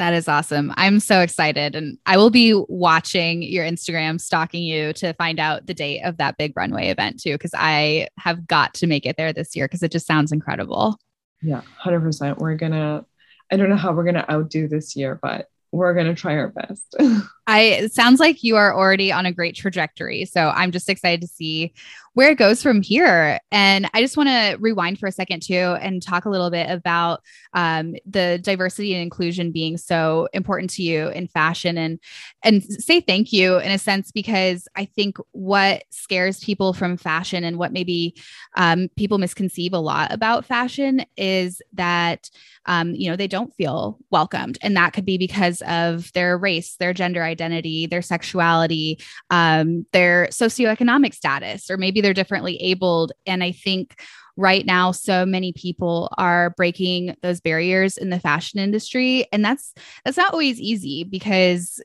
That 0.00 0.14
is 0.14 0.28
awesome. 0.28 0.72
I'm 0.78 0.98
so 0.98 1.20
excited. 1.20 1.74
And 1.74 1.98
I 2.06 2.16
will 2.16 2.30
be 2.30 2.54
watching 2.68 3.42
your 3.42 3.66
Instagram, 3.66 4.18
stalking 4.18 4.62
you 4.62 4.94
to 4.94 5.12
find 5.12 5.38
out 5.38 5.66
the 5.66 5.74
date 5.74 6.00
of 6.04 6.16
that 6.16 6.38
big 6.38 6.54
runway 6.56 6.88
event 6.88 7.20
too, 7.20 7.34
because 7.34 7.50
I 7.54 8.08
have 8.18 8.46
got 8.46 8.72
to 8.74 8.86
make 8.86 9.04
it 9.04 9.18
there 9.18 9.34
this 9.34 9.54
year 9.54 9.66
because 9.66 9.82
it 9.82 9.92
just 9.92 10.06
sounds 10.06 10.32
incredible. 10.32 10.98
Yeah, 11.42 11.60
100%. 11.84 12.38
We're 12.38 12.54
going 12.54 12.72
to, 12.72 13.04
I 13.52 13.58
don't 13.58 13.68
know 13.68 13.76
how 13.76 13.92
we're 13.92 14.04
going 14.04 14.14
to 14.14 14.32
outdo 14.32 14.68
this 14.68 14.96
year, 14.96 15.18
but 15.20 15.48
we're 15.70 15.92
going 15.92 16.06
to 16.06 16.14
try 16.14 16.34
our 16.36 16.48
best. 16.48 16.96
I 17.46 17.60
it 17.60 17.92
sounds 17.92 18.20
like 18.20 18.42
you 18.42 18.56
are 18.56 18.74
already 18.74 19.12
on 19.12 19.26
a 19.26 19.32
great 19.32 19.54
trajectory. 19.54 20.24
So 20.24 20.48
I'm 20.48 20.72
just 20.72 20.88
excited 20.88 21.20
to 21.20 21.28
see 21.28 21.74
where 22.14 22.30
it 22.30 22.38
goes 22.38 22.62
from 22.62 22.82
here. 22.82 23.38
And 23.52 23.88
I 23.94 24.00
just 24.00 24.16
want 24.16 24.28
to 24.28 24.56
rewind 24.58 24.98
for 24.98 25.06
a 25.06 25.12
second 25.12 25.42
too 25.42 25.76
and 25.80 26.02
talk 26.02 26.24
a 26.24 26.30
little 26.30 26.50
bit 26.50 26.68
about 26.68 27.22
um, 27.54 27.94
the 28.04 28.40
diversity 28.42 28.94
and 28.94 29.02
inclusion 29.02 29.52
being 29.52 29.76
so 29.76 30.28
important 30.32 30.70
to 30.70 30.82
you 30.82 31.08
in 31.08 31.28
fashion 31.28 31.78
and 31.78 32.00
and 32.42 32.64
say 32.64 33.00
thank 33.00 33.32
you 33.32 33.58
in 33.58 33.70
a 33.70 33.78
sense 33.78 34.10
because 34.10 34.66
I 34.74 34.86
think 34.86 35.18
what 35.32 35.84
scares 35.90 36.40
people 36.40 36.72
from 36.72 36.96
fashion 36.96 37.44
and 37.44 37.58
what 37.58 37.72
maybe 37.72 38.14
um, 38.56 38.88
people 38.96 39.18
misconceive 39.18 39.72
a 39.72 39.78
lot 39.78 40.12
about 40.12 40.44
fashion 40.44 41.04
is 41.16 41.62
that 41.72 42.30
um, 42.66 42.94
you 42.94 43.10
know 43.10 43.16
they 43.16 43.26
don't 43.26 43.54
feel 43.54 43.98
welcomed, 44.10 44.58
and 44.62 44.76
that 44.76 44.92
could 44.92 45.04
be 45.04 45.16
because 45.16 45.62
of 45.62 46.12
their 46.12 46.36
race, 46.36 46.76
their 46.76 46.92
gender 46.92 47.22
identity, 47.22 47.86
their 47.86 48.02
sexuality, 48.02 48.98
um, 49.30 49.86
their 49.92 50.28
socioeconomic 50.30 51.14
status, 51.14 51.70
or 51.70 51.76
maybe 51.76 51.99
they're 52.00 52.14
differently 52.14 52.56
abled. 52.56 53.12
And 53.26 53.42
I 53.42 53.52
think 53.52 54.00
right 54.36 54.64
now 54.64 54.90
so 54.90 55.26
many 55.26 55.52
people 55.52 56.08
are 56.16 56.50
breaking 56.50 57.14
those 57.22 57.40
barriers 57.40 57.96
in 57.96 58.10
the 58.10 58.18
fashion 58.18 58.58
industry 58.58 59.26
and 59.32 59.44
that's 59.44 59.74
that's 60.04 60.16
not 60.16 60.32
always 60.32 60.58
easy 60.58 61.04
because 61.04 61.82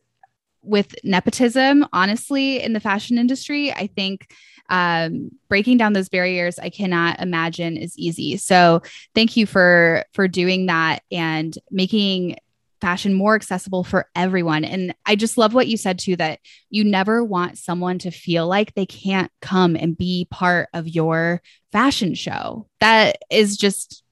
with 0.61 0.95
nepotism 1.03 1.85
honestly 1.91 2.61
in 2.61 2.73
the 2.73 2.79
fashion 2.79 3.17
industry 3.17 3.73
i 3.73 3.87
think 3.87 4.31
um, 4.67 5.29
breaking 5.47 5.77
down 5.77 5.93
those 5.93 6.09
barriers 6.09 6.57
i 6.57 6.69
cannot 6.69 7.19
imagine 7.19 7.77
is 7.77 7.97
easy 7.97 8.37
so 8.37 8.81
thank 9.13 9.37
you 9.37 9.45
for 9.45 10.03
for 10.13 10.27
doing 10.27 10.65
that 10.65 11.03
and 11.11 11.57
making 11.69 12.35
fashion 12.81 13.13
more 13.13 13.35
accessible 13.35 13.83
for 13.83 14.09
everyone. 14.15 14.63
And 14.63 14.93
I 15.05 15.15
just 15.15 15.37
love 15.37 15.53
what 15.53 15.67
you 15.67 15.77
said 15.77 15.99
too 15.99 16.15
that 16.17 16.39
you 16.69 16.83
never 16.83 17.23
want 17.23 17.57
someone 17.57 17.99
to 17.99 18.11
feel 18.11 18.47
like 18.47 18.73
they 18.73 18.85
can't 18.85 19.31
come 19.41 19.75
and 19.75 19.97
be 19.97 20.27
part 20.29 20.69
of 20.73 20.87
your 20.87 21.41
fashion 21.71 22.13
show. 22.15 22.67
That 22.79 23.17
is 23.29 23.57
just 23.57 24.03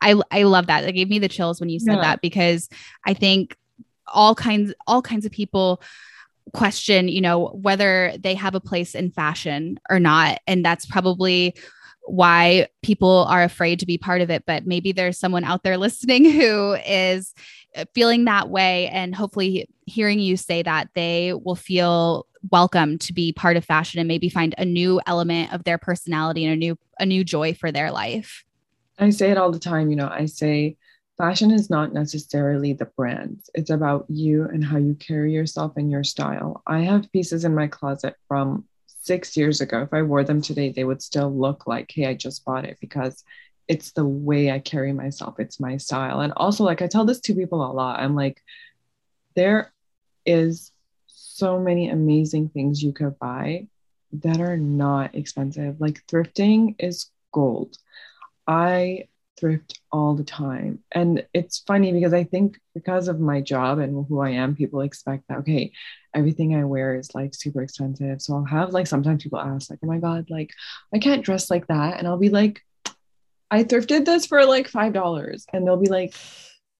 I 0.00 0.20
I 0.30 0.44
love 0.44 0.66
that. 0.66 0.84
It 0.84 0.92
gave 0.92 1.08
me 1.08 1.18
the 1.18 1.28
chills 1.28 1.60
when 1.60 1.68
you 1.68 1.80
said 1.80 1.96
yeah. 1.96 2.02
that 2.02 2.20
because 2.20 2.68
I 3.04 3.14
think 3.14 3.56
all 4.06 4.34
kinds 4.34 4.72
all 4.86 5.02
kinds 5.02 5.26
of 5.26 5.32
people 5.32 5.82
question, 6.52 7.08
you 7.08 7.20
know, 7.20 7.48
whether 7.48 8.14
they 8.18 8.34
have 8.34 8.54
a 8.54 8.60
place 8.60 8.94
in 8.94 9.10
fashion 9.10 9.78
or 9.90 9.98
not. 9.98 10.40
And 10.46 10.64
that's 10.64 10.86
probably 10.86 11.54
why 12.06 12.68
people 12.82 13.26
are 13.28 13.42
afraid 13.42 13.80
to 13.80 13.86
be 13.86 13.98
part 13.98 14.20
of 14.20 14.30
it 14.30 14.44
but 14.46 14.66
maybe 14.66 14.92
there's 14.92 15.18
someone 15.18 15.44
out 15.44 15.62
there 15.62 15.76
listening 15.76 16.24
who 16.30 16.74
is 16.86 17.34
Uh, 17.76 17.84
feeling 17.94 18.24
that 18.24 18.48
way 18.48 18.88
and 18.88 19.14
hopefully 19.14 19.68
hearing 19.84 20.18
you 20.18 20.36
say 20.36 20.62
that 20.62 20.88
they 20.94 21.34
will 21.34 21.54
feel 21.54 22.26
welcome 22.50 22.96
to 22.96 23.12
be 23.12 23.32
part 23.32 23.56
of 23.56 23.64
fashion 23.64 24.00
and 24.00 24.08
maybe 24.08 24.28
find 24.28 24.54
a 24.56 24.64
new 24.64 25.00
element 25.06 25.52
of 25.52 25.64
their 25.64 25.76
personality 25.76 26.44
and 26.44 26.54
a 26.54 26.56
new 26.56 26.78
a 26.98 27.04
new 27.04 27.22
joy 27.22 27.52
for 27.52 27.70
their 27.70 27.90
life. 27.90 28.44
I 28.98 29.10
say 29.10 29.30
it 29.30 29.36
all 29.36 29.50
the 29.50 29.58
time, 29.58 29.90
you 29.90 29.96
know, 29.96 30.08
I 30.08 30.24
say 30.24 30.76
fashion 31.18 31.50
is 31.50 31.68
not 31.68 31.92
necessarily 31.92 32.72
the 32.72 32.86
brand. 32.96 33.40
It's 33.52 33.70
about 33.70 34.06
you 34.08 34.44
and 34.44 34.64
how 34.64 34.78
you 34.78 34.94
carry 34.94 35.32
yourself 35.34 35.72
and 35.76 35.90
your 35.90 36.04
style. 36.04 36.62
I 36.66 36.80
have 36.80 37.12
pieces 37.12 37.44
in 37.44 37.54
my 37.54 37.66
closet 37.66 38.14
from 38.26 38.64
6 39.02 39.36
years 39.36 39.60
ago. 39.60 39.82
If 39.82 39.92
I 39.92 40.02
wore 40.02 40.24
them 40.24 40.40
today, 40.40 40.70
they 40.70 40.84
would 40.84 41.02
still 41.02 41.30
look 41.30 41.66
like, 41.66 41.90
"Hey, 41.92 42.06
I 42.06 42.14
just 42.14 42.44
bought 42.44 42.64
it" 42.64 42.78
because 42.80 43.22
it's 43.68 43.92
the 43.92 44.04
way 44.04 44.50
I 44.50 44.58
carry 44.58 44.92
myself. 44.92 45.38
It's 45.38 45.60
my 45.60 45.76
style. 45.76 46.20
And 46.20 46.32
also, 46.36 46.64
like, 46.64 46.82
I 46.82 46.86
tell 46.86 47.04
this 47.04 47.20
to 47.20 47.34
people 47.34 47.64
a 47.64 47.72
lot. 47.72 48.00
I'm 48.00 48.14
like, 48.14 48.42
there 49.34 49.72
is 50.24 50.72
so 51.06 51.58
many 51.58 51.88
amazing 51.88 52.48
things 52.50 52.82
you 52.82 52.92
could 52.92 53.18
buy 53.18 53.66
that 54.12 54.40
are 54.40 54.56
not 54.56 55.14
expensive. 55.14 55.80
Like, 55.80 56.04
thrifting 56.06 56.76
is 56.78 57.10
gold. 57.32 57.76
I 58.46 59.08
thrift 59.38 59.80
all 59.92 60.14
the 60.14 60.24
time. 60.24 60.78
And 60.92 61.26
it's 61.34 61.58
funny 61.58 61.92
because 61.92 62.14
I 62.14 62.24
think 62.24 62.58
because 62.74 63.08
of 63.08 63.20
my 63.20 63.40
job 63.40 63.78
and 63.78 64.06
who 64.06 64.20
I 64.20 64.30
am, 64.30 64.56
people 64.56 64.80
expect 64.80 65.24
that, 65.28 65.38
okay, 65.38 65.72
everything 66.14 66.56
I 66.56 66.64
wear 66.64 66.94
is 66.94 67.14
like 67.14 67.34
super 67.34 67.62
expensive. 67.62 68.22
So 68.22 68.36
I'll 68.36 68.44
have 68.44 68.70
like 68.72 68.86
sometimes 68.86 69.22
people 69.22 69.38
ask, 69.38 69.68
like, 69.68 69.80
oh 69.82 69.86
my 69.86 69.98
God, 69.98 70.30
like, 70.30 70.52
I 70.94 70.98
can't 70.98 71.24
dress 71.24 71.50
like 71.50 71.66
that. 71.66 71.98
And 71.98 72.08
I'll 72.08 72.16
be 72.16 72.30
like, 72.30 72.62
I 73.50 73.64
thrifted 73.64 74.04
this 74.04 74.26
for 74.26 74.44
like 74.44 74.68
five 74.68 74.92
dollars, 74.92 75.46
and 75.52 75.66
they'll 75.66 75.76
be 75.76 75.88
like, 75.88 76.14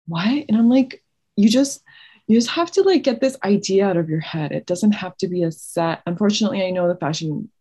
"What?" 0.07 0.27
And 0.27 0.57
I'm 0.57 0.71
like, 0.71 1.03
"You 1.37 1.49
just." 1.49 1.83
You 2.29 2.37
just 2.37 2.51
have 2.51 2.73
to 2.73 2.83
like 2.83 3.05
get 3.05 3.21
this 3.21 3.37
idea 3.45 3.87
out 3.87 3.97
of 3.97 4.11
your 4.11 4.19
head. 4.19 4.51
It 4.51 4.67
doesn't 4.67 4.91
have 4.91 5.17
to 5.19 5.29
be 5.29 5.45
a 5.45 5.53
set. 5.53 6.03
Unfortunately, 6.07 6.67
I 6.67 6.71
know 6.71 6.89
the 6.89 6.97
fashion 6.97 7.53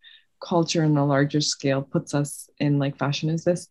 culture 0.45 0.83
on 0.83 0.97
a 0.97 1.05
larger 1.05 1.41
scale 1.41 1.81
puts 1.81 2.13
us 2.13 2.49
in 2.59 2.77
like 2.77 2.97
fashion 2.97 3.29
is 3.29 3.43
this 3.43 3.67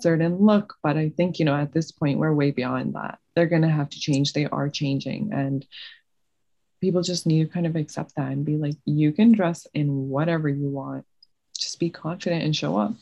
certain 0.00 0.36
look 0.36 0.74
but 0.82 0.96
i 0.96 1.08
think 1.10 1.38
you 1.38 1.44
know 1.44 1.54
at 1.54 1.72
this 1.72 1.90
point 1.92 2.18
we're 2.18 2.32
way 2.32 2.50
beyond 2.50 2.94
that 2.94 3.18
they're 3.34 3.46
going 3.46 3.62
to 3.62 3.68
have 3.68 3.88
to 3.88 3.98
change 3.98 4.32
they 4.32 4.46
are 4.46 4.68
changing 4.68 5.30
and 5.32 5.66
people 6.80 7.02
just 7.02 7.26
need 7.26 7.44
to 7.44 7.50
kind 7.50 7.66
of 7.66 7.76
accept 7.76 8.14
that 8.16 8.30
and 8.30 8.44
be 8.44 8.56
like 8.56 8.74
you 8.84 9.12
can 9.12 9.32
dress 9.32 9.66
in 9.74 10.08
whatever 10.08 10.48
you 10.48 10.68
want 10.68 11.04
just 11.56 11.80
be 11.80 11.90
confident 11.90 12.44
and 12.44 12.54
show 12.54 12.76
up 12.76 12.92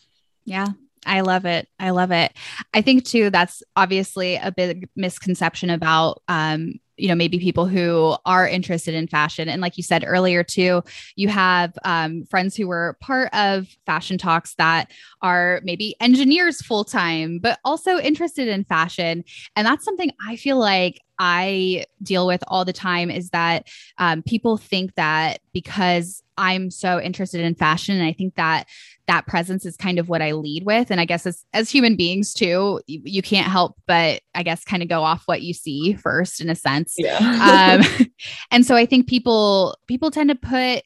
yeah 0.45 0.69
I 1.07 1.21
love 1.21 1.45
it. 1.45 1.69
I 1.79 1.91
love 1.91 2.11
it. 2.11 2.33
I 2.75 2.83
think 2.83 3.05
too 3.05 3.31
that's 3.31 3.63
obviously 3.77 4.37
a 4.37 4.53
big 4.53 4.89
misconception 4.97 5.71
about 5.71 6.23
um, 6.29 6.81
you 6.97 7.09
know 7.09 7.15
maybe 7.15 7.39
people 7.39 7.67
who 7.67 8.17
are 8.25 8.49
interested 8.49 8.95
in 8.95 9.07
fashion 9.07 9.49
and 9.49 9.61
like 9.61 9.77
you 9.77 9.83
said 9.83 10.05
earlier 10.07 10.43
too 10.43 10.83
you 11.15 11.29
have 11.29 11.77
um, 11.85 12.25
friends 12.25 12.57
who 12.57 12.67
were 12.67 12.97
part 13.01 13.33
of 13.35 13.69
fashion 13.85 14.19
talks 14.19 14.55
that 14.55 14.91
are 15.23 15.61
maybe 15.63 15.95
engineers 16.01 16.63
full 16.63 16.85
time 16.85 17.39
but 17.39 17.59
also 17.65 17.99
interested 17.99 18.49
in 18.49 18.65
fashion 18.65 19.25
and 19.55 19.67
that's 19.67 19.85
something 19.85 20.11
i 20.27 20.37
feel 20.37 20.59
like 20.59 21.01
I 21.19 21.87
deal 22.03 22.27
with 22.27 22.45
all 22.47 22.67
the 22.67 22.75
time 22.75 23.11
is 23.11 23.31
that 23.31 23.69
um, 23.99 24.23
people 24.23 24.59
think 24.59 24.95
that 24.97 25.41
because 25.53 26.23
I'm 26.37 26.71
so 26.71 27.01
interested 27.01 27.41
in 27.41 27.55
fashion, 27.55 27.97
and 27.97 28.05
I 28.05 28.13
think 28.13 28.35
that 28.35 28.69
that 29.07 29.27
presence 29.27 29.65
is 29.65 29.77
kind 29.77 29.99
of 29.99 30.09
what 30.09 30.23
I 30.23 30.33
lead 30.33 30.65
with. 30.65 30.91
And 30.91 31.01
I 31.01 31.05
guess 31.05 31.27
as, 31.27 31.45
as 31.53 31.71
human 31.71 31.97
beings 31.97 32.35
too, 32.35 32.81
you, 32.87 33.01
you 33.05 33.23
can't 33.23 33.47
help 33.47 33.77
but 33.87 34.21
I 34.35 34.43
guess 34.43 34.65
kind 34.65 34.83
of 34.83 34.89
go 34.89 35.03
off 35.03 35.23
what 35.27 35.43
you 35.43 35.55
see 35.55 35.95
first 35.95 36.41
in 36.41 36.51
a 36.51 36.55
sense. 36.55 36.95
Yeah. 36.99 37.81
um, 37.81 38.07
and 38.51 38.67
so 38.67 38.75
I 38.75 38.87
think 38.87 39.09
people 39.09 39.77
people 39.87 40.11
tend 40.11 40.31
to 40.31 40.35
put 40.35 40.83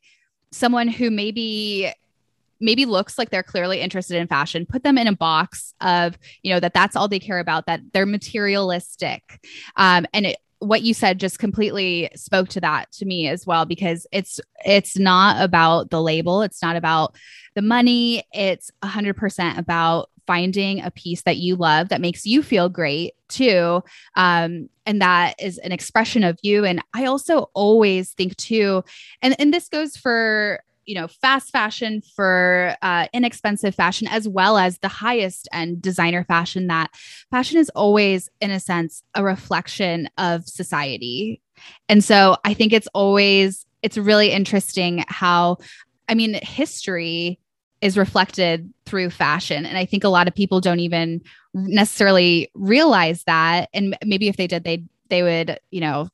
someone 0.53 0.89
who 0.89 1.11
maybe 1.11 1.93
maybe 2.61 2.85
looks 2.85 3.17
like 3.17 3.31
they're 3.31 3.43
clearly 3.43 3.81
interested 3.81 4.17
in 4.17 4.27
fashion 4.27 4.67
put 4.67 4.83
them 4.83 4.99
in 4.99 5.07
a 5.07 5.17
box 5.17 5.75
of 5.81 6.19
you 6.43 6.53
know 6.53 6.61
that 6.61 6.75
that's 6.75 6.95
all 6.95 7.09
they 7.09 7.19
care 7.19 7.39
about 7.39 7.67
that 7.67 7.81
they're 7.93 8.05
materialistic 8.05 9.41
um, 9.77 10.05
and 10.13 10.27
it, 10.27 10.37
what 10.59 10.83
you 10.83 10.93
said 10.93 11.19
just 11.19 11.39
completely 11.39 12.11
spoke 12.15 12.49
to 12.49 12.61
that 12.61 12.91
to 12.93 13.07
me 13.07 13.29
as 13.29 13.47
well 13.47 13.65
because 13.65 14.07
it's 14.13 14.41
it's 14.65 14.99
not 14.99 15.43
about 15.43 15.89
the 15.89 16.03
label 16.03 16.43
it's 16.43 16.63
not 16.63 16.77
about 16.77 17.17
the 17.55 17.63
money 17.63 18.23
it's 18.33 18.71
100% 18.83 19.59
about 19.59 20.11
finding 20.27 20.81
a 20.81 20.91
piece 20.91 21.23
that 21.23 21.39
you 21.39 21.57
love 21.57 21.89
that 21.89 22.01
makes 22.01 22.25
you 22.25 22.43
feel 22.43 22.69
great 22.69 23.15
too. 23.29 23.83
Um, 24.15 24.69
and 24.87 25.01
that 25.03 25.35
is 25.41 25.59
an 25.59 25.73
expression 25.73 26.23
of 26.23 26.39
you. 26.43 26.65
And 26.65 26.83
i 26.95 27.05
also 27.05 27.51
always 27.55 28.13
think 28.13 28.37
too 28.37 28.85
and 29.23 29.35
and 29.39 29.53
this 29.53 29.69
goes 29.69 29.97
for 29.97 30.63
you 30.87 30.95
know 30.95 31.09
fast 31.09 31.51
fashion 31.51 32.03
for 32.17 32.75
uh, 32.83 33.07
inexpensive 33.13 33.75
fashion 33.75 34.09
as 34.09 34.29
well 34.29 34.59
as 34.59 34.79
the 34.79 34.89
highest 34.89 35.49
end 35.53 35.81
designer 35.81 36.25
fashion 36.25 36.67
that 36.67 36.91
fashion 37.31 37.59
is 37.59 37.69
always 37.71 38.29
in 38.41 38.51
a 38.51 38.61
sense 38.61 39.03
a 39.15 39.23
reflection 39.23 40.09
of 40.19 40.47
society. 40.49 41.41
And 41.89 42.03
so 42.03 42.37
i 42.45 42.55
think 42.55 42.73
it's 42.73 42.89
always 42.95 43.67
it's 43.83 43.97
really 43.97 44.31
interesting 44.31 45.05
how 45.09 45.59
i 46.11 46.15
mean 46.15 46.39
history 46.43 47.39
is 47.81 47.97
reflected 47.97 48.73
through 48.85 49.09
fashion 49.09 49.65
and 49.65 49.79
i 49.79 49.87
think 49.87 50.05
a 50.05 50.09
lot 50.09 50.29
of 50.29 50.35
people 50.35 50.61
don't 50.61 50.81
even 50.81 51.21
necessarily 51.55 52.51
realize 52.55 53.25
that 53.25 53.69
and 53.73 53.97
maybe 54.05 54.29
if 54.29 54.37
they 54.37 54.47
did 54.47 54.65
they 54.65 54.85
they 55.09 55.23
would 55.23 55.59
you 55.71 55.81
know 55.81 56.09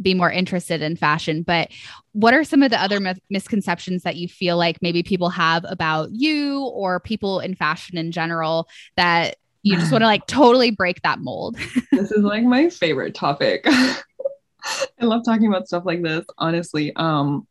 be 0.00 0.14
more 0.14 0.30
interested 0.30 0.82
in 0.82 0.96
fashion. 0.96 1.42
But 1.42 1.70
what 2.12 2.34
are 2.34 2.44
some 2.44 2.62
of 2.62 2.70
the 2.70 2.80
other 2.80 3.00
misconceptions 3.30 4.02
that 4.02 4.16
you 4.16 4.28
feel 4.28 4.56
like 4.56 4.82
maybe 4.82 5.02
people 5.02 5.30
have 5.30 5.64
about 5.68 6.10
you 6.12 6.64
or 6.64 7.00
people 7.00 7.40
in 7.40 7.54
fashion 7.54 7.96
in 7.96 8.12
general 8.12 8.68
that 8.96 9.36
you 9.62 9.76
just 9.76 9.90
want 9.90 10.02
to 10.02 10.06
like 10.06 10.26
totally 10.26 10.70
break 10.70 11.02
that 11.02 11.20
mold? 11.20 11.56
this 11.92 12.12
is 12.12 12.22
like 12.22 12.44
my 12.44 12.68
favorite 12.68 13.14
topic. 13.14 13.64
I 13.66 15.04
love 15.04 15.22
talking 15.24 15.46
about 15.46 15.68
stuff 15.68 15.84
like 15.86 16.02
this, 16.02 16.26
honestly. 16.38 16.94
Um, 16.96 17.46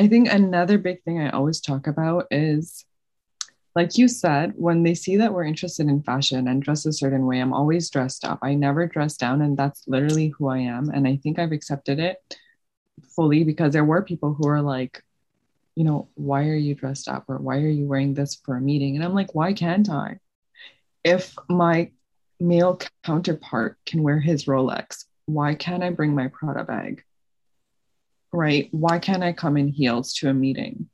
I 0.00 0.08
think 0.08 0.32
another 0.32 0.78
big 0.78 1.02
thing 1.02 1.20
I 1.20 1.28
always 1.28 1.60
talk 1.60 1.86
about 1.86 2.26
is 2.30 2.86
like 3.74 3.98
you 3.98 4.08
said, 4.08 4.54
when 4.56 4.82
they 4.82 4.94
see 4.94 5.18
that 5.18 5.34
we're 5.34 5.44
interested 5.44 5.88
in 5.88 6.02
fashion 6.02 6.48
and 6.48 6.62
dress 6.62 6.86
a 6.86 6.92
certain 6.94 7.26
way, 7.26 7.38
I'm 7.38 7.52
always 7.52 7.90
dressed 7.90 8.24
up. 8.24 8.38
I 8.40 8.54
never 8.54 8.86
dress 8.86 9.18
down, 9.18 9.42
and 9.42 9.58
that's 9.58 9.84
literally 9.86 10.28
who 10.28 10.48
I 10.48 10.60
am. 10.60 10.88
And 10.88 11.06
I 11.06 11.16
think 11.16 11.38
I've 11.38 11.52
accepted 11.52 11.98
it 11.98 12.16
fully 13.14 13.44
because 13.44 13.74
there 13.74 13.84
were 13.84 14.00
people 14.00 14.32
who 14.32 14.48
are 14.48 14.62
like, 14.62 15.04
you 15.76 15.84
know, 15.84 16.08
why 16.14 16.48
are 16.48 16.56
you 16.56 16.74
dressed 16.74 17.06
up 17.06 17.26
or 17.28 17.36
why 17.36 17.56
are 17.58 17.68
you 17.68 17.86
wearing 17.86 18.14
this 18.14 18.36
for 18.36 18.56
a 18.56 18.60
meeting? 18.60 18.96
And 18.96 19.04
I'm 19.04 19.14
like, 19.14 19.34
why 19.34 19.52
can't 19.52 19.90
I? 19.90 20.18
If 21.04 21.34
my 21.46 21.90
male 22.40 22.80
counterpart 23.04 23.76
can 23.84 24.02
wear 24.02 24.18
his 24.18 24.46
Rolex, 24.46 25.04
why 25.26 25.54
can't 25.54 25.84
I 25.84 25.90
bring 25.90 26.14
my 26.14 26.28
Prada 26.28 26.64
bag? 26.64 27.04
Right? 28.32 28.68
Why 28.70 28.98
can't 28.98 29.24
I 29.24 29.32
come 29.32 29.56
in 29.56 29.68
heels 29.68 30.14
to 30.14 30.28
a 30.28 30.34
meeting? 30.34 30.88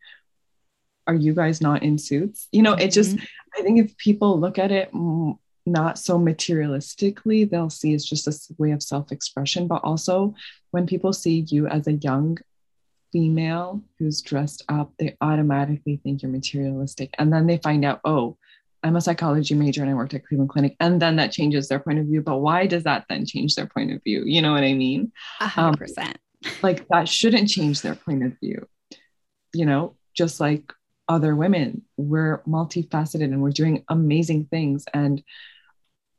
are 1.06 1.14
you 1.14 1.34
guys 1.34 1.60
not 1.60 1.82
in 1.82 1.98
suits? 1.98 2.48
You 2.52 2.62
know, 2.62 2.74
it 2.74 2.88
just, 2.88 3.16
mm-hmm. 3.16 3.24
I 3.58 3.62
think 3.62 3.78
if 3.78 3.96
people 3.96 4.38
look 4.38 4.58
at 4.58 4.72
it 4.72 4.90
not 5.64 5.98
so 5.98 6.18
materialistically, 6.18 7.48
they'll 7.48 7.70
see 7.70 7.94
it's 7.94 8.08
just 8.08 8.26
a 8.26 8.54
way 8.58 8.72
of 8.72 8.82
self 8.82 9.12
expression. 9.12 9.66
But 9.66 9.84
also, 9.84 10.34
when 10.70 10.86
people 10.86 11.12
see 11.12 11.44
you 11.48 11.66
as 11.68 11.86
a 11.86 11.92
young 11.92 12.38
female 13.12 13.82
who's 13.98 14.20
dressed 14.20 14.64
up, 14.68 14.92
they 14.98 15.16
automatically 15.20 16.00
think 16.02 16.22
you're 16.22 16.30
materialistic. 16.30 17.14
And 17.18 17.32
then 17.32 17.46
they 17.46 17.58
find 17.58 17.84
out, 17.84 18.00
oh, 18.04 18.36
I'm 18.82 18.96
a 18.96 19.00
psychology 19.00 19.54
major 19.54 19.82
and 19.82 19.90
I 19.90 19.94
worked 19.94 20.14
at 20.14 20.26
Cleveland 20.26 20.50
Clinic. 20.50 20.76
And 20.80 21.00
then 21.00 21.16
that 21.16 21.32
changes 21.32 21.68
their 21.68 21.80
point 21.80 21.98
of 21.98 22.06
view. 22.06 22.20
But 22.20 22.38
why 22.38 22.66
does 22.66 22.84
that 22.84 23.06
then 23.08 23.26
change 23.26 23.54
their 23.54 23.66
point 23.66 23.92
of 23.92 24.02
view? 24.04 24.22
You 24.24 24.42
know 24.42 24.52
what 24.52 24.62
I 24.62 24.74
mean? 24.74 25.12
A 25.40 25.46
hundred 25.46 25.78
percent. 25.78 26.18
Like 26.62 26.86
that 26.88 27.08
shouldn't 27.08 27.48
change 27.48 27.82
their 27.82 27.94
point 27.94 28.24
of 28.24 28.38
view. 28.40 28.66
You 29.54 29.66
know, 29.66 29.96
just 30.14 30.40
like 30.40 30.72
other 31.08 31.36
women. 31.36 31.82
We're 31.96 32.42
multifaceted 32.46 33.24
and 33.24 33.42
we're 33.42 33.50
doing 33.50 33.84
amazing 33.88 34.46
things. 34.46 34.84
And 34.92 35.22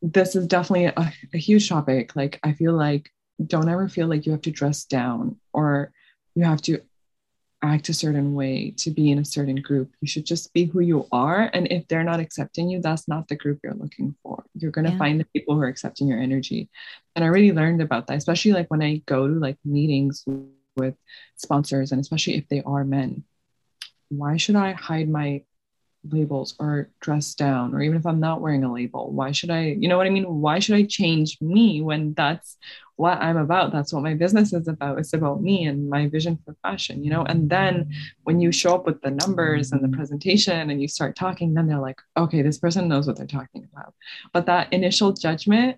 this 0.01 0.35
is 0.35 0.47
definitely 0.47 0.85
a, 0.85 1.13
a, 1.33 1.37
huge 1.37 1.67
topic. 1.67 2.15
Like, 2.15 2.39
I 2.43 2.53
feel 2.53 2.73
like 2.73 3.09
don't 3.45 3.69
ever 3.69 3.89
feel 3.89 4.07
like 4.07 4.25
you 4.25 4.31
have 4.31 4.41
to 4.43 4.51
dress 4.51 4.85
down 4.85 5.37
or 5.53 5.91
you 6.35 6.45
have 6.45 6.61
to 6.63 6.81
act 7.63 7.89
a 7.89 7.93
certain 7.93 8.35
way 8.35 8.71
to 8.77 8.91
be 8.91 9.11
in 9.11 9.17
a 9.17 9.25
certain 9.25 9.55
group. 9.55 9.91
You 10.01 10.07
should 10.07 10.25
just 10.25 10.53
be 10.53 10.65
who 10.65 10.79
you 10.79 11.07
are. 11.11 11.49
And 11.53 11.71
if 11.71 11.87
they're 11.87 12.03
not 12.03 12.19
accepting 12.19 12.69
you, 12.69 12.81
that's 12.81 13.07
not 13.07 13.27
the 13.27 13.35
group 13.35 13.59
you're 13.63 13.73
looking 13.73 14.15
for. 14.21 14.43
You're 14.53 14.71
going 14.71 14.85
to 14.85 14.91
yeah. 14.91 14.97
find 14.97 15.19
the 15.19 15.27
people 15.33 15.55
who 15.55 15.61
are 15.61 15.67
accepting 15.67 16.07
your 16.07 16.19
energy. 16.19 16.69
And 17.15 17.25
I 17.25 17.29
really 17.29 17.51
learned 17.51 17.81
about 17.81 18.07
that, 18.07 18.17
especially 18.17 18.53
like 18.53 18.69
when 18.69 18.83
I 18.83 19.01
go 19.05 19.27
to 19.27 19.33
like 19.33 19.57
meetings 19.65 20.23
with 20.75 20.95
sponsors 21.37 21.91
and 21.91 21.99
especially 21.99 22.35
if 22.35 22.47
they 22.47 22.61
are 22.61 22.83
men 22.83 23.23
why 24.09 24.37
should 24.37 24.55
I 24.55 24.71
hide 24.73 25.09
my 25.09 25.43
labels 26.11 26.55
or 26.59 26.89
dress 27.01 27.33
down 27.33 27.73
or 27.73 27.81
even 27.81 27.97
if 27.97 28.05
I'm 28.05 28.19
not 28.19 28.41
wearing 28.41 28.63
a 28.63 28.71
label 28.71 29.11
why 29.11 29.31
should 29.31 29.49
I 29.49 29.75
you 29.79 29.87
know 29.87 29.97
what 29.97 30.07
I 30.07 30.09
mean? 30.09 30.25
Why 30.25 30.59
should 30.59 30.75
I 30.75 30.83
change 30.83 31.37
me 31.41 31.81
when 31.81 32.13
that's 32.13 32.57
what 32.95 33.19
I'm 33.19 33.37
about? 33.37 33.71
That's 33.71 33.93
what 33.93 34.03
my 34.03 34.15
business 34.15 34.53
is 34.53 34.67
about. 34.67 34.97
It's 34.97 35.13
about 35.13 35.41
me 35.41 35.65
and 35.65 35.89
my 35.89 36.07
vision 36.07 36.39
for 36.43 36.55
fashion 36.63 37.03
you 37.03 37.09
know? 37.09 37.23
And 37.23 37.49
then 37.49 37.91
when 38.23 38.39
you 38.39 38.51
show 38.51 38.75
up 38.75 38.85
with 38.85 39.01
the 39.01 39.11
numbers 39.11 39.71
and 39.71 39.83
the 39.83 39.95
presentation 39.95 40.69
and 40.69 40.81
you 40.81 40.87
start 40.87 41.15
talking 41.15 41.53
then 41.53 41.67
they're 41.67 41.79
like 41.79 42.01
okay 42.15 42.41
this 42.41 42.57
person 42.59 42.87
knows 42.87 43.07
what 43.07 43.17
they're 43.17 43.27
talking 43.27 43.67
about. 43.71 43.93
But 44.33 44.45
that 44.45 44.71
initial 44.71 45.13
judgment 45.13 45.77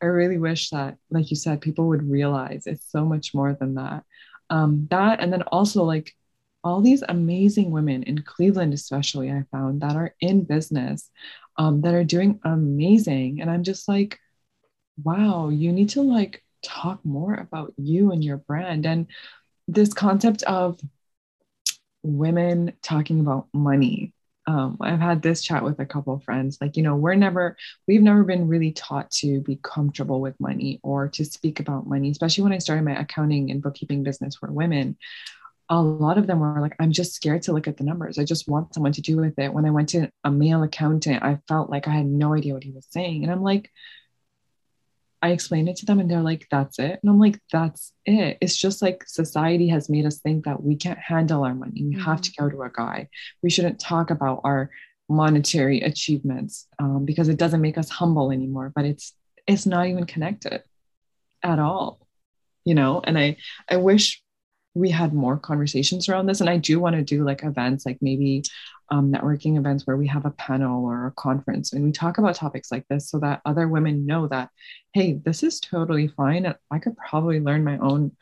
I 0.00 0.06
really 0.06 0.38
wish 0.38 0.70
that 0.70 0.96
like 1.10 1.30
you 1.30 1.36
said 1.36 1.60
people 1.60 1.88
would 1.88 2.08
realize 2.08 2.66
it's 2.66 2.90
so 2.90 3.04
much 3.04 3.34
more 3.34 3.52
than 3.54 3.74
that. 3.74 4.04
Um 4.48 4.86
that 4.90 5.20
and 5.20 5.32
then 5.32 5.42
also 5.42 5.82
like 5.84 6.14
all 6.66 6.80
these 6.80 7.04
amazing 7.08 7.70
women 7.70 8.02
in 8.02 8.22
Cleveland, 8.22 8.74
especially, 8.74 9.30
I 9.30 9.44
found 9.52 9.82
that 9.82 9.94
are 9.94 10.16
in 10.20 10.42
business 10.42 11.08
um, 11.56 11.80
that 11.82 11.94
are 11.94 12.02
doing 12.02 12.40
amazing. 12.42 13.40
And 13.40 13.48
I'm 13.48 13.62
just 13.62 13.86
like, 13.86 14.18
wow, 15.00 15.48
you 15.48 15.70
need 15.70 15.90
to 15.90 16.02
like 16.02 16.42
talk 16.64 17.04
more 17.04 17.34
about 17.34 17.72
you 17.76 18.10
and 18.10 18.24
your 18.24 18.38
brand. 18.38 18.84
And 18.84 19.06
this 19.68 19.94
concept 19.94 20.42
of 20.42 20.80
women 22.02 22.72
talking 22.82 23.20
about 23.20 23.46
money. 23.54 24.12
Um, 24.48 24.76
I've 24.80 25.00
had 25.00 25.22
this 25.22 25.42
chat 25.42 25.62
with 25.62 25.78
a 25.78 25.86
couple 25.86 26.14
of 26.14 26.24
friends. 26.24 26.58
Like, 26.60 26.76
you 26.76 26.82
know, 26.82 26.96
we're 26.96 27.14
never, 27.14 27.56
we've 27.86 28.02
never 28.02 28.24
been 28.24 28.48
really 28.48 28.72
taught 28.72 29.10
to 29.22 29.40
be 29.40 29.60
comfortable 29.62 30.20
with 30.20 30.38
money 30.40 30.80
or 30.82 31.08
to 31.10 31.24
speak 31.24 31.60
about 31.60 31.86
money, 31.86 32.10
especially 32.10 32.42
when 32.42 32.52
I 32.52 32.58
started 32.58 32.84
my 32.84 32.98
accounting 33.00 33.52
and 33.52 33.62
bookkeeping 33.62 34.02
business 34.02 34.34
for 34.34 34.50
women 34.50 34.96
a 35.68 35.80
lot 35.80 36.18
of 36.18 36.26
them 36.26 36.40
were 36.40 36.60
like, 36.60 36.76
I'm 36.78 36.92
just 36.92 37.14
scared 37.14 37.42
to 37.42 37.52
look 37.52 37.66
at 37.66 37.76
the 37.76 37.84
numbers. 37.84 38.18
I 38.18 38.24
just 38.24 38.48
want 38.48 38.72
someone 38.72 38.92
to 38.92 39.00
do 39.00 39.16
with 39.16 39.38
it. 39.38 39.52
When 39.52 39.66
I 39.66 39.70
went 39.70 39.88
to 39.90 40.10
a 40.22 40.30
male 40.30 40.62
accountant, 40.62 41.22
I 41.22 41.40
felt 41.48 41.70
like 41.70 41.88
I 41.88 41.92
had 41.92 42.06
no 42.06 42.34
idea 42.34 42.54
what 42.54 42.64
he 42.64 42.70
was 42.70 42.86
saying. 42.90 43.24
And 43.24 43.32
I'm 43.32 43.42
like, 43.42 43.70
I 45.22 45.30
explained 45.30 45.68
it 45.68 45.76
to 45.76 45.86
them 45.86 45.98
and 45.98 46.10
they're 46.10 46.20
like, 46.20 46.46
that's 46.50 46.78
it. 46.78 47.00
And 47.02 47.10
I'm 47.10 47.18
like, 47.18 47.40
that's 47.50 47.92
it. 48.04 48.38
It's 48.40 48.56
just 48.56 48.80
like 48.80 49.04
society 49.08 49.68
has 49.68 49.88
made 49.88 50.06
us 50.06 50.20
think 50.20 50.44
that 50.44 50.62
we 50.62 50.76
can't 50.76 50.98
handle 50.98 51.42
our 51.42 51.54
money. 51.54 51.82
We 51.82 51.94
mm-hmm. 51.94 52.02
have 52.02 52.20
to 52.22 52.32
go 52.38 52.48
to 52.48 52.62
a 52.62 52.70
guy. 52.70 53.08
We 53.42 53.50
shouldn't 53.50 53.80
talk 53.80 54.10
about 54.10 54.42
our 54.44 54.70
monetary 55.08 55.80
achievements 55.80 56.66
um, 56.78 57.04
because 57.04 57.28
it 57.28 57.38
doesn't 57.38 57.60
make 57.60 57.78
us 57.78 57.88
humble 57.88 58.30
anymore. 58.30 58.72
But 58.74 58.84
it's 58.84 59.14
it's 59.46 59.66
not 59.66 59.86
even 59.86 60.06
connected 60.06 60.62
at 61.42 61.58
all, 61.58 62.06
you 62.64 62.74
know. 62.74 63.00
And 63.02 63.18
I 63.18 63.38
I 63.68 63.78
wish 63.78 64.22
we 64.76 64.90
had 64.90 65.14
more 65.14 65.38
conversations 65.38 66.08
around 66.08 66.26
this. 66.26 66.40
And 66.40 66.50
i 66.50 66.56
do 66.56 66.78
want 66.78 66.96
to 66.96 67.02
do 67.02 67.24
like 67.24 67.42
events 67.42 67.86
like 67.86 67.98
maybe 68.00 68.44
um, 68.90 69.12
networking 69.12 69.58
events 69.58 69.86
where 69.86 69.96
we 69.96 70.06
have 70.06 70.26
a 70.26 70.30
panel 70.30 70.84
or 70.84 71.06
a 71.06 71.12
conference 71.12 71.72
and 71.72 71.84
we 71.84 71.90
talk 71.90 72.18
about 72.18 72.36
topics 72.36 72.70
like 72.70 72.86
this 72.88 73.10
so 73.10 73.18
that 73.18 73.40
other 73.44 73.66
women 73.66 74.06
know 74.06 74.28
that 74.28 74.50
hey 74.92 75.14
this 75.14 75.42
is 75.42 75.60
totally 75.60 76.08
fine. 76.08 76.54
I 76.70 76.78
could 76.78 76.96
probably 76.96 77.40
learn 77.40 77.64
my 77.64 77.78
own 77.78 78.16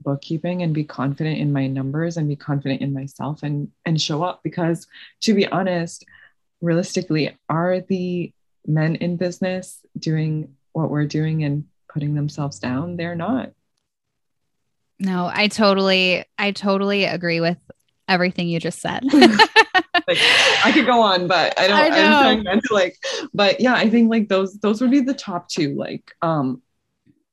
bookkeeping 0.00 0.62
and 0.62 0.74
be 0.74 0.84
confident 0.84 1.38
in 1.38 1.52
my 1.52 1.66
numbers 1.66 2.16
and 2.16 2.28
be 2.28 2.36
confident 2.36 2.80
in 2.80 2.92
myself 2.92 3.42
and 3.42 3.68
and 3.84 4.00
show 4.00 4.22
up 4.22 4.40
because 4.42 4.86
to 5.22 5.34
be 5.34 5.46
honest 5.46 6.04
realistically 6.60 7.36
are 7.48 7.80
the 7.80 8.32
men 8.66 8.94
in 8.96 9.16
business 9.16 9.80
doing 9.98 10.54
what 10.72 10.90
we're 10.90 11.06
doing 11.06 11.44
and 11.44 11.64
putting 11.92 12.14
themselves 12.14 12.58
down, 12.58 12.96
they're 12.96 13.14
not. 13.14 13.50
No, 14.98 15.30
I 15.32 15.48
totally, 15.48 16.24
I 16.38 16.52
totally 16.52 17.04
agree 17.04 17.40
with 17.40 17.58
everything 18.08 18.48
you 18.48 18.60
just 18.60 18.80
said. 18.80 19.02
like 19.12 20.18
I 20.64 20.70
could 20.72 20.86
go 20.86 21.00
on, 21.00 21.26
but 21.26 21.58
I 21.58 21.66
don't. 21.66 21.78
I 21.78 21.86
am 21.96 22.42
trying 22.44 22.60
to 22.60 22.74
like, 22.74 22.96
but 23.32 23.60
yeah, 23.60 23.74
I 23.74 23.88
think 23.88 24.10
like 24.10 24.28
those 24.28 24.58
those 24.58 24.80
would 24.80 24.90
be 24.90 25.00
the 25.00 25.14
top 25.14 25.48
two. 25.48 25.74
Like, 25.74 26.12
um, 26.22 26.62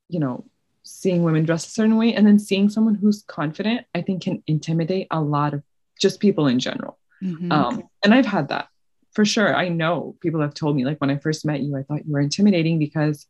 you 0.08 0.20
know, 0.20 0.46
seeing 0.84 1.24
women 1.24 1.46
dress 1.46 1.68
a 1.68 1.72
certain 1.72 1.98
way, 1.98 2.14
and 2.14 2.26
then 2.26 2.40
seeing 2.40 2.70
someone 2.70 2.96
who's 2.96 3.24
confident, 3.24 3.86
I 3.94 4.02
think 4.02 4.24
can 4.24 4.44
intimidate 4.48 5.08
a 5.12 5.22
lot 5.22 5.54
of 5.54 5.64
just 6.00 6.20
people 6.20 6.48
in 6.48 6.60
general. 6.60 6.98
Mm-hmm. 7.22 7.52
Um, 7.52 7.84
and 8.04 8.14
I've 8.14 8.26
had 8.26 8.50
that 8.50 8.68
for 9.14 9.26
sure. 9.26 9.54
I 9.56 9.70
know 9.70 10.16
people 10.22 10.42
have 10.42 10.54
told 10.54 10.76
me 10.76 10.86
like 10.86 11.00
when 11.02 11.10
I 11.10 11.18
first 11.18 11.46
met 11.46 11.62
you, 11.62 11.76
I 11.76 11.84
thought 11.84 12.06
you 12.06 12.14
were 12.14 12.22
intimidating 12.22 12.80
because 12.80 13.28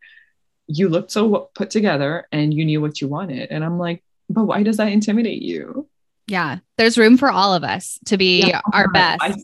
you 0.67 0.87
looked 0.87 1.11
so 1.11 1.49
put 1.55 1.71
together 1.71 2.27
and 2.31 2.53
you 2.53 2.63
knew 2.65 2.81
what 2.81 3.01
you 3.01 3.07
wanted, 3.07 3.49
and 3.51 3.63
I'm 3.63 3.79
like, 3.79 4.03
but 4.29 4.45
why 4.45 4.63
does 4.63 4.77
that 4.77 4.91
intimidate 4.91 5.41
you? 5.41 5.87
Yeah, 6.27 6.59
there's 6.77 6.97
room 6.97 7.17
for 7.17 7.31
all 7.31 7.53
of 7.53 7.63
us 7.63 7.99
to 8.05 8.17
be 8.17 8.41
yeah, 8.41 8.61
our 8.71 8.87
best. 8.91 9.21
I, 9.21 9.35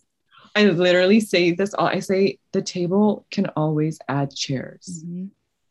I, 0.55 0.65
literally 0.65 1.19
say 1.19 1.51
this 1.51 1.73
all 1.73 1.87
I 1.87 1.99
say 1.99 2.37
the 2.51 2.61
table 2.61 3.25
can 3.31 3.47
always 3.55 3.99
add 4.07 4.35
chairs. 4.35 5.03
Mm-hmm. 5.03 5.25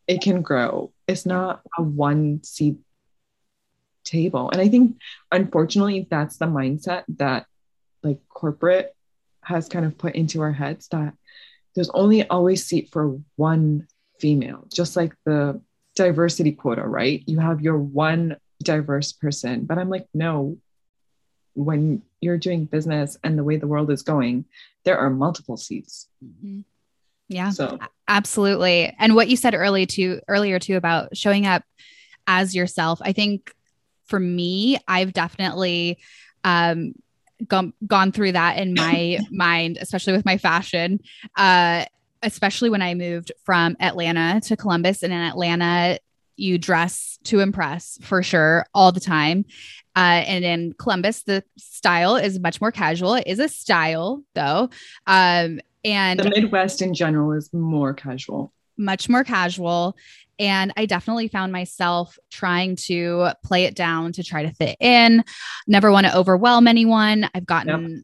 It 0.07 0.21
can 0.21 0.41
grow. 0.41 0.91
It's 1.07 1.25
not 1.25 1.61
a 1.77 1.81
one 1.81 2.43
seat 2.43 2.77
table. 4.03 4.49
And 4.51 4.61
I 4.61 4.67
think 4.67 4.97
unfortunately 5.31 6.07
that's 6.09 6.37
the 6.37 6.45
mindset 6.45 7.03
that 7.17 7.47
like 8.03 8.19
corporate 8.29 8.95
has 9.41 9.67
kind 9.69 9.85
of 9.85 9.97
put 9.97 10.15
into 10.15 10.41
our 10.41 10.51
heads 10.51 10.87
that 10.89 11.13
there's 11.75 11.89
only 11.89 12.27
always 12.27 12.65
seat 12.65 12.89
for 12.91 13.19
one 13.35 13.87
female, 14.19 14.65
just 14.73 14.95
like 14.95 15.13
the 15.25 15.61
diversity 15.95 16.51
quota, 16.51 16.83
right? 16.83 17.23
You 17.25 17.39
have 17.39 17.61
your 17.61 17.77
one 17.77 18.37
diverse 18.61 19.11
person. 19.11 19.65
But 19.65 19.77
I'm 19.77 19.89
like, 19.89 20.07
no, 20.13 20.57
when 21.53 22.01
you're 22.21 22.37
doing 22.37 22.65
business 22.65 23.17
and 23.23 23.37
the 23.37 23.43
way 23.43 23.57
the 23.57 23.67
world 23.67 23.89
is 23.91 24.01
going, 24.01 24.45
there 24.83 24.97
are 24.97 25.09
multiple 25.09 25.57
seats. 25.57 26.07
Mm-hmm. 26.23 26.61
Yeah. 27.27 27.49
So 27.49 27.79
absolutely. 28.07 28.93
And 28.99 29.15
what 29.15 29.29
you 29.29 29.37
said 29.37 29.55
earlier 29.55 29.85
to 29.87 30.21
earlier 30.27 30.59
too 30.59 30.75
about 30.75 31.17
showing 31.17 31.47
up 31.47 31.63
as 32.27 32.55
yourself. 32.55 32.99
I 33.01 33.13
think 33.13 33.53
for 34.05 34.19
me, 34.19 34.77
I've 34.87 35.13
definitely 35.13 35.97
um 36.43 36.93
gone 37.47 37.73
gone 37.85 38.11
through 38.11 38.33
that 38.33 38.57
in 38.57 38.73
my 38.73 39.19
mind, 39.31 39.77
especially 39.81 40.13
with 40.13 40.25
my 40.25 40.37
fashion. 40.37 40.99
Uh 41.35 41.85
especially 42.21 42.71
when 42.71 42.81
I 42.81 42.95
moved 42.95 43.31
from 43.43 43.77
Atlanta 43.79 44.41
to 44.45 44.57
Columbus 44.57 45.03
and 45.03 45.13
in 45.13 45.19
Atlanta 45.19 45.99
you 46.37 46.57
dress 46.57 47.17
to 47.25 47.39
impress 47.39 47.97
for 48.01 48.23
sure 48.23 48.65
all 48.73 48.91
the 48.91 48.99
time. 48.99 49.45
Uh, 49.95 50.23
and 50.27 50.43
in 50.43 50.73
Columbus, 50.73 51.23
the 51.23 51.43
style 51.57 52.15
is 52.17 52.39
much 52.39 52.59
more 52.59 52.71
casual. 52.71 53.15
It 53.15 53.27
is 53.27 53.39
a 53.39 53.47
style 53.47 54.23
though. 54.33 54.69
Um, 55.07 55.59
and 55.83 56.19
the 56.19 56.29
Midwest 56.29 56.81
in 56.81 56.93
general 56.93 57.31
is 57.33 57.53
more 57.53 57.93
casual, 57.93 58.51
much 58.77 59.07
more 59.07 59.23
casual. 59.23 59.95
And 60.37 60.73
I 60.75 60.85
definitely 60.85 61.29
found 61.29 61.53
myself 61.53 62.17
trying 62.29 62.75
to 62.87 63.29
play 63.43 63.63
it 63.63 63.75
down 63.75 64.11
to 64.13 64.23
try 64.23 64.43
to 64.43 64.51
fit 64.51 64.75
in, 64.81 65.23
never 65.67 65.91
want 65.91 66.07
to 66.07 66.17
overwhelm 66.17 66.67
anyone. 66.67 67.29
I've 67.33 67.45
gotten 67.45 67.95
yep 67.95 68.01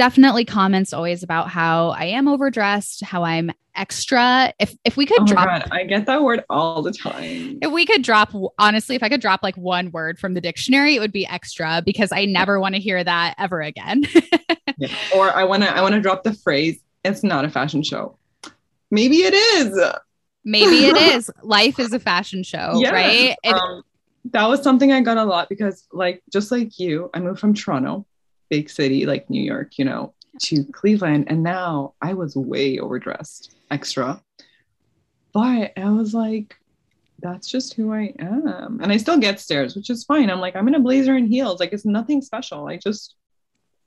definitely 0.00 0.46
comments 0.46 0.94
always 0.94 1.22
about 1.22 1.50
how 1.50 1.90
I 1.90 2.06
am 2.06 2.26
overdressed, 2.26 3.04
how 3.04 3.22
I'm 3.22 3.50
extra. 3.76 4.50
If 4.58 4.74
if 4.82 4.96
we 4.96 5.04
could 5.04 5.20
oh 5.20 5.26
drop 5.26 5.44
God, 5.44 5.68
I 5.70 5.84
get 5.84 6.06
that 6.06 6.22
word 6.22 6.42
all 6.48 6.80
the 6.80 6.90
time. 6.90 7.58
If 7.60 7.70
we 7.70 7.84
could 7.84 8.02
drop 8.02 8.32
honestly, 8.58 8.96
if 8.96 9.02
I 9.02 9.10
could 9.10 9.20
drop 9.20 9.42
like 9.42 9.58
one 9.58 9.90
word 9.90 10.18
from 10.18 10.32
the 10.32 10.40
dictionary, 10.40 10.96
it 10.96 11.00
would 11.00 11.12
be 11.12 11.26
extra 11.26 11.82
because 11.84 12.12
I 12.12 12.24
never 12.24 12.58
want 12.58 12.76
to 12.76 12.80
hear 12.80 13.04
that 13.04 13.34
ever 13.36 13.60
again. 13.60 14.04
yeah. 14.78 14.88
Or 15.14 15.30
I 15.36 15.44
want 15.44 15.64
to 15.64 15.70
I 15.70 15.82
want 15.82 15.94
to 15.94 16.00
drop 16.00 16.22
the 16.22 16.32
phrase 16.32 16.80
it's 17.04 17.22
not 17.22 17.44
a 17.44 17.50
fashion 17.50 17.82
show. 17.82 18.16
Maybe 18.90 19.18
it 19.18 19.34
is. 19.34 19.78
Maybe 20.46 20.86
it 20.86 20.96
is. 21.14 21.30
Life 21.42 21.78
is 21.78 21.92
a 21.92 22.00
fashion 22.00 22.42
show, 22.42 22.72
yes. 22.76 22.90
right? 22.90 23.36
Um, 23.52 23.82
that 24.30 24.46
was 24.46 24.62
something 24.62 24.92
I 24.92 25.02
got 25.02 25.18
a 25.18 25.24
lot 25.24 25.50
because 25.50 25.86
like 25.92 26.22
just 26.32 26.50
like 26.50 26.78
you, 26.78 27.10
I 27.12 27.20
moved 27.20 27.38
from 27.38 27.52
Toronto 27.52 28.06
big 28.50 28.68
city 28.68 29.06
like 29.06 29.30
New 29.30 29.42
York, 29.42 29.78
you 29.78 29.84
know, 29.84 30.12
to 30.40 30.64
Cleveland. 30.64 31.26
And 31.28 31.42
now 31.42 31.94
I 32.02 32.12
was 32.14 32.36
way 32.36 32.78
overdressed, 32.78 33.54
extra. 33.70 34.20
But 35.32 35.72
I 35.78 35.90
was 35.90 36.12
like, 36.12 36.56
that's 37.22 37.48
just 37.48 37.74
who 37.74 37.92
I 37.92 38.14
am. 38.18 38.80
And 38.82 38.92
I 38.92 38.96
still 38.96 39.18
get 39.18 39.40
stares, 39.40 39.76
which 39.76 39.90
is 39.90 40.04
fine. 40.04 40.30
I'm 40.30 40.40
like, 40.40 40.56
I'm 40.56 40.68
in 40.68 40.74
a 40.74 40.80
blazer 40.80 41.16
and 41.16 41.28
heels. 41.28 41.60
Like, 41.60 41.72
it's 41.72 41.84
nothing 41.84 42.22
special. 42.22 42.66
I 42.66 42.76
just 42.76 43.14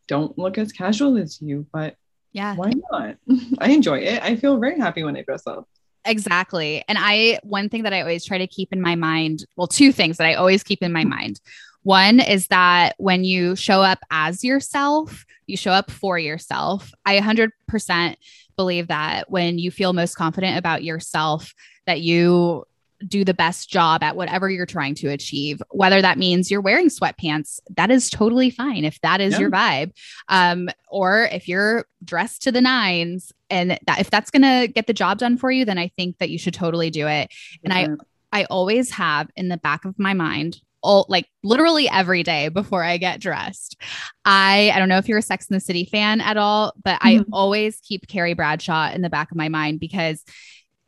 don't 0.07 0.37
look 0.37 0.57
as 0.57 0.71
casual 0.71 1.17
as 1.17 1.41
you, 1.41 1.65
but 1.71 1.95
yeah, 2.31 2.55
why 2.55 2.73
not? 2.91 3.15
I 3.59 3.71
enjoy 3.71 3.99
it. 3.99 4.21
I 4.23 4.35
feel 4.35 4.57
very 4.57 4.79
happy 4.79 5.03
when 5.03 5.17
I 5.17 5.21
dress 5.21 5.45
up. 5.47 5.67
Exactly. 6.05 6.83
And 6.87 6.97
I, 6.99 7.39
one 7.43 7.69
thing 7.69 7.83
that 7.83 7.93
I 7.93 8.01
always 8.01 8.25
try 8.25 8.37
to 8.37 8.47
keep 8.47 8.73
in 8.73 8.81
my 8.81 8.95
mind, 8.95 9.45
well, 9.55 9.67
two 9.67 9.91
things 9.91 10.17
that 10.17 10.27
I 10.27 10.33
always 10.33 10.63
keep 10.63 10.81
in 10.81 10.91
my 10.91 11.05
mind. 11.05 11.39
One 11.83 12.19
is 12.19 12.47
that 12.47 12.95
when 12.97 13.23
you 13.23 13.55
show 13.55 13.81
up 13.81 13.99
as 14.09 14.43
yourself, 14.43 15.25
you 15.47 15.57
show 15.57 15.71
up 15.71 15.91
for 15.91 16.17
yourself. 16.17 16.91
I 17.05 17.19
100% 17.19 18.15
believe 18.55 18.87
that 18.87 19.29
when 19.29 19.59
you 19.59 19.71
feel 19.71 19.93
most 19.93 20.15
confident 20.15 20.57
about 20.57 20.83
yourself, 20.83 21.53
that 21.85 22.01
you 22.01 22.65
do 23.05 23.25
the 23.25 23.33
best 23.33 23.69
job 23.69 24.01
at 24.01 24.15
whatever 24.15 24.49
you're 24.49 24.65
trying 24.65 24.95
to 24.95 25.09
achieve 25.09 25.61
whether 25.71 26.01
that 26.01 26.17
means 26.17 26.49
you're 26.49 26.61
wearing 26.61 26.87
sweatpants 26.87 27.59
that 27.75 27.91
is 27.91 28.09
totally 28.09 28.49
fine 28.49 28.85
if 28.85 28.99
that 29.01 29.19
is 29.19 29.33
yeah. 29.33 29.39
your 29.39 29.51
vibe 29.51 29.91
um, 30.29 30.69
or 30.87 31.27
if 31.31 31.47
you're 31.47 31.85
dressed 32.03 32.41
to 32.41 32.51
the 32.51 32.61
nines 32.61 33.33
and 33.49 33.71
that 33.85 33.99
if 33.99 34.09
that's 34.09 34.31
going 34.31 34.41
to 34.41 34.71
get 34.71 34.87
the 34.87 34.93
job 34.93 35.17
done 35.17 35.37
for 35.37 35.51
you 35.51 35.65
then 35.65 35.77
i 35.77 35.89
think 35.97 36.17
that 36.19 36.29
you 36.29 36.37
should 36.37 36.53
totally 36.53 36.89
do 36.89 37.07
it 37.07 37.29
and 37.63 37.73
i 37.73 37.89
i 38.31 38.45
always 38.45 38.91
have 38.91 39.29
in 39.35 39.49
the 39.49 39.57
back 39.57 39.85
of 39.85 39.99
my 39.99 40.13
mind 40.13 40.61
all 40.83 41.05
like 41.09 41.27
literally 41.43 41.89
every 41.89 42.21
day 42.21 42.49
before 42.49 42.83
I 42.83 42.97
get 42.97 43.19
dressed. 43.19 43.81
I 44.25 44.71
I 44.73 44.79
don't 44.79 44.89
know 44.89 44.97
if 44.97 45.07
you're 45.07 45.17
a 45.17 45.23
Sex 45.23 45.47
in 45.47 45.55
the 45.55 45.59
City 45.59 45.85
fan 45.85 46.21
at 46.21 46.37
all, 46.37 46.73
but 46.83 46.99
mm-hmm. 47.01 47.21
I 47.21 47.25
always 47.31 47.79
keep 47.81 48.07
Carrie 48.07 48.33
Bradshaw 48.33 48.91
in 48.91 49.01
the 49.01 49.09
back 49.09 49.31
of 49.31 49.37
my 49.37 49.49
mind 49.49 49.79
because 49.79 50.23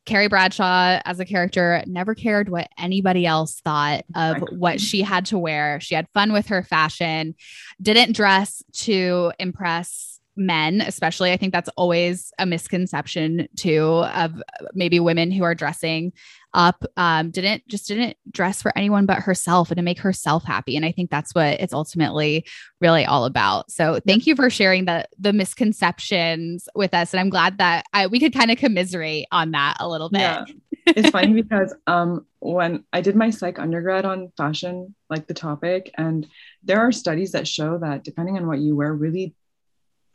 Carrie 0.05 0.27
Bradshaw 0.27 1.01
as 1.03 1.19
a 1.19 1.25
character 1.25 1.83
never 1.87 2.13
cared 2.13 2.49
what 2.49 2.69
anybody 2.77 3.25
else 3.25 3.59
thought 3.61 4.05
of 4.13 4.43
what 4.51 4.79
she 4.79 5.01
had 5.01 5.25
to 5.27 5.39
wear. 5.39 5.79
She 5.79 5.95
had 5.95 6.07
fun 6.13 6.31
with 6.31 6.47
her 6.47 6.61
fashion, 6.61 7.33
didn't 7.81 8.15
dress 8.15 8.63
to 8.73 9.31
impress 9.39 10.14
men 10.35 10.81
especially 10.81 11.31
i 11.31 11.37
think 11.37 11.53
that's 11.53 11.69
always 11.77 12.31
a 12.39 12.45
misconception 12.45 13.47
too 13.55 14.03
of 14.13 14.41
maybe 14.73 14.99
women 14.99 15.31
who 15.31 15.43
are 15.43 15.55
dressing 15.55 16.11
up 16.55 16.85
um, 16.95 17.29
didn't 17.29 17.67
just 17.67 17.87
didn't 17.87 18.17
dress 18.31 18.61
for 18.61 18.75
anyone 18.75 19.05
but 19.05 19.19
herself 19.19 19.69
and 19.69 19.77
to 19.77 19.83
make 19.83 19.99
herself 19.99 20.43
happy. 20.43 20.75
And 20.75 20.85
i 20.85 20.91
think 20.91 21.11
that's 21.11 21.35
what 21.35 21.59
it's 21.59 21.73
ultimately 21.73 22.45
really 22.81 23.05
all 23.05 23.25
about. 23.25 23.69
So 23.69 23.99
thank 24.07 24.25
you 24.25 24.35
for 24.35 24.49
sharing 24.49 24.85
the 24.85 25.05
the 25.19 25.33
misconceptions 25.33 26.67
with 26.73 26.93
us. 26.93 27.13
And 27.13 27.19
i'm 27.19 27.29
glad 27.29 27.59
that 27.59 27.85
I, 27.93 28.07
we 28.07 28.19
could 28.19 28.33
kind 28.33 28.49
of 28.49 28.57
commiserate 28.57 29.27
on 29.31 29.51
that 29.51 29.77
a 29.79 29.87
little 29.87 30.09
bit. 30.09 30.21
Yeah. 30.21 30.45
it's 30.87 31.09
funny 31.09 31.33
because 31.33 31.75
um, 31.87 32.25
when 32.39 32.83
i 32.93 33.01
did 33.01 33.15
my 33.15 33.29
psych 33.29 33.59
undergrad 33.59 34.05
on 34.05 34.31
fashion 34.37 34.95
like 35.09 35.27
the 35.27 35.33
topic 35.33 35.91
and 35.97 36.27
there 36.63 36.79
are 36.79 36.91
studies 36.91 37.31
that 37.31 37.47
show 37.47 37.77
that 37.79 38.03
depending 38.03 38.37
on 38.37 38.47
what 38.47 38.59
you 38.59 38.75
wear 38.75 38.93
really 38.93 39.33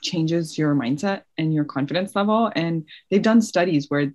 changes 0.03 0.59
your 0.59 0.75
mindset 0.75 1.23
and 1.39 1.53
your 1.53 1.65
confidence 1.65 2.15
level. 2.15 2.51
And 2.55 2.87
they've 3.11 3.23
done 3.23 3.43
studies 3.43 3.87
where 3.89 4.13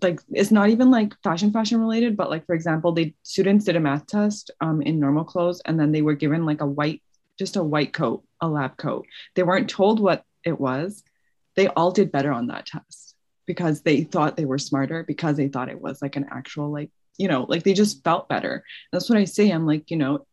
like 0.00 0.20
it's 0.30 0.50
not 0.50 0.70
even 0.70 0.90
like 0.90 1.12
fashion 1.22 1.52
fashion 1.52 1.78
related 1.78 2.16
but 2.16 2.30
like 2.30 2.46
for 2.46 2.54
example 2.54 2.92
they 2.92 3.12
students 3.24 3.66
did 3.66 3.76
a 3.76 3.80
math 3.80 4.06
test 4.06 4.50
um, 4.62 4.80
in 4.80 4.98
normal 4.98 5.22
clothes 5.22 5.60
and 5.66 5.78
then 5.78 5.92
they 5.92 6.00
were 6.00 6.14
given 6.14 6.46
like 6.46 6.62
a 6.62 6.66
white 6.66 7.02
just 7.38 7.56
a 7.56 7.62
white 7.62 7.92
coat 7.92 8.24
a 8.42 8.48
lab 8.48 8.76
coat. 8.76 9.06
They 9.34 9.44
weren't 9.44 9.70
told 9.70 10.00
what 10.00 10.24
it 10.44 10.60
was. 10.60 11.02
They 11.54 11.68
all 11.68 11.92
did 11.92 12.12
better 12.12 12.32
on 12.32 12.48
that 12.48 12.66
test 12.66 13.14
because 13.46 13.82
they 13.82 14.02
thought 14.02 14.36
they 14.36 14.44
were 14.44 14.58
smarter 14.58 15.04
because 15.04 15.36
they 15.36 15.48
thought 15.48 15.70
it 15.70 15.80
was 15.80 16.02
like 16.02 16.16
an 16.16 16.26
actual 16.30 16.70
like 16.70 16.90
you 17.18 17.28
know 17.28 17.46
like 17.48 17.62
they 17.62 17.72
just 17.72 18.04
felt 18.04 18.28
better. 18.28 18.64
That's 18.90 19.08
what 19.08 19.18
i 19.18 19.24
say. 19.24 19.50
I'm 19.50 19.66
like 19.66 19.90
you 19.90 19.96
know 19.96 20.26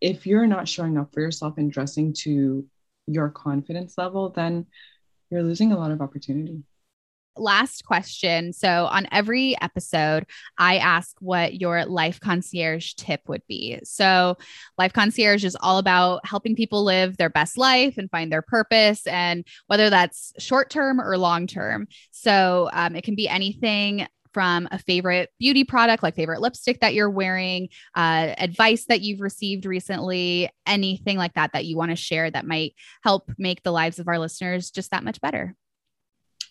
if 0.00 0.26
you're 0.26 0.46
not 0.46 0.68
showing 0.68 0.98
up 0.98 1.12
for 1.12 1.20
yourself 1.20 1.54
and 1.56 1.72
dressing 1.72 2.12
to 2.12 2.66
your 3.06 3.30
confidence 3.30 3.94
level, 3.98 4.30
then 4.30 4.66
you're 5.30 5.42
losing 5.42 5.72
a 5.72 5.78
lot 5.78 5.90
of 5.90 6.00
opportunity. 6.00 6.62
Last 7.36 7.84
question. 7.84 8.52
So, 8.52 8.86
on 8.86 9.08
every 9.10 9.60
episode, 9.60 10.24
I 10.56 10.76
ask 10.76 11.16
what 11.18 11.60
your 11.60 11.84
life 11.84 12.20
concierge 12.20 12.94
tip 12.94 13.22
would 13.26 13.42
be. 13.48 13.80
So, 13.82 14.36
life 14.78 14.92
concierge 14.92 15.44
is 15.44 15.56
all 15.60 15.78
about 15.78 16.24
helping 16.24 16.54
people 16.54 16.84
live 16.84 17.16
their 17.16 17.30
best 17.30 17.58
life 17.58 17.98
and 17.98 18.08
find 18.08 18.30
their 18.30 18.42
purpose, 18.42 19.04
and 19.08 19.44
whether 19.66 19.90
that's 19.90 20.32
short 20.38 20.70
term 20.70 21.00
or 21.00 21.18
long 21.18 21.48
term. 21.48 21.88
So, 22.12 22.70
um, 22.72 22.94
it 22.94 23.02
can 23.02 23.16
be 23.16 23.28
anything 23.28 24.06
from 24.34 24.68
a 24.70 24.78
favorite 24.78 25.30
beauty 25.38 25.64
product, 25.64 26.02
like 26.02 26.16
favorite 26.16 26.40
lipstick 26.40 26.80
that 26.80 26.92
you're 26.92 27.08
wearing, 27.08 27.68
uh, 27.94 28.34
advice 28.36 28.84
that 28.86 29.00
you've 29.00 29.20
received 29.20 29.64
recently, 29.64 30.50
anything 30.66 31.16
like 31.16 31.34
that 31.34 31.52
that 31.52 31.64
you 31.64 31.76
want 31.76 31.90
to 31.90 31.96
share 31.96 32.30
that 32.30 32.46
might 32.46 32.74
help 33.02 33.30
make 33.38 33.62
the 33.62 33.72
lives 33.72 33.98
of 33.98 34.08
our 34.08 34.18
listeners 34.18 34.70
just 34.70 34.90
that 34.90 35.04
much 35.04 35.20
better? 35.20 35.54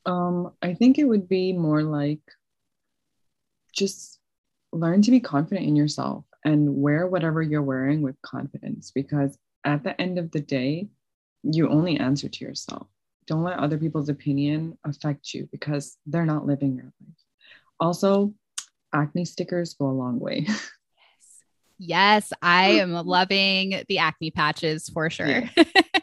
Um, 0.06 0.54
I 0.62 0.74
think 0.74 0.98
it 0.98 1.06
would 1.06 1.30
be 1.30 1.54
more 1.54 1.84
like 1.84 2.22
just 3.74 4.20
learn 4.72 5.02
to 5.02 5.12
be 5.12 5.20
confident 5.20 5.68
in 5.68 5.76
yourself 5.76 6.26
and 6.44 6.76
wear 6.76 7.08
whatever 7.08 7.42
you're 7.42 7.62
wearing 7.62 8.02
with 8.02 8.22
confidence 8.22 8.92
because 8.92 9.38
at 9.64 9.84
the 9.84 10.00
end 10.00 10.18
of 10.20 10.32
the 10.32 10.42
day, 10.42 10.90
you 11.44 11.70
only 11.70 11.98
answer 11.98 12.30
to 12.30 12.46
yourself. 12.46 12.88
Don't 13.28 13.44
let 13.44 13.60
other 13.60 13.78
people's 13.78 14.10
opinion 14.10 14.78
affect 14.86 15.34
you 15.34 15.48
because 15.52 15.98
they're 16.06 16.26
not 16.26 16.46
living 16.46 16.76
your 16.76 16.86
life. 16.86 17.23
Also, 17.80 18.34
acne 18.94 19.26
stickers 19.26 19.74
go 19.74 19.88
a 19.88 19.92
long 19.92 20.20
way. 20.20 20.48
Yes, 21.80 22.32
I 22.42 22.70
am 22.80 22.94
loving 22.94 23.84
the 23.90 23.98
acne 23.98 24.32
patches 24.32 24.88
for 24.90 25.10
sure. 25.10 25.28
Yeah. 25.28 25.50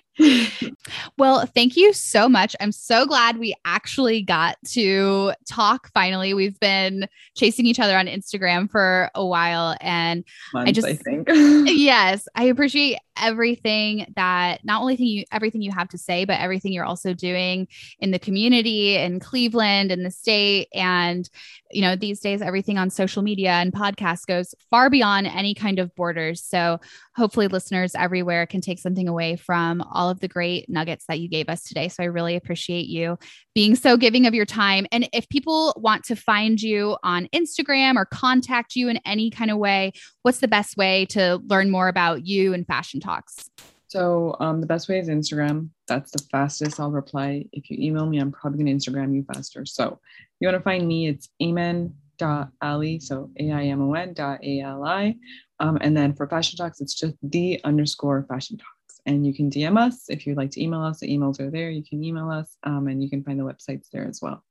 well, 1.18 1.46
thank 1.46 1.76
you 1.76 1.92
so 1.92 2.28
much. 2.28 2.54
I'm 2.60 2.72
so 2.72 3.06
glad 3.06 3.38
we 3.38 3.54
actually 3.64 4.22
got 4.22 4.56
to 4.68 5.32
talk 5.48 5.90
finally. 5.92 6.34
We've 6.34 6.58
been 6.60 7.08
chasing 7.36 7.66
each 7.66 7.80
other 7.80 7.96
on 7.96 8.06
Instagram 8.06 8.70
for 8.70 9.10
a 9.14 9.24
while 9.24 9.76
and 9.80 10.24
Months, 10.52 10.68
I 10.68 10.72
just 10.72 10.86
I 10.86 10.94
think. 10.94 11.28
yes, 11.30 12.28
I 12.34 12.44
appreciate 12.44 12.98
everything 13.20 14.12
that 14.16 14.64
not 14.64 14.80
only 14.80 14.96
you 14.96 15.24
everything 15.30 15.62
you 15.62 15.70
have 15.70 15.88
to 15.88 15.98
say, 15.98 16.24
but 16.24 16.40
everything 16.40 16.72
you're 16.72 16.84
also 16.84 17.12
doing 17.14 17.68
in 17.98 18.10
the 18.10 18.18
community 18.18 18.96
in 18.96 19.20
Cleveland 19.20 19.92
in 19.92 20.02
the 20.02 20.10
state. 20.10 20.68
And 20.74 21.28
you 21.70 21.82
know, 21.82 21.94
these 21.96 22.20
days 22.20 22.42
everything 22.42 22.78
on 22.78 22.90
social 22.90 23.22
media 23.22 23.52
and 23.52 23.72
podcasts 23.72 24.26
goes 24.26 24.54
far 24.70 24.90
beyond 24.90 25.26
any 25.26 25.54
kind 25.54 25.78
of 25.78 25.94
borders. 25.94 26.42
So 26.42 26.80
hopefully 27.14 27.48
listeners 27.48 27.94
everywhere 27.94 28.46
can 28.46 28.60
take 28.60 28.78
something 28.78 29.08
away 29.08 29.36
from 29.36 29.82
all 29.82 30.09
of 30.10 30.20
the 30.20 30.28
great 30.28 30.68
nuggets 30.68 31.04
that 31.08 31.20
you 31.20 31.28
gave 31.28 31.48
us 31.48 31.62
today. 31.62 31.88
So 31.88 32.02
I 32.02 32.06
really 32.06 32.36
appreciate 32.36 32.86
you 32.86 33.18
being 33.54 33.74
so 33.74 33.96
giving 33.96 34.26
of 34.26 34.34
your 34.34 34.46
time. 34.46 34.86
And 34.92 35.08
if 35.12 35.28
people 35.28 35.74
want 35.76 36.04
to 36.04 36.16
find 36.16 36.60
you 36.60 36.96
on 37.02 37.28
Instagram 37.34 37.96
or 37.96 38.04
contact 38.04 38.76
you 38.76 38.88
in 38.88 38.98
any 39.06 39.30
kind 39.30 39.50
of 39.50 39.58
way, 39.58 39.92
what's 40.22 40.40
the 40.40 40.48
best 40.48 40.76
way 40.76 41.06
to 41.06 41.40
learn 41.46 41.70
more 41.70 41.88
about 41.88 42.26
you 42.26 42.52
and 42.52 42.66
Fashion 42.66 43.00
Talks? 43.00 43.50
So 43.90 44.36
um, 44.38 44.60
the 44.60 44.68
best 44.68 44.88
way 44.88 45.00
is 45.00 45.08
Instagram. 45.08 45.70
That's 45.88 46.12
the 46.12 46.22
fastest 46.30 46.78
I'll 46.78 46.92
reply. 46.92 47.46
If 47.52 47.70
you 47.70 47.76
email 47.80 48.06
me, 48.06 48.18
I'm 48.18 48.30
probably 48.30 48.62
going 48.62 48.78
to 48.78 48.90
Instagram 48.90 49.12
you 49.12 49.24
faster. 49.24 49.66
So 49.66 49.98
you 50.38 50.46
want 50.46 50.56
to 50.56 50.62
find 50.62 50.86
me, 50.86 51.08
it's 51.08 51.28
aimon.ali. 51.42 53.00
So 53.00 53.30
A-I-M-O-N 53.40 54.12
dot 54.14 54.44
A-L-I. 54.44 55.16
Um, 55.58 55.78
and 55.80 55.96
then 55.96 56.14
for 56.14 56.28
Fashion 56.28 56.56
Talks, 56.56 56.80
it's 56.80 56.94
just 56.94 57.16
the 57.20 57.60
underscore 57.64 58.24
Fashion 58.28 58.58
Talks 58.58 58.79
and 59.06 59.26
you 59.26 59.34
can 59.34 59.50
DM 59.50 59.78
us 59.78 60.08
if 60.08 60.26
you'd 60.26 60.36
like 60.36 60.50
to 60.52 60.62
email 60.62 60.82
us. 60.82 61.00
The 61.00 61.08
emails 61.08 61.40
are 61.40 61.50
there. 61.50 61.70
You 61.70 61.82
can 61.82 62.02
email 62.02 62.30
us 62.30 62.56
um, 62.64 62.88
and 62.88 63.02
you 63.02 63.10
can 63.10 63.22
find 63.22 63.38
the 63.38 63.44
websites 63.44 63.88
there 63.92 64.06
as 64.06 64.20
well. 64.22 64.44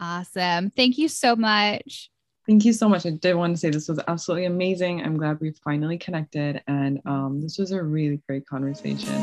Awesome. 0.00 0.70
Thank 0.70 0.98
you 0.98 1.08
so 1.08 1.34
much. 1.34 2.10
Thank 2.46 2.64
you 2.64 2.72
so 2.72 2.88
much. 2.88 3.04
I 3.04 3.10
did 3.10 3.34
want 3.34 3.54
to 3.54 3.60
say 3.60 3.68
this 3.68 3.88
was 3.88 4.00
absolutely 4.08 4.46
amazing. 4.46 5.02
I'm 5.02 5.18
glad 5.18 5.38
we 5.38 5.52
finally 5.62 5.98
connected, 5.98 6.62
and 6.66 6.98
um, 7.04 7.42
this 7.42 7.58
was 7.58 7.72
a 7.72 7.82
really 7.82 8.22
great 8.26 8.46
conversation. 8.46 9.14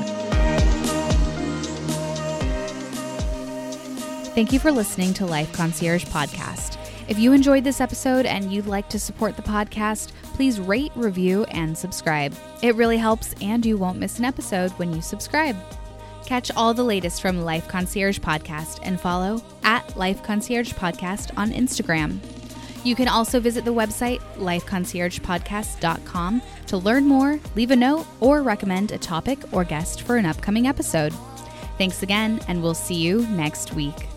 Thank 4.36 4.54
you 4.54 4.60
for 4.60 4.72
listening 4.72 5.16
to 5.16 5.26
Life 5.26 5.52
Concierge 5.54 6.06
Podcast. 6.06 6.78
If 7.08 7.20
you 7.20 7.34
enjoyed 7.34 7.64
this 7.64 7.82
episode 7.82 8.26
and 8.26 8.52
you'd 8.52 8.66
like 8.66 8.90
to 8.90 9.00
support 9.00 9.36
the 9.36 9.44
podcast, 9.44 10.12
please 10.34 10.60
rate, 10.60 10.92
review, 10.96 11.44
and 11.46 11.78
subscribe. 11.78 12.36
It 12.64 12.74
really 12.76 12.98
helps, 12.98 13.36
and 13.42 13.64
you 13.64 13.78
won't 13.78 14.00
miss 14.00 14.18
an 14.18 14.26
episode 14.26 14.72
when 14.72 14.92
you 14.92 15.02
subscribe. 15.02 15.56
Catch 16.26 16.50
all 16.56 16.74
the 16.74 16.84
latest 16.84 17.22
from 17.22 17.44
Life 17.44 17.68
Concierge 17.68 18.18
Podcast 18.18 18.80
and 18.82 19.00
follow 19.00 19.44
at 19.64 19.96
Life 19.96 20.24
Concierge 20.24 20.74
Podcast 20.74 21.30
on 21.38 21.52
Instagram. 21.52 22.18
You 22.84 22.96
can 22.96 23.08
also 23.08 23.40
visit 23.40 23.66
the 23.66 23.74
website 23.74 24.22
lifeconciergepodcast.com 24.38 26.42
to 26.68 26.78
learn 26.78 27.06
more, 27.06 27.40
leave 27.56 27.70
a 27.70 27.76
note, 27.76 28.08
or 28.20 28.42
recommend 28.42 28.92
a 28.92 28.98
topic 28.98 29.38
or 29.52 29.64
guest 29.64 30.02
for 30.02 30.18
an 30.18 30.26
upcoming 30.26 30.66
episode. 30.68 31.14
Thanks 31.78 32.02
again, 32.02 32.40
and 32.48 32.64
we'll 32.64 32.74
see 32.74 32.96
you 32.96 33.28
next 33.28 33.74
week. 33.74 34.08